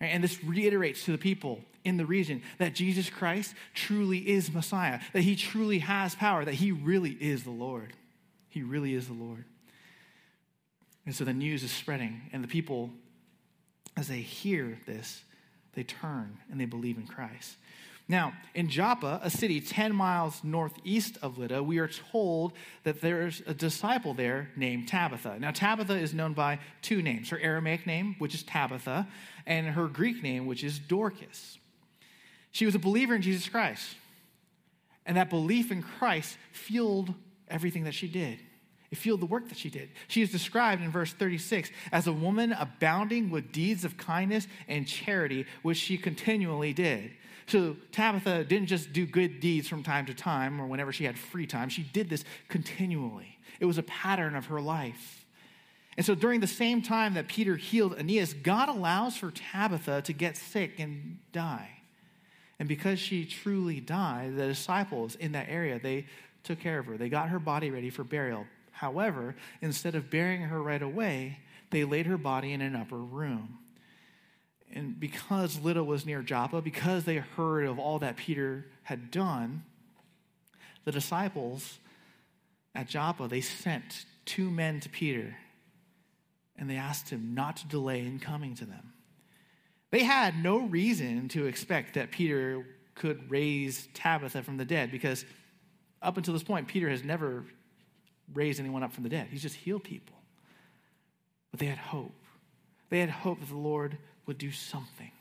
And 0.01 0.23
this 0.23 0.43
reiterates 0.43 1.05
to 1.05 1.11
the 1.11 1.17
people 1.17 1.61
in 1.83 1.97
the 1.97 2.05
region 2.05 2.41
that 2.57 2.75
Jesus 2.75 3.09
Christ 3.09 3.55
truly 3.73 4.29
is 4.29 4.53
Messiah, 4.53 4.99
that 5.13 5.21
he 5.21 5.35
truly 5.35 5.79
has 5.79 6.13
power, 6.15 6.43
that 6.43 6.55
he 6.55 6.71
really 6.71 7.11
is 7.11 7.43
the 7.43 7.51
Lord. 7.51 7.93
He 8.49 8.63
really 8.63 8.93
is 8.93 9.07
the 9.07 9.13
Lord. 9.13 9.45
And 11.05 11.15
so 11.15 11.23
the 11.23 11.33
news 11.33 11.63
is 11.63 11.71
spreading, 11.71 12.21
and 12.31 12.43
the 12.43 12.47
people, 12.47 12.91
as 13.97 14.07
they 14.07 14.21
hear 14.21 14.79
this, 14.85 15.23
they 15.73 15.83
turn 15.83 16.37
and 16.49 16.59
they 16.59 16.65
believe 16.65 16.97
in 16.97 17.07
Christ. 17.07 17.55
Now, 18.07 18.33
in 18.53 18.67
Joppa, 18.67 19.21
a 19.23 19.29
city 19.29 19.61
10 19.61 19.95
miles 19.95 20.43
northeast 20.43 21.17
of 21.21 21.37
Lydda, 21.37 21.63
we 21.63 21.77
are 21.79 21.87
told 21.87 22.51
that 22.83 22.99
there's 22.99 23.41
a 23.47 23.53
disciple 23.53 24.13
there 24.13 24.49
named 24.57 24.89
Tabitha. 24.89 25.37
Now, 25.39 25.51
Tabitha 25.51 25.97
is 25.97 26.13
known 26.13 26.33
by 26.33 26.59
two 26.81 27.01
names 27.01 27.29
her 27.29 27.39
Aramaic 27.39 27.87
name, 27.87 28.15
which 28.19 28.35
is 28.35 28.43
Tabitha, 28.43 29.07
and 29.45 29.67
her 29.67 29.87
Greek 29.87 30.21
name, 30.21 30.45
which 30.45 30.61
is 30.61 30.77
Dorcas. 30.77 31.57
She 32.51 32.65
was 32.65 32.75
a 32.75 32.79
believer 32.79 33.15
in 33.15 33.21
Jesus 33.21 33.47
Christ, 33.47 33.95
and 35.05 35.15
that 35.15 35.29
belief 35.29 35.71
in 35.71 35.81
Christ 35.81 36.37
fueled 36.51 37.13
everything 37.47 37.85
that 37.85 37.93
she 37.93 38.09
did. 38.09 38.39
It 38.91 38.97
fueled 38.97 39.21
the 39.21 39.25
work 39.25 39.47
that 39.47 39.57
she 39.57 39.69
did. 39.69 39.89
She 40.09 40.21
is 40.21 40.31
described 40.31 40.83
in 40.83 40.91
verse 40.91 41.13
36 41.13 41.69
as 41.93 42.07
a 42.07 42.13
woman 42.13 42.51
abounding 42.51 43.29
with 43.29 43.51
deeds 43.53 43.85
of 43.85 43.97
kindness 43.97 44.47
and 44.67 44.85
charity, 44.85 45.45
which 45.61 45.77
she 45.77 45.97
continually 45.97 46.73
did. 46.73 47.11
So 47.47 47.77
Tabitha 47.91 48.43
didn't 48.43 48.67
just 48.67 48.91
do 48.91 49.05
good 49.05 49.39
deeds 49.39 49.67
from 49.67 49.81
time 49.81 50.05
to 50.07 50.13
time 50.13 50.61
or 50.61 50.67
whenever 50.67 50.91
she 50.91 51.05
had 51.05 51.17
free 51.17 51.47
time. 51.47 51.69
She 51.69 51.83
did 51.83 52.09
this 52.09 52.25
continually. 52.49 53.39
It 53.59 53.65
was 53.65 53.77
a 53.77 53.83
pattern 53.83 54.35
of 54.35 54.47
her 54.47 54.59
life. 54.59 55.25
And 55.97 56.05
so 56.05 56.15
during 56.15 56.39
the 56.39 56.47
same 56.47 56.81
time 56.81 57.13
that 57.13 57.27
Peter 57.27 57.55
healed 57.55 57.97
Aeneas, 57.97 58.33
God 58.33 58.69
allows 58.69 59.17
for 59.17 59.31
Tabitha 59.31 60.01
to 60.03 60.13
get 60.13 60.37
sick 60.37 60.79
and 60.79 61.17
die. 61.31 61.69
And 62.59 62.67
because 62.67 62.99
she 62.99 63.25
truly 63.25 63.79
died, 63.79 64.37
the 64.37 64.47
disciples 64.47 65.15
in 65.15 65.31
that 65.33 65.47
area, 65.49 65.79
they 65.79 66.05
took 66.43 66.59
care 66.59 66.79
of 66.79 66.85
her. 66.85 66.97
They 66.97 67.09
got 67.09 67.29
her 67.29 67.39
body 67.39 67.71
ready 67.71 67.89
for 67.89 68.03
burial. 68.03 68.45
However, 68.81 69.35
instead 69.61 69.93
of 69.93 70.09
burying 70.09 70.41
her 70.41 70.59
right 70.59 70.81
away, 70.81 71.37
they 71.69 71.83
laid 71.83 72.07
her 72.07 72.17
body 72.17 72.51
in 72.51 72.61
an 72.61 72.75
upper 72.75 72.97
room. 72.97 73.59
And 74.73 74.99
because 74.99 75.59
Lydda 75.59 75.83
was 75.83 76.03
near 76.03 76.23
Joppa, 76.23 76.63
because 76.63 77.03
they 77.03 77.17
heard 77.17 77.67
of 77.67 77.77
all 77.77 77.99
that 77.99 78.17
Peter 78.17 78.65
had 78.81 79.11
done, 79.11 79.65
the 80.83 80.91
disciples 80.91 81.77
at 82.73 82.87
Joppa, 82.87 83.27
they 83.27 83.39
sent 83.39 84.05
two 84.25 84.49
men 84.49 84.79
to 84.79 84.89
Peter 84.89 85.35
and 86.57 86.67
they 86.67 86.77
asked 86.77 87.11
him 87.11 87.35
not 87.35 87.57
to 87.57 87.67
delay 87.67 87.99
in 87.99 88.17
coming 88.17 88.55
to 88.55 88.65
them. 88.65 88.93
They 89.91 90.03
had 90.03 90.41
no 90.41 90.57
reason 90.57 91.27
to 91.29 91.45
expect 91.45 91.93
that 91.93 92.09
Peter 92.09 92.65
could 92.95 93.29
raise 93.29 93.89
Tabitha 93.93 94.41
from 94.41 94.57
the 94.57 94.65
dead 94.65 94.89
because 94.89 95.23
up 96.01 96.17
until 96.17 96.33
this 96.33 96.41
point, 96.41 96.67
Peter 96.67 96.89
has 96.89 97.03
never 97.03 97.45
raised 98.33 98.59
anyone 98.59 98.83
up 98.83 98.93
from 98.93 99.03
the 99.03 99.09
dead. 99.09 99.27
He's 99.29 99.41
just 99.41 99.55
healed 99.55 99.83
people. 99.83 100.15
But 101.51 101.59
they 101.59 101.65
had 101.65 101.77
hope. 101.77 102.15
They 102.89 102.99
had 102.99 103.09
hope 103.09 103.39
that 103.39 103.49
the 103.49 103.57
Lord 103.57 103.97
would 104.25 104.37
do 104.37 104.51
something. 104.51 105.11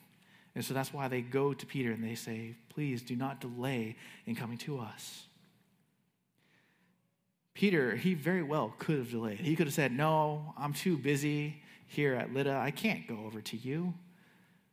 And 0.55 0.65
so 0.65 0.75
that's 0.75 0.93
why 0.93 1.09
they 1.09 1.21
go 1.21 1.55
to 1.55 1.67
Peter 1.67 1.93
and 1.93 2.03
they 2.03 2.15
say, 2.15 2.57
Please 2.69 3.03
do 3.03 3.17
not 3.17 3.41
delay 3.41 3.97
in 4.27 4.35
coming 4.35 4.59
to 4.59 4.79
us. 4.79 5.25
Peter, 7.55 7.95
he 7.95 8.15
very 8.15 8.43
well 8.43 8.75
could 8.79 8.99
have 8.99 9.11
delayed. 9.11 9.41
He 9.41 9.55
could 9.55 9.67
have 9.67 9.75
said, 9.75 9.93
No, 9.93 10.55
I'm 10.59 10.73
too 10.73 10.97
busy 10.97 11.63
here 11.87 12.15
at 12.15 12.33
Lydda. 12.33 12.53
I 12.53 12.71
can't 12.71 13.07
go 13.07 13.25
over 13.27 13.41
to 13.41 13.57
you. 13.57 13.95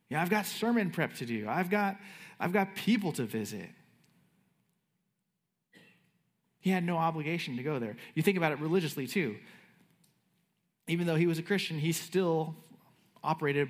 Yeah, 0.08 0.22
I've 0.22 0.30
got 0.30 0.46
sermon 0.46 0.90
prep 0.90 1.14
to 1.16 1.26
do. 1.26 1.46
I've 1.48 1.70
got, 1.70 1.96
I've 2.40 2.52
got 2.52 2.74
people 2.74 3.12
to 3.12 3.24
visit. 3.24 3.68
He 6.60 6.70
had 6.70 6.84
no 6.84 6.96
obligation 6.96 7.56
to 7.56 7.62
go 7.62 7.78
there. 7.78 7.96
You 8.14 8.22
think 8.22 8.36
about 8.36 8.52
it 8.52 8.60
religiously 8.60 9.06
too. 9.06 9.36
Even 10.86 11.06
though 11.06 11.16
he 11.16 11.26
was 11.26 11.38
a 11.38 11.42
Christian, 11.42 11.78
he 11.78 11.92
still 11.92 12.54
operated 13.22 13.68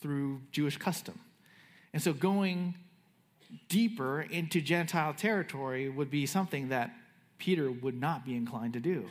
through 0.00 0.40
Jewish 0.52 0.76
custom. 0.76 1.18
And 1.92 2.02
so 2.02 2.12
going 2.12 2.74
deeper 3.68 4.20
into 4.20 4.60
Gentile 4.60 5.14
territory 5.14 5.88
would 5.88 6.10
be 6.10 6.26
something 6.26 6.68
that 6.68 6.90
Peter 7.38 7.70
would 7.70 7.98
not 7.98 8.24
be 8.24 8.36
inclined 8.36 8.74
to 8.74 8.80
do. 8.80 9.06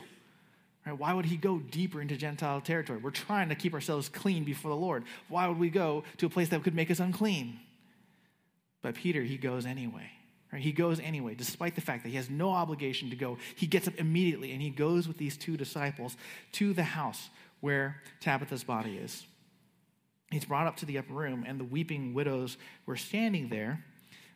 Right? 0.86 0.98
Why 0.98 1.12
would 1.14 1.26
he 1.26 1.36
go 1.36 1.58
deeper 1.58 2.00
into 2.00 2.16
Gentile 2.16 2.60
territory? 2.60 2.98
We're 2.98 3.10
trying 3.10 3.48
to 3.48 3.54
keep 3.54 3.74
ourselves 3.74 4.08
clean 4.08 4.44
before 4.44 4.70
the 4.70 4.76
Lord. 4.76 5.04
Why 5.28 5.48
would 5.48 5.58
we 5.58 5.70
go 5.70 6.04
to 6.18 6.26
a 6.26 6.30
place 6.30 6.50
that 6.50 6.62
could 6.62 6.74
make 6.74 6.90
us 6.90 7.00
unclean? 7.00 7.58
But 8.82 8.94
Peter, 8.94 9.22
he 9.22 9.38
goes 9.38 9.66
anyway. 9.66 10.10
He 10.56 10.72
goes 10.72 11.00
anyway, 11.00 11.34
despite 11.34 11.74
the 11.74 11.80
fact 11.80 12.02
that 12.04 12.10
he 12.10 12.16
has 12.16 12.30
no 12.30 12.50
obligation 12.50 13.10
to 13.10 13.16
go. 13.16 13.38
He 13.56 13.66
gets 13.66 13.88
up 13.88 13.94
immediately 13.96 14.52
and 14.52 14.62
he 14.62 14.70
goes 14.70 15.08
with 15.08 15.18
these 15.18 15.36
two 15.36 15.56
disciples 15.56 16.16
to 16.52 16.72
the 16.72 16.84
house 16.84 17.28
where 17.60 18.02
Tabitha's 18.20 18.64
body 18.64 18.96
is. 18.96 19.24
He's 20.30 20.44
brought 20.44 20.66
up 20.66 20.76
to 20.76 20.86
the 20.86 20.98
upper 20.98 21.12
room, 21.12 21.44
and 21.46 21.60
the 21.60 21.64
weeping 21.64 22.12
widows 22.12 22.56
were 22.86 22.96
standing 22.96 23.48
there 23.48 23.84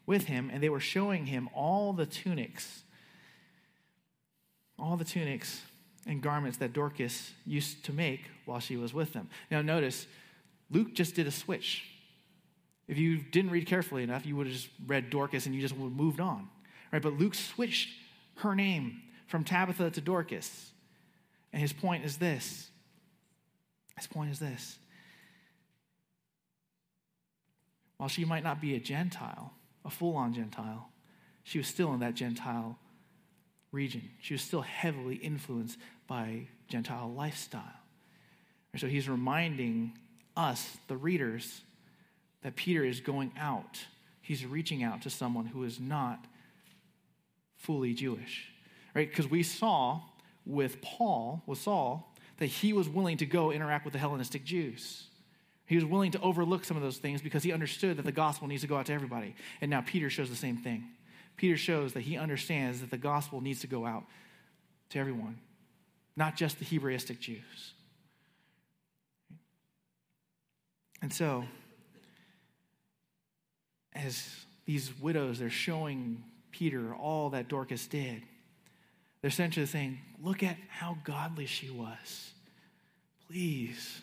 with 0.06 0.24
him, 0.24 0.48
and 0.52 0.62
they 0.62 0.68
were 0.68 0.80
showing 0.80 1.26
him 1.26 1.48
all 1.54 1.92
the 1.92 2.06
tunics, 2.06 2.84
all 4.78 4.96
the 4.96 5.04
tunics 5.04 5.62
and 6.06 6.22
garments 6.22 6.58
that 6.58 6.72
Dorcas 6.72 7.32
used 7.44 7.84
to 7.84 7.92
make 7.92 8.22
while 8.46 8.60
she 8.60 8.76
was 8.76 8.94
with 8.94 9.12
them. 9.12 9.28
Now, 9.50 9.60
notice, 9.60 10.06
Luke 10.70 10.94
just 10.94 11.14
did 11.14 11.26
a 11.26 11.30
switch. 11.30 11.84
If 12.88 12.96
you 12.96 13.18
didn't 13.18 13.50
read 13.50 13.66
carefully 13.66 14.02
enough, 14.02 14.24
you 14.24 14.34
would 14.36 14.46
have 14.46 14.56
just 14.56 14.68
read 14.86 15.10
Dorcas 15.10 15.46
and 15.46 15.54
you 15.54 15.60
just 15.60 15.76
would 15.76 15.90
have 15.90 15.96
moved 15.96 16.20
on. 16.20 16.48
Right? 16.90 17.02
But 17.02 17.18
Luke 17.18 17.34
switched 17.34 17.90
her 18.36 18.54
name 18.54 19.02
from 19.26 19.44
Tabitha 19.44 19.90
to 19.90 20.00
Dorcas. 20.00 20.70
And 21.52 21.60
his 21.60 21.72
point 21.72 22.04
is 22.04 22.16
this. 22.16 22.70
His 23.96 24.06
point 24.06 24.30
is 24.30 24.38
this. 24.38 24.78
While 27.98 28.08
she 28.08 28.24
might 28.24 28.44
not 28.44 28.60
be 28.60 28.74
a 28.74 28.80
Gentile, 28.80 29.52
a 29.84 29.90
full 29.90 30.16
on 30.16 30.32
Gentile, 30.32 30.88
she 31.44 31.58
was 31.58 31.66
still 31.66 31.92
in 31.92 32.00
that 32.00 32.14
Gentile 32.14 32.78
region. 33.72 34.08
She 34.20 34.34
was 34.34 34.42
still 34.42 34.62
heavily 34.62 35.16
influenced 35.16 35.78
by 36.06 36.46
Gentile 36.68 37.12
lifestyle. 37.14 37.62
And 38.72 38.80
so 38.80 38.86
he's 38.86 39.08
reminding 39.08 39.98
us, 40.36 40.78
the 40.86 40.96
readers, 40.96 41.62
that 42.42 42.56
Peter 42.56 42.84
is 42.84 43.00
going 43.00 43.32
out. 43.38 43.78
He's 44.20 44.44
reaching 44.44 44.82
out 44.82 45.02
to 45.02 45.10
someone 45.10 45.46
who 45.46 45.64
is 45.64 45.80
not 45.80 46.24
fully 47.56 47.94
Jewish. 47.94 48.48
Right? 48.94 49.08
Because 49.08 49.28
we 49.28 49.42
saw 49.42 50.00
with 50.46 50.80
Paul, 50.80 51.42
with 51.46 51.58
Saul, 51.58 52.14
that 52.38 52.46
he 52.46 52.72
was 52.72 52.88
willing 52.88 53.16
to 53.18 53.26
go 53.26 53.50
interact 53.50 53.84
with 53.84 53.92
the 53.92 53.98
Hellenistic 53.98 54.44
Jews. 54.44 55.04
He 55.66 55.74
was 55.74 55.84
willing 55.84 56.12
to 56.12 56.20
overlook 56.20 56.64
some 56.64 56.76
of 56.76 56.82
those 56.82 56.96
things 56.96 57.20
because 57.20 57.42
he 57.42 57.52
understood 57.52 57.98
that 57.98 58.06
the 58.06 58.12
gospel 58.12 58.48
needs 58.48 58.62
to 58.62 58.68
go 58.68 58.76
out 58.76 58.86
to 58.86 58.92
everybody. 58.92 59.34
And 59.60 59.70
now 59.70 59.82
Peter 59.82 60.08
shows 60.08 60.30
the 60.30 60.36
same 60.36 60.56
thing. 60.56 60.84
Peter 61.36 61.56
shows 61.56 61.92
that 61.92 62.00
he 62.00 62.16
understands 62.16 62.80
that 62.80 62.90
the 62.90 62.98
gospel 62.98 63.40
needs 63.40 63.60
to 63.60 63.66
go 63.66 63.84
out 63.84 64.04
to 64.90 64.98
everyone, 64.98 65.38
not 66.16 66.36
just 66.36 66.58
the 66.58 66.64
Hebraistic 66.64 67.20
Jews. 67.20 67.74
And 71.02 71.12
so, 71.12 71.44
as 73.98 74.44
these 74.64 74.92
widows, 75.00 75.38
they're 75.38 75.50
showing 75.50 76.22
Peter 76.52 76.94
all 76.94 77.30
that 77.30 77.48
Dorcas 77.48 77.86
did. 77.86 78.22
They're 79.20 79.28
essentially 79.28 79.66
saying, 79.66 79.98
Look 80.22 80.42
at 80.42 80.56
how 80.68 80.98
godly 81.04 81.46
she 81.46 81.70
was. 81.70 82.30
Please, 83.28 84.00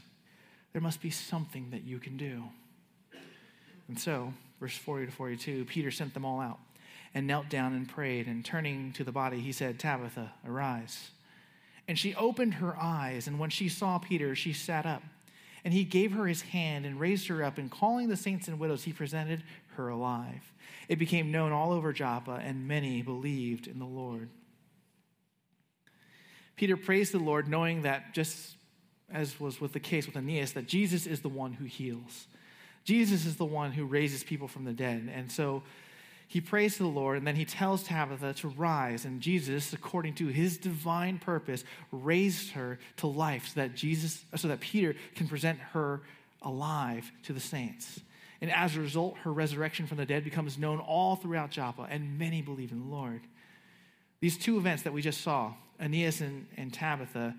there 0.73 0.81
must 0.81 1.01
be 1.01 1.09
something 1.09 1.69
that 1.71 1.83
you 1.83 1.99
can 1.99 2.17
do. 2.17 2.43
And 3.87 3.99
so, 3.99 4.33
verse 4.59 4.77
40 4.77 5.07
to 5.07 5.11
42, 5.11 5.65
Peter 5.65 5.91
sent 5.91 6.13
them 6.13 6.25
all 6.25 6.39
out 6.39 6.59
and 7.13 7.27
knelt 7.27 7.49
down 7.49 7.73
and 7.73 7.87
prayed. 7.87 8.27
And 8.27 8.43
turning 8.43 8.91
to 8.93 9.03
the 9.03 9.11
body, 9.11 9.39
he 9.39 9.51
said, 9.51 9.79
Tabitha, 9.79 10.33
arise. 10.47 11.11
And 11.87 11.97
she 11.97 12.15
opened 12.15 12.55
her 12.55 12.75
eyes, 12.79 13.27
and 13.27 13.39
when 13.39 13.49
she 13.49 13.69
saw 13.69 13.99
Peter, 13.99 14.35
she 14.35 14.53
sat 14.53 14.85
up. 14.85 15.03
And 15.63 15.73
he 15.73 15.83
gave 15.83 16.11
her 16.11 16.27
his 16.27 16.41
hand 16.41 16.85
and 16.85 16.99
raised 16.99 17.27
her 17.27 17.43
up, 17.43 17.57
and 17.57 17.71
calling 17.71 18.09
the 18.09 18.17
saints 18.17 18.47
and 18.47 18.59
widows, 18.59 18.83
he 18.83 18.93
presented 18.93 19.43
her 19.75 19.89
alive. 19.89 20.53
It 20.89 20.99
became 20.99 21.31
known 21.31 21.51
all 21.51 21.71
over 21.71 21.93
Joppa, 21.93 22.41
and 22.43 22.67
many 22.67 23.01
believed 23.01 23.67
in 23.67 23.79
the 23.79 23.85
Lord. 23.85 24.29
Peter 26.55 26.77
praised 26.77 27.11
the 27.11 27.19
Lord, 27.19 27.47
knowing 27.47 27.83
that 27.83 28.13
just 28.13 28.55
as 29.11 29.39
was 29.39 29.61
with 29.61 29.73
the 29.73 29.79
case 29.79 30.05
with 30.05 30.15
Aeneas, 30.15 30.53
that 30.53 30.67
Jesus 30.67 31.05
is 31.05 31.21
the 31.21 31.29
one 31.29 31.53
who 31.53 31.65
heals. 31.65 32.27
Jesus 32.83 33.25
is 33.25 33.35
the 33.35 33.45
one 33.45 33.71
who 33.71 33.85
raises 33.85 34.23
people 34.23 34.47
from 34.47 34.63
the 34.63 34.73
dead. 34.73 35.11
And 35.13 35.31
so 35.31 35.63
he 36.27 36.41
prays 36.41 36.77
to 36.77 36.83
the 36.83 36.89
Lord, 36.89 37.17
and 37.17 37.27
then 37.27 37.35
he 37.35 37.45
tells 37.45 37.83
Tabitha 37.83 38.33
to 38.35 38.47
rise. 38.49 39.05
And 39.05 39.21
Jesus, 39.21 39.73
according 39.73 40.15
to 40.15 40.27
his 40.27 40.57
divine 40.57 41.19
purpose, 41.19 41.63
raised 41.91 42.51
her 42.51 42.79
to 42.97 43.07
life 43.07 43.49
so 43.53 43.61
that 43.61 43.75
Jesus, 43.75 44.23
so 44.35 44.47
that 44.47 44.59
Peter 44.59 44.95
can 45.15 45.27
present 45.27 45.59
her 45.73 46.01
alive 46.41 47.11
to 47.23 47.33
the 47.33 47.39
saints. 47.39 47.99
And 48.41 48.51
as 48.51 48.75
a 48.75 48.81
result, 48.81 49.17
her 49.19 49.31
resurrection 49.31 49.87
from 49.87 49.97
the 49.97 50.05
dead 50.05 50.23
becomes 50.23 50.57
known 50.57 50.79
all 50.79 51.15
throughout 51.15 51.51
Joppa, 51.51 51.87
and 51.89 52.19
many 52.19 52.41
believe 52.41 52.71
in 52.71 52.79
the 52.79 52.95
Lord. 52.95 53.21
These 54.19 54.37
two 54.37 54.57
events 54.57 54.83
that 54.83 54.93
we 54.93 55.01
just 55.01 55.21
saw, 55.21 55.53
Aeneas 55.79 56.21
and, 56.21 56.47
and 56.57 56.73
Tabitha, 56.73 57.35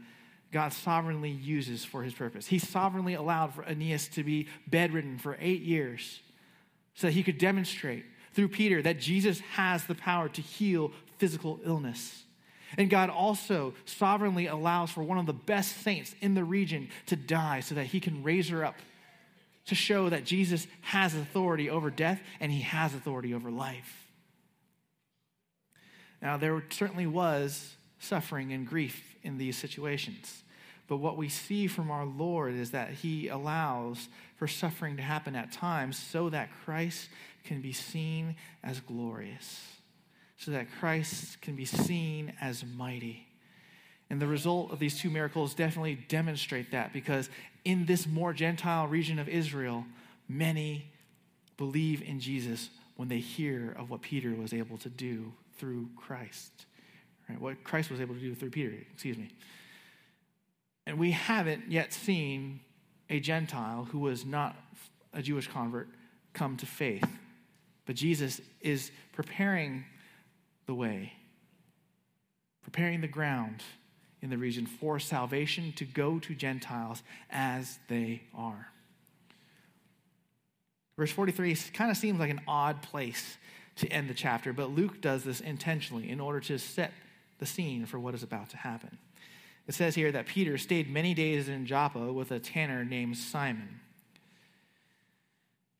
God 0.52 0.72
sovereignly 0.72 1.30
uses 1.30 1.84
for 1.84 2.02
his 2.02 2.14
purpose. 2.14 2.46
He 2.46 2.58
sovereignly 2.58 3.14
allowed 3.14 3.54
for 3.54 3.62
Aeneas 3.62 4.08
to 4.08 4.24
be 4.24 4.48
bedridden 4.66 5.18
for 5.18 5.36
eight 5.40 5.62
years 5.62 6.20
so 6.94 7.08
that 7.08 7.12
he 7.12 7.22
could 7.22 7.38
demonstrate 7.38 8.04
through 8.32 8.48
Peter 8.48 8.82
that 8.82 8.98
Jesus 8.98 9.40
has 9.40 9.84
the 9.84 9.94
power 9.94 10.28
to 10.28 10.40
heal 10.40 10.92
physical 11.18 11.60
illness. 11.64 12.24
And 12.76 12.90
God 12.90 13.10
also 13.10 13.74
sovereignly 13.84 14.46
allows 14.46 14.90
for 14.90 15.02
one 15.02 15.18
of 15.18 15.26
the 15.26 15.32
best 15.32 15.82
saints 15.82 16.14
in 16.20 16.34
the 16.34 16.44
region 16.44 16.88
to 17.06 17.16
die 17.16 17.60
so 17.60 17.74
that 17.74 17.86
he 17.86 18.00
can 18.00 18.22
raise 18.22 18.48
her 18.48 18.64
up 18.64 18.76
to 19.66 19.74
show 19.74 20.08
that 20.08 20.24
Jesus 20.24 20.66
has 20.80 21.14
authority 21.14 21.68
over 21.68 21.90
death 21.90 22.20
and 22.40 22.52
he 22.52 22.60
has 22.62 22.94
authority 22.94 23.34
over 23.34 23.50
life. 23.50 24.06
Now, 26.22 26.36
there 26.36 26.62
certainly 26.70 27.06
was 27.06 27.76
suffering 27.98 28.52
and 28.52 28.66
grief 28.66 29.16
in 29.22 29.38
these 29.38 29.56
situations. 29.56 30.42
But 30.88 30.98
what 30.98 31.16
we 31.16 31.28
see 31.28 31.66
from 31.66 31.90
our 31.90 32.06
Lord 32.06 32.54
is 32.54 32.70
that 32.70 32.90
he 32.90 33.28
allows 33.28 34.08
for 34.36 34.46
suffering 34.46 34.96
to 34.96 35.02
happen 35.02 35.34
at 35.34 35.52
times 35.52 35.98
so 35.98 36.30
that 36.30 36.48
Christ 36.64 37.08
can 37.44 37.60
be 37.60 37.72
seen 37.72 38.36
as 38.62 38.80
glorious, 38.80 39.62
so 40.36 40.52
that 40.52 40.68
Christ 40.78 41.40
can 41.40 41.56
be 41.56 41.64
seen 41.64 42.32
as 42.40 42.64
mighty. 42.64 43.26
And 44.08 44.22
the 44.22 44.26
result 44.28 44.70
of 44.70 44.78
these 44.78 44.98
two 44.98 45.10
miracles 45.10 45.54
definitely 45.54 45.96
demonstrate 46.08 46.70
that 46.70 46.92
because 46.92 47.28
in 47.66 47.84
this 47.84 48.06
more 48.06 48.32
Gentile 48.32 48.86
region 48.86 49.18
of 49.18 49.28
Israel, 49.28 49.84
many 50.28 50.88
believe 51.56 52.00
in 52.00 52.20
Jesus 52.20 52.70
when 52.94 53.08
they 53.08 53.18
hear 53.18 53.74
of 53.76 53.90
what 53.90 54.02
Peter 54.02 54.36
was 54.36 54.52
able 54.52 54.78
to 54.78 54.88
do 54.88 55.32
through 55.58 55.88
Christ. 55.96 56.66
Right? 57.28 57.40
What 57.40 57.64
Christ 57.64 57.90
was 57.90 58.00
able 58.00 58.14
to 58.14 58.20
do 58.20 58.36
through 58.36 58.50
Peter, 58.50 58.72
excuse 58.92 59.18
me. 59.18 59.30
And 60.86 60.96
we 60.96 61.10
haven't 61.10 61.68
yet 61.68 61.92
seen 61.92 62.60
a 63.10 63.18
Gentile 63.18 63.88
who 63.90 63.98
was 63.98 64.24
not 64.24 64.54
a 65.12 65.20
Jewish 65.20 65.48
convert 65.48 65.88
come 66.34 66.56
to 66.58 66.66
faith. 66.66 67.08
But 67.84 67.96
Jesus 67.96 68.40
is 68.60 68.92
preparing 69.12 69.84
the 70.66 70.74
way, 70.74 71.14
preparing 72.62 73.00
the 73.00 73.08
ground 73.08 73.64
in 74.22 74.30
the 74.30 74.38
region 74.38 74.66
for 74.66 74.98
salvation 74.98 75.72
to 75.76 75.84
go 75.84 76.18
to 76.18 76.34
Gentiles 76.34 77.02
as 77.30 77.78
they 77.88 78.22
are. 78.34 78.68
Verse 80.98 81.12
43 81.12 81.54
kind 81.74 81.90
of 81.90 81.96
seems 81.96 82.18
like 82.18 82.30
an 82.30 82.40
odd 82.48 82.82
place 82.82 83.36
to 83.76 83.88
end 83.88 84.08
the 84.08 84.14
chapter, 84.14 84.52
but 84.52 84.70
Luke 84.70 85.00
does 85.00 85.24
this 85.24 85.40
intentionally 85.40 86.08
in 86.08 86.20
order 86.20 86.40
to 86.40 86.58
set 86.58 86.92
the 87.38 87.46
scene 87.46 87.84
for 87.84 87.98
what 87.98 88.14
is 88.14 88.22
about 88.22 88.48
to 88.50 88.56
happen. 88.56 88.96
It 89.66 89.74
says 89.74 89.94
here 89.94 90.12
that 90.12 90.26
Peter 90.26 90.56
stayed 90.56 90.90
many 90.90 91.12
days 91.12 91.48
in 91.48 91.66
Joppa 91.66 92.12
with 92.12 92.30
a 92.30 92.38
tanner 92.38 92.84
named 92.84 93.18
Simon. 93.18 93.80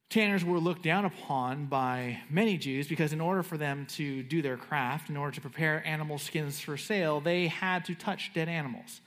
Tanners 0.09 0.45
were 0.45 0.61
looked 0.61 0.83
down 0.83 1.05
upon 1.05 1.67
by 1.67 2.21
many 2.31 2.57
Jews 2.57 2.87
because, 2.87 3.13
in 3.13 3.21
order 3.21 3.43
for 3.43 3.57
them 3.57 3.87
to 3.91 4.23
do 4.23 4.41
their 4.41 4.57
craft, 4.57 5.11
in 5.11 5.17
order 5.17 5.35
to 5.35 5.41
prepare 5.41 5.85
animal 5.85 6.19
skins 6.19 6.61
for 6.61 6.77
sale, 6.77 7.21
they 7.21 7.49
had 7.49 7.85
to 7.87 7.95
touch 7.95 8.33
dead 8.33 8.49
animals. 8.49 9.01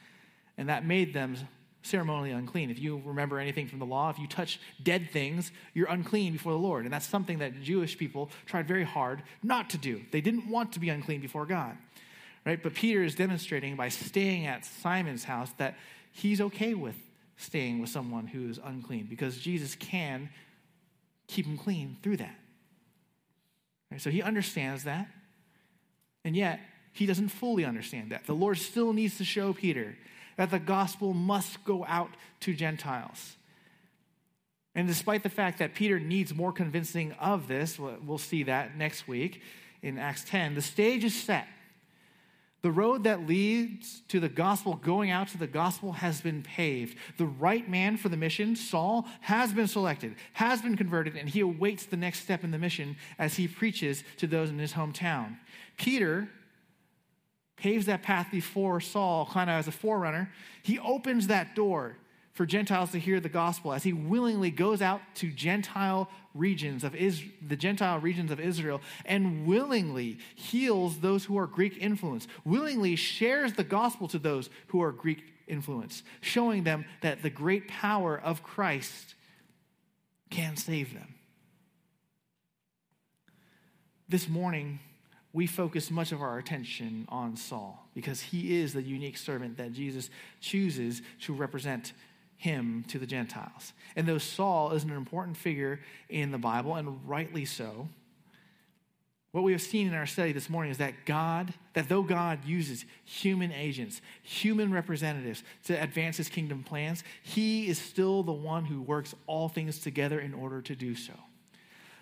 And 0.57 0.67
that 0.67 0.85
made 0.85 1.13
them 1.13 1.37
ceremonially 1.83 2.31
unclean. 2.31 2.69
If 2.69 2.79
you 2.79 3.01
remember 3.05 3.39
anything 3.39 3.67
from 3.67 3.79
the 3.79 3.85
law, 3.85 4.09
if 4.09 4.19
you 4.19 4.27
touch 4.27 4.59
dead 4.83 5.09
things, 5.11 5.53
you're 5.73 5.87
unclean 5.87 6.33
before 6.33 6.51
the 6.51 6.57
Lord. 6.59 6.83
And 6.83 6.93
that's 6.93 7.07
something 7.07 7.39
that 7.39 7.61
Jewish 7.61 7.97
people 7.97 8.29
tried 8.45 8.67
very 8.67 8.83
hard 8.83 9.23
not 9.41 9.69
to 9.69 9.77
do. 9.77 10.01
They 10.11 10.19
didn't 10.19 10.49
want 10.49 10.73
to 10.73 10.81
be 10.81 10.89
unclean 10.89 11.21
before 11.21 11.45
God. 11.45 11.77
Right? 12.45 12.61
But 12.61 12.73
Peter 12.73 13.03
is 13.03 13.15
demonstrating 13.15 13.77
by 13.77 13.87
staying 13.87 14.47
at 14.47 14.65
Simon's 14.65 15.23
house 15.23 15.51
that 15.57 15.77
he's 16.11 16.41
okay 16.41 16.73
with 16.73 16.95
staying 17.37 17.79
with 17.79 17.89
someone 17.89 18.27
who 18.27 18.49
is 18.49 18.59
unclean 18.65 19.07
because 19.09 19.37
Jesus 19.37 19.73
can 19.75 20.29
keep 21.29 21.45
him 21.45 21.57
clean 21.57 21.97
through 22.03 22.17
that. 22.17 22.35
Right? 23.91 24.01
So 24.01 24.09
he 24.09 24.21
understands 24.21 24.83
that. 24.83 25.07
And 26.25 26.35
yet, 26.35 26.59
he 26.91 27.05
doesn't 27.05 27.29
fully 27.29 27.63
understand 27.63 28.11
that. 28.11 28.25
The 28.25 28.33
Lord 28.33 28.57
still 28.57 28.91
needs 28.91 29.17
to 29.19 29.23
show 29.23 29.53
Peter 29.53 29.95
that 30.35 30.51
the 30.51 30.59
gospel 30.59 31.13
must 31.13 31.63
go 31.63 31.85
out 31.87 32.09
to 32.41 32.53
Gentiles. 32.53 33.35
And 34.75 34.87
despite 34.87 35.23
the 35.23 35.29
fact 35.29 35.59
that 35.59 35.73
Peter 35.73 35.99
needs 35.99 36.33
more 36.33 36.51
convincing 36.51 37.13
of 37.13 37.47
this, 37.47 37.79
we'll 37.79 38.17
see 38.17 38.43
that 38.43 38.75
next 38.77 39.07
week 39.07 39.41
in 39.81 39.97
Acts 39.97 40.23
10, 40.25 40.55
the 40.55 40.61
stage 40.61 41.03
is 41.03 41.13
set 41.13 41.47
the 42.61 42.71
road 42.71 43.05
that 43.05 43.25
leads 43.25 44.01
to 44.09 44.19
the 44.19 44.27
gospel, 44.27 44.75
going 44.75 45.11
out 45.11 45.29
to 45.29 45.37
the 45.37 45.47
gospel, 45.47 45.93
has 45.93 46.19
been 46.19 46.43
paved. 46.43 46.97
The 47.17 47.25
right 47.25 47.67
man 47.69 47.95
for 47.95 48.09
the 48.09 48.17
mission, 48.17 48.55
Saul, 48.55 49.07
has 49.21 49.53
been 49.53 49.67
selected, 49.67 50.15
has 50.33 50.61
been 50.61 50.75
converted, 50.75 51.15
and 51.15 51.29
he 51.29 51.39
awaits 51.39 51.85
the 51.85 51.95
next 51.95 52.19
step 52.19 52.43
in 52.43 52.51
the 52.51 52.57
mission 52.57 52.97
as 53.17 53.35
he 53.35 53.47
preaches 53.47 54.03
to 54.17 54.27
those 54.27 54.49
in 54.49 54.59
his 54.59 54.73
hometown. 54.73 55.37
Peter 55.77 56.29
paves 57.55 57.85
that 57.85 58.03
path 58.03 58.27
before 58.31 58.81
Saul, 58.81 59.25
kind 59.25 59.49
of 59.49 59.55
as 59.55 59.67
a 59.67 59.71
forerunner. 59.71 60.29
He 60.61 60.79
opens 60.79 61.27
that 61.27 61.55
door 61.55 61.95
for 62.39 62.45
Gentiles 62.45 62.91
to 62.91 62.99
hear 62.99 63.19
the 63.19 63.27
gospel 63.27 63.73
as 63.73 63.83
he 63.83 63.91
willingly 63.91 64.49
goes 64.49 64.81
out 64.81 65.01
to 65.15 65.29
Gentile 65.29 66.09
regions 66.33 66.85
of 66.85 66.95
Israel, 66.95 67.33
the 67.45 67.57
Gentile 67.57 67.99
regions 67.99 68.31
of 68.31 68.39
Israel 68.39 68.79
and 69.03 69.45
willingly 69.45 70.19
heals 70.35 70.99
those 70.99 71.25
who 71.25 71.37
are 71.37 71.47
Greek 71.47 71.75
influenced, 71.81 72.29
willingly 72.45 72.95
shares 72.95 73.51
the 73.51 73.65
gospel 73.65 74.07
to 74.07 74.17
those 74.17 74.49
who 74.67 74.81
are 74.81 74.93
Greek 74.93 75.21
influenced, 75.49 76.05
showing 76.21 76.63
them 76.63 76.85
that 77.01 77.23
the 77.23 77.29
great 77.29 77.67
power 77.67 78.17
of 78.17 78.41
Christ 78.41 79.15
can 80.29 80.55
save 80.55 80.93
them. 80.93 81.15
This 84.07 84.29
morning, 84.29 84.79
we 85.33 85.45
focus 85.45 85.91
much 85.91 86.13
of 86.13 86.21
our 86.21 86.37
attention 86.37 87.05
on 87.09 87.35
Saul 87.35 87.85
because 87.93 88.21
he 88.21 88.61
is 88.61 88.71
the 88.71 88.81
unique 88.81 89.17
servant 89.17 89.57
that 89.57 89.73
Jesus 89.73 90.09
chooses 90.39 91.01
to 91.23 91.33
represent 91.33 91.91
him 92.39 92.85
to 92.87 92.97
the 92.97 93.05
Gentiles. 93.05 93.73
And 93.97 94.07
though 94.07 94.17
Saul 94.17 94.71
is 94.71 94.85
an 94.85 94.91
important 94.91 95.35
figure 95.35 95.81
in 96.07 96.31
the 96.31 96.37
Bible, 96.37 96.75
and 96.75 97.07
rightly 97.07 97.43
so, 97.43 97.89
what 99.31 99.43
we 99.43 99.51
have 99.51 99.61
seen 99.61 99.87
in 99.87 99.93
our 99.93 100.07
study 100.07 100.31
this 100.31 100.49
morning 100.49 100.71
is 100.71 100.79
that 100.79 101.05
God, 101.05 101.53
that 101.73 101.89
though 101.89 102.01
God 102.01 102.45
uses 102.45 102.85
human 103.03 103.51
agents, 103.51 104.01
human 104.23 104.71
representatives 104.71 105.43
to 105.65 105.73
advance 105.79 106.17
his 106.17 106.29
kingdom 106.29 106.63
plans, 106.63 107.03
he 107.21 107.67
is 107.67 107.77
still 107.77 108.23
the 108.23 108.31
one 108.31 108.65
who 108.65 108.81
works 108.81 109.13
all 109.27 109.49
things 109.49 109.77
together 109.79 110.19
in 110.19 110.33
order 110.33 110.61
to 110.61 110.75
do 110.75 110.95
so. 110.95 111.13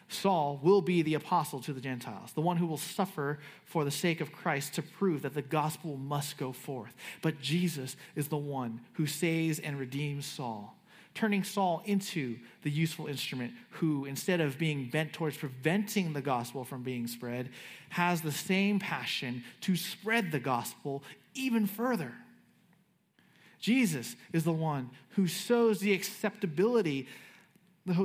Saul 0.09 0.59
will 0.63 0.81
be 0.81 1.01
the 1.01 1.15
apostle 1.15 1.59
to 1.61 1.73
the 1.73 1.81
Gentiles, 1.81 2.31
the 2.31 2.41
one 2.41 2.57
who 2.57 2.65
will 2.65 2.77
suffer 2.77 3.39
for 3.65 3.83
the 3.83 3.91
sake 3.91 4.21
of 4.21 4.31
Christ 4.31 4.73
to 4.75 4.81
prove 4.81 5.21
that 5.23 5.33
the 5.33 5.41
gospel 5.41 5.97
must 5.97 6.37
go 6.37 6.53
forth. 6.53 6.95
But 7.21 7.41
Jesus 7.41 7.97
is 8.15 8.29
the 8.29 8.37
one 8.37 8.79
who 8.93 9.05
saves 9.05 9.59
and 9.59 9.77
redeems 9.77 10.25
Saul, 10.25 10.77
turning 11.13 11.43
Saul 11.43 11.81
into 11.85 12.37
the 12.63 12.71
useful 12.71 13.07
instrument 13.07 13.51
who, 13.71 14.05
instead 14.05 14.39
of 14.39 14.57
being 14.57 14.89
bent 14.89 15.11
towards 15.11 15.37
preventing 15.37 16.13
the 16.13 16.21
gospel 16.21 16.63
from 16.63 16.83
being 16.83 17.07
spread, 17.07 17.49
has 17.89 18.21
the 18.21 18.31
same 18.31 18.79
passion 18.79 19.43
to 19.61 19.75
spread 19.75 20.31
the 20.31 20.39
gospel 20.39 21.03
even 21.33 21.65
further. 21.65 22.13
Jesus 23.59 24.15
is 24.31 24.45
the 24.45 24.53
one 24.53 24.89
who 25.11 25.27
sows 25.27 25.79
the 25.79 25.93
acceptability 25.93 27.07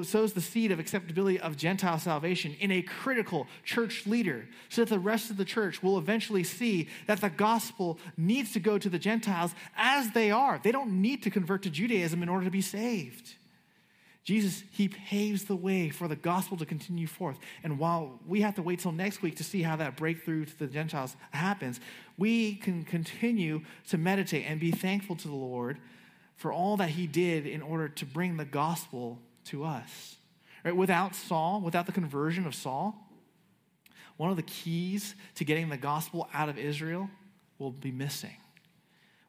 sows 0.05 0.33
the 0.33 0.41
seed 0.41 0.71
of 0.71 0.79
acceptability 0.79 1.41
of 1.41 1.57
Gentile 1.57 1.99
salvation 1.99 2.57
in 2.61 2.71
a 2.71 2.83
critical 2.83 3.47
church 3.65 4.07
leader 4.07 4.47
so 4.69 4.83
that 4.83 4.91
the 4.91 4.99
rest 4.99 5.31
of 5.31 5.37
the 5.37 5.45
church 5.45 5.83
will 5.83 5.99
eventually 5.99 6.45
see 6.45 6.89
that 7.07 7.21
the 7.21 7.31
gospel 7.31 7.99
needs 8.17 8.53
to 8.53 8.61
go 8.61 8.79
to 8.79 8.89
the 8.89 8.99
Gentiles 8.99 9.55
as 9.77 10.13
they 10.13 10.31
are. 10.31 10.61
They 10.63 10.73
don't 10.73 11.03
need 11.03 11.23
to 11.25 11.31
convert 11.31 11.63
to 11.63 11.71
Judaism 11.71 12.23
in 12.23 12.29
order 12.29 12.45
to 12.45 12.51
be 12.51 12.61
saved. 12.61 13.35
Jesus, 14.25 14.63
he 14.71 14.87
paves 14.87 15.45
the 15.45 15.57
way 15.57 15.91
for 15.91 16.07
the 16.07 16.15
gospel 16.15 16.57
to 16.59 16.67
continue 16.67 17.09
forth. 17.09 17.39
And 17.65 17.79
while 17.79 18.21
we 18.27 18.43
have 18.43 18.55
to 18.55 18.63
wait 18.63 18.79
till 18.79 18.93
next 18.93 19.21
week 19.21 19.37
to 19.37 19.45
see 19.45 19.63
how 19.63 19.75
that 19.77 19.97
breakthrough 19.97 20.45
to 20.45 20.59
the 20.59 20.69
Gentiles 20.69 21.17
happens, 21.33 21.81
we 22.17 22.55
can 22.55 22.85
continue 22.85 23.63
to 23.89 23.99
meditate 23.99 24.45
and 24.47 24.61
be 24.61 24.71
thankful 24.71 25.17
to 25.17 25.29
the 25.29 25.35
Lord 25.35 25.79
for 26.37 26.53
all 26.53 26.77
that 26.77 26.91
he 26.91 27.09
did 27.09 27.47
in 27.47 27.63
order 27.63 27.89
to 27.89 28.07
bring 28.07 28.37
the 28.37 28.45
gospel 28.45 29.19
to 29.47 29.65
us. 29.65 30.17
Right? 30.65 30.77
Without 30.77 31.15
Saul, 31.15 31.61
without 31.61 31.87
the 31.87 31.93
conversion 31.93 32.47
of 32.47 32.55
Saul, 32.55 32.95
one 34.17 34.31
of 34.31 34.37
the 34.37 34.43
keys 34.43 35.15
to 35.37 35.45
getting 35.45 35.69
the 35.69 35.77
gospel 35.77 36.29
out 36.33 36.49
of 36.49 36.59
Israel 36.59 37.11
will 37.59 37.71
be 37.71 37.91
missing. 37.91 38.37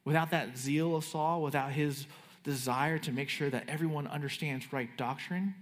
Without 0.05 0.31
that 0.31 0.57
zeal 0.57 0.95
of 0.95 1.05
Saul, 1.05 1.41
without 1.41 1.71
his 1.71 2.05
desire 2.43 2.97
to 2.99 3.11
make 3.11 3.29
sure 3.29 3.49
that 3.49 3.63
everyone 3.67 4.05
understands 4.07 4.71
right 4.73 4.89
doctrine, 4.97 5.55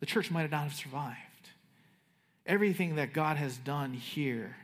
the 0.00 0.06
church 0.06 0.30
might 0.30 0.50
not 0.50 0.64
have 0.64 0.74
survived. 0.74 1.16
Everything 2.46 2.96
that 2.96 3.12
God 3.12 3.36
has 3.36 3.58
done 3.58 3.92
here 3.92 4.56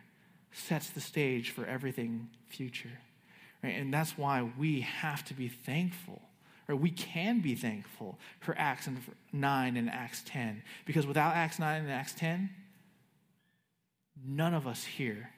sets 0.53 0.91
the 0.91 1.01
stage 1.01 1.51
for 1.51 1.67
everything 1.67 2.29
future. 2.49 2.99
Right? 3.63 3.77
And 3.77 3.93
that's 3.93 4.17
why 4.17 4.51
we 4.59 4.81
have 4.81 5.25
to 5.27 5.35
be 5.35 5.49
thankful 5.49 6.23
we 6.77 6.91
can 6.91 7.41
be 7.41 7.55
thankful 7.55 8.19
for 8.41 8.55
Acts 8.59 8.89
9 9.33 9.77
and 9.77 9.91
Acts 9.91 10.23
10. 10.27 10.63
Because 10.85 11.07
without 11.07 11.35
Acts 11.35 11.59
9 11.59 11.83
and 11.83 11.91
Acts 11.91 12.15
10, 12.15 12.51
none 14.27 14.55
of 14.55 14.67
us 14.67 14.85
here, 14.85 15.31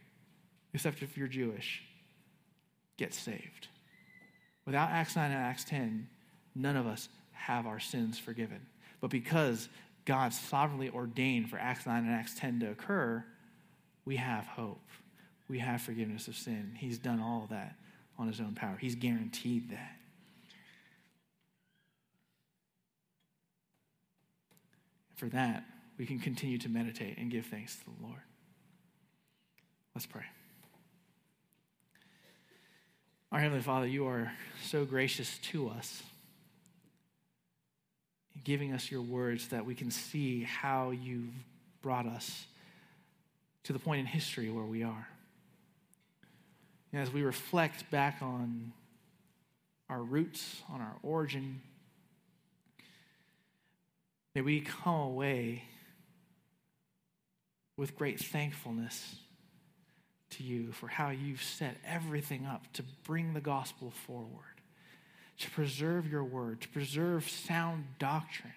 except 0.73 1.03
if 1.03 1.17
you're 1.17 1.29
Jewish, 1.29 1.83
get 2.97 3.15
saved. 3.15 3.69
Without 4.67 4.91
Acts 4.91 5.17
9 5.17 5.31
and 5.31 5.41
Acts 5.41 5.65
10, 5.65 6.09
none 6.55 6.77
of 6.77 6.87
us 6.87 7.09
have 7.33 7.67
our 7.67 7.81
sins 7.81 8.19
forgiven. 8.19 8.61
But 9.01 9.11
because 9.11 9.69
God 10.05 10.33
sovereignly 10.33 10.91
ordained 10.91 11.51
for 11.51 11.59
Acts 11.59 11.87
9 11.87 12.05
and 12.05 12.15
Acts 12.15 12.35
10 12.39 12.61
to 12.61 12.71
occur, 12.71 13.25
we 14.05 14.17
have 14.17 14.47
hope. 14.47 14.81
We 15.49 15.59
have 15.59 15.83
forgiveness 15.83 16.29
of 16.29 16.37
sin. 16.37 16.75
He's 16.79 16.99
done 16.99 17.21
all 17.21 17.47
that 17.51 17.77
on 18.19 18.29
his 18.29 18.41
own 18.41 18.55
power. 18.55 18.77
He's 18.81 18.95
guaranteed 18.95 19.71
that. 19.71 19.97
For 25.15 25.27
that, 25.27 25.65
we 25.97 26.07
can 26.07 26.19
continue 26.19 26.59
to 26.59 26.69
meditate 26.69 27.19
and 27.19 27.31
give 27.31 27.47
thanks 27.47 27.77
to 27.77 27.85
the 27.85 28.07
Lord. 28.07 28.21
Let's 29.95 30.07
pray. 30.07 30.25
Our 33.31 33.39
Heavenly 33.41 33.63
Father, 33.63 33.87
you 33.87 34.07
are 34.07 34.33
so 34.65 34.85
gracious 34.85 35.39
to 35.51 35.69
us, 35.69 36.03
giving 38.43 38.73
us 38.73 38.91
your 38.91 39.03
words 39.03 39.49
that 39.49 39.65
we 39.65 39.75
can 39.75 39.91
see 39.91 40.43
how 40.43 40.91
you've 40.91 41.35
brought 41.83 42.07
us 42.07 42.47
to 43.65 43.73
the 43.73 43.79
point 43.79 44.01
in 44.01 44.07
history 44.07 44.51
where 44.51 44.65
we 44.65 44.83
are. 44.83 45.09
And 46.93 47.03
as 47.03 47.13
we 47.13 47.23
reflect 47.23 47.91
back 47.91 48.19
on 48.21 48.73
our 49.89 50.03
roots, 50.03 50.63
on 50.71 50.81
our 50.81 50.95
origin, 51.03 51.61
May 54.35 54.41
we 54.41 54.61
come 54.61 54.95
away 54.95 55.63
with 57.77 57.97
great 57.97 58.19
thankfulness 58.19 59.17
to 60.31 60.43
you 60.43 60.73
for 60.73 60.89
how 60.89 61.11
you've 61.11 61.43
set 61.43 61.77
everything 61.87 62.45
up 62.45 62.73
to 62.73 62.83
bring 63.05 63.35
the 63.35 63.41
gospel 63.41 63.93
forward, 64.07 64.61
to 65.39 65.51
preserve 65.51 66.11
your 66.11 66.25
word, 66.25 66.61
to 66.63 66.69
preserve 66.69 67.29
sound 67.29 67.85
doctrine, 68.01 68.53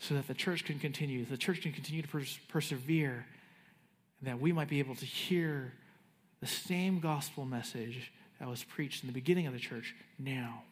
so 0.00 0.14
that 0.14 0.28
the 0.28 0.34
church 0.34 0.64
can 0.64 0.78
continue, 0.78 1.24
the 1.24 1.38
church 1.38 1.62
can 1.62 1.72
continue 1.72 2.02
to 2.02 2.08
pers- 2.08 2.38
persevere, 2.48 3.24
and 4.20 4.28
that 4.28 4.38
we 4.38 4.52
might 4.52 4.68
be 4.68 4.80
able 4.80 4.94
to 4.96 5.06
hear 5.06 5.72
the 6.40 6.46
same 6.46 7.00
gospel 7.00 7.46
message 7.46 8.12
that 8.38 8.48
was 8.48 8.64
preached 8.64 9.02
in 9.02 9.06
the 9.06 9.14
beginning 9.14 9.46
of 9.46 9.54
the 9.54 9.58
church 9.58 9.94
now 10.18 10.62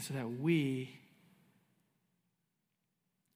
so 0.00 0.14
that 0.14 0.40
we, 0.40 0.98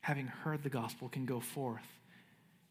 having 0.02 0.26
heard 0.26 0.62
the 0.62 0.68
gospel, 0.68 1.08
can 1.08 1.26
go 1.26 1.40
forth 1.40 1.86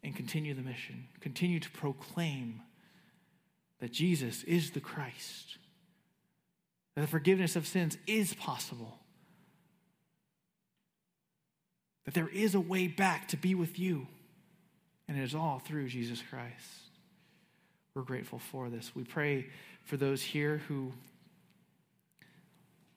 and 0.03 0.15
continue 0.15 0.53
the 0.53 0.61
mission, 0.61 1.07
continue 1.21 1.59
to 1.59 1.69
proclaim 1.71 2.61
that 3.80 3.91
Jesus 3.91 4.43
is 4.43 4.71
the 4.71 4.80
Christ, 4.80 5.57
that 6.95 7.01
the 7.01 7.07
forgiveness 7.07 7.55
of 7.55 7.67
sins 7.67 7.97
is 8.07 8.34
possible, 8.34 8.99
that 12.05 12.13
there 12.13 12.30
is 12.30 12.53
a 12.55 12.59
way 12.59 12.88
back 12.88 13.28
to 13.30 13.38
be 13.38 13.55
with 13.55 13.80
you, 13.80 14.07
and 15.07 15.17
it 15.17 15.24
is 15.24 15.36
all 15.36 15.59
through 15.59 15.88
Jesus 15.88 16.21
Christ. 16.30 16.67
We're 17.95 18.03
grateful 18.03 18.39
for 18.39 18.69
this. 18.69 18.91
We 18.95 19.03
pray 19.03 19.47
for 19.84 19.97
those 19.97 20.21
here 20.21 20.61
who 20.67 20.93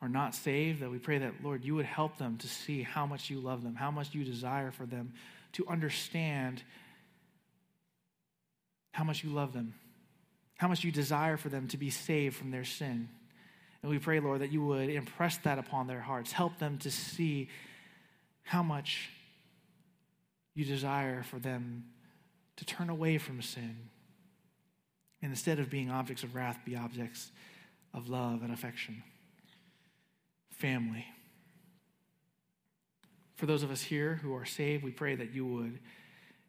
are 0.03 0.09
not 0.09 0.34
saved, 0.34 0.80
that 0.80 0.90
we 0.90 0.99
pray 0.99 1.18
that, 1.18 1.42
Lord, 1.42 1.64
you 1.64 1.74
would 1.74 1.86
help 1.86 2.18
them 2.18 2.36
to 2.38 2.49
see 2.49 2.82
how 2.82 3.07
much 3.07 3.30
you 3.30 3.40
love 3.40 3.62
them, 3.62 3.74
how 3.74 3.90
much 3.90 4.14
you 4.14 4.24
desire 4.24 4.70
for 4.70 4.84
them 4.84 5.14
to 5.53 5.66
understand 5.68 6.62
how 8.92 9.05
much 9.05 9.24
you 9.24 9.30
love 9.30 9.53
them, 9.53 9.74
how 10.59 10.68
much 10.68 10.84
you 10.84 10.92
desire 10.92 11.36
for 11.36 11.49
them 11.49 11.68
to 11.68 11.76
be 11.76 11.90
saved 11.90 12.36
from 12.36 12.51
their 12.51 12.64
sin. 12.64 13.09
And 13.82 13.90
we 13.90 13.99
pray, 13.99 14.20
Lord, 14.20 14.40
that 14.40 14.53
you 14.53 14.64
would 14.64 14.90
impress 14.90 15.38
that 15.38 15.59
upon 15.59 15.86
their 15.86 16.01
hearts, 16.01 16.32
help 16.32 16.59
them 16.59 16.78
to 16.78 16.90
see 16.90 17.49
how 18.42 18.62
much 18.62 19.11
you 20.55 20.64
desire 20.64 21.22
for 21.22 21.38
them 21.38 21.84
to 22.57 22.64
turn 22.64 22.88
away 22.88 23.18
from 23.18 23.42
sin. 23.42 23.76
And 25.22 25.30
instead 25.30 25.59
of 25.59 25.70
being 25.70 25.90
objects 25.90 26.22
of 26.22 26.34
wrath, 26.34 26.59
be 26.64 26.76
objects 26.76 27.30
of 27.92 28.09
love 28.09 28.42
and 28.42 28.53
affection 28.53 29.03
family. 30.57 31.07
For 33.36 33.46
those 33.46 33.62
of 33.62 33.70
us 33.70 33.82
here 33.82 34.20
who 34.22 34.34
are 34.34 34.46
saved, 34.46 34.82
we 34.82 34.90
pray 34.90 35.14
that 35.14 35.34
you 35.34 35.46
would 35.46 35.78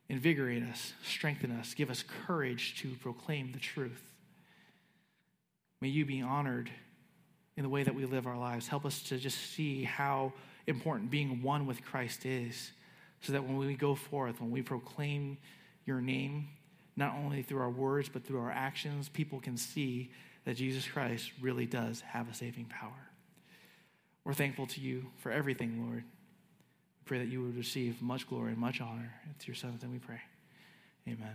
invigorate 0.10 0.64
us, 0.64 0.94
strengthen 1.04 1.52
us, 1.52 1.74
give 1.74 1.90
us 1.90 2.04
courage 2.26 2.82
to 2.82 2.96
proclaim 3.02 3.52
the 3.52 3.60
truth. 3.60 4.02
May 5.82 5.90
you 5.90 6.06
be 6.06 6.22
honored 6.22 6.72
in 7.58 7.64
the 7.64 7.70
way 7.70 7.84
that 7.84 7.94
we 7.94 8.06
live 8.06 8.26
our 8.26 8.38
lives. 8.38 8.68
Help 8.68 8.86
us 8.86 9.02
to 9.04 9.18
just 9.18 9.38
see 9.38 9.84
how 9.84 10.32
important 10.66 11.12
being 11.12 11.42
one 11.42 11.66
with 11.66 11.84
Christ 11.84 12.26
is, 12.26 12.72
so 13.22 13.34
that 13.34 13.44
when 13.44 13.58
we 13.58 13.74
go 13.76 13.96
forth, 13.96 14.40
when 14.40 14.52
we 14.52 14.62
proclaim 14.62 15.38
your 15.86 16.00
name, 16.00 16.48
not 16.96 17.16
only 17.16 17.42
through 17.42 17.60
our 17.60 17.70
words, 17.70 18.10
but 18.10 18.26
through 18.26 18.40
our 18.40 18.52
actions, 18.52 19.10
people 19.10 19.40
can 19.40 19.58
see 19.58 20.12
that 20.46 20.56
Jesus 20.56 20.88
Christ 20.88 21.32
really 21.42 21.66
does 21.66 22.02
have 22.02 22.30
a 22.30 22.34
saving 22.34 22.66
power. 22.66 23.10
We're 24.28 24.34
thankful 24.34 24.68
to 24.68 24.82
you 24.82 25.06
for 25.20 25.32
everything, 25.32 25.86
Lord. 25.86 26.04
We 26.04 27.06
pray 27.06 27.20
that 27.20 27.30
you 27.30 27.42
would 27.44 27.56
receive 27.56 28.02
much 28.02 28.28
glory 28.28 28.52
and 28.52 28.58
much 28.58 28.82
honor. 28.82 29.14
It's 29.34 29.48
your 29.48 29.56
son's 29.56 29.82
name 29.82 29.94
we 29.94 30.00
pray. 30.00 30.20
Amen. 31.08 31.34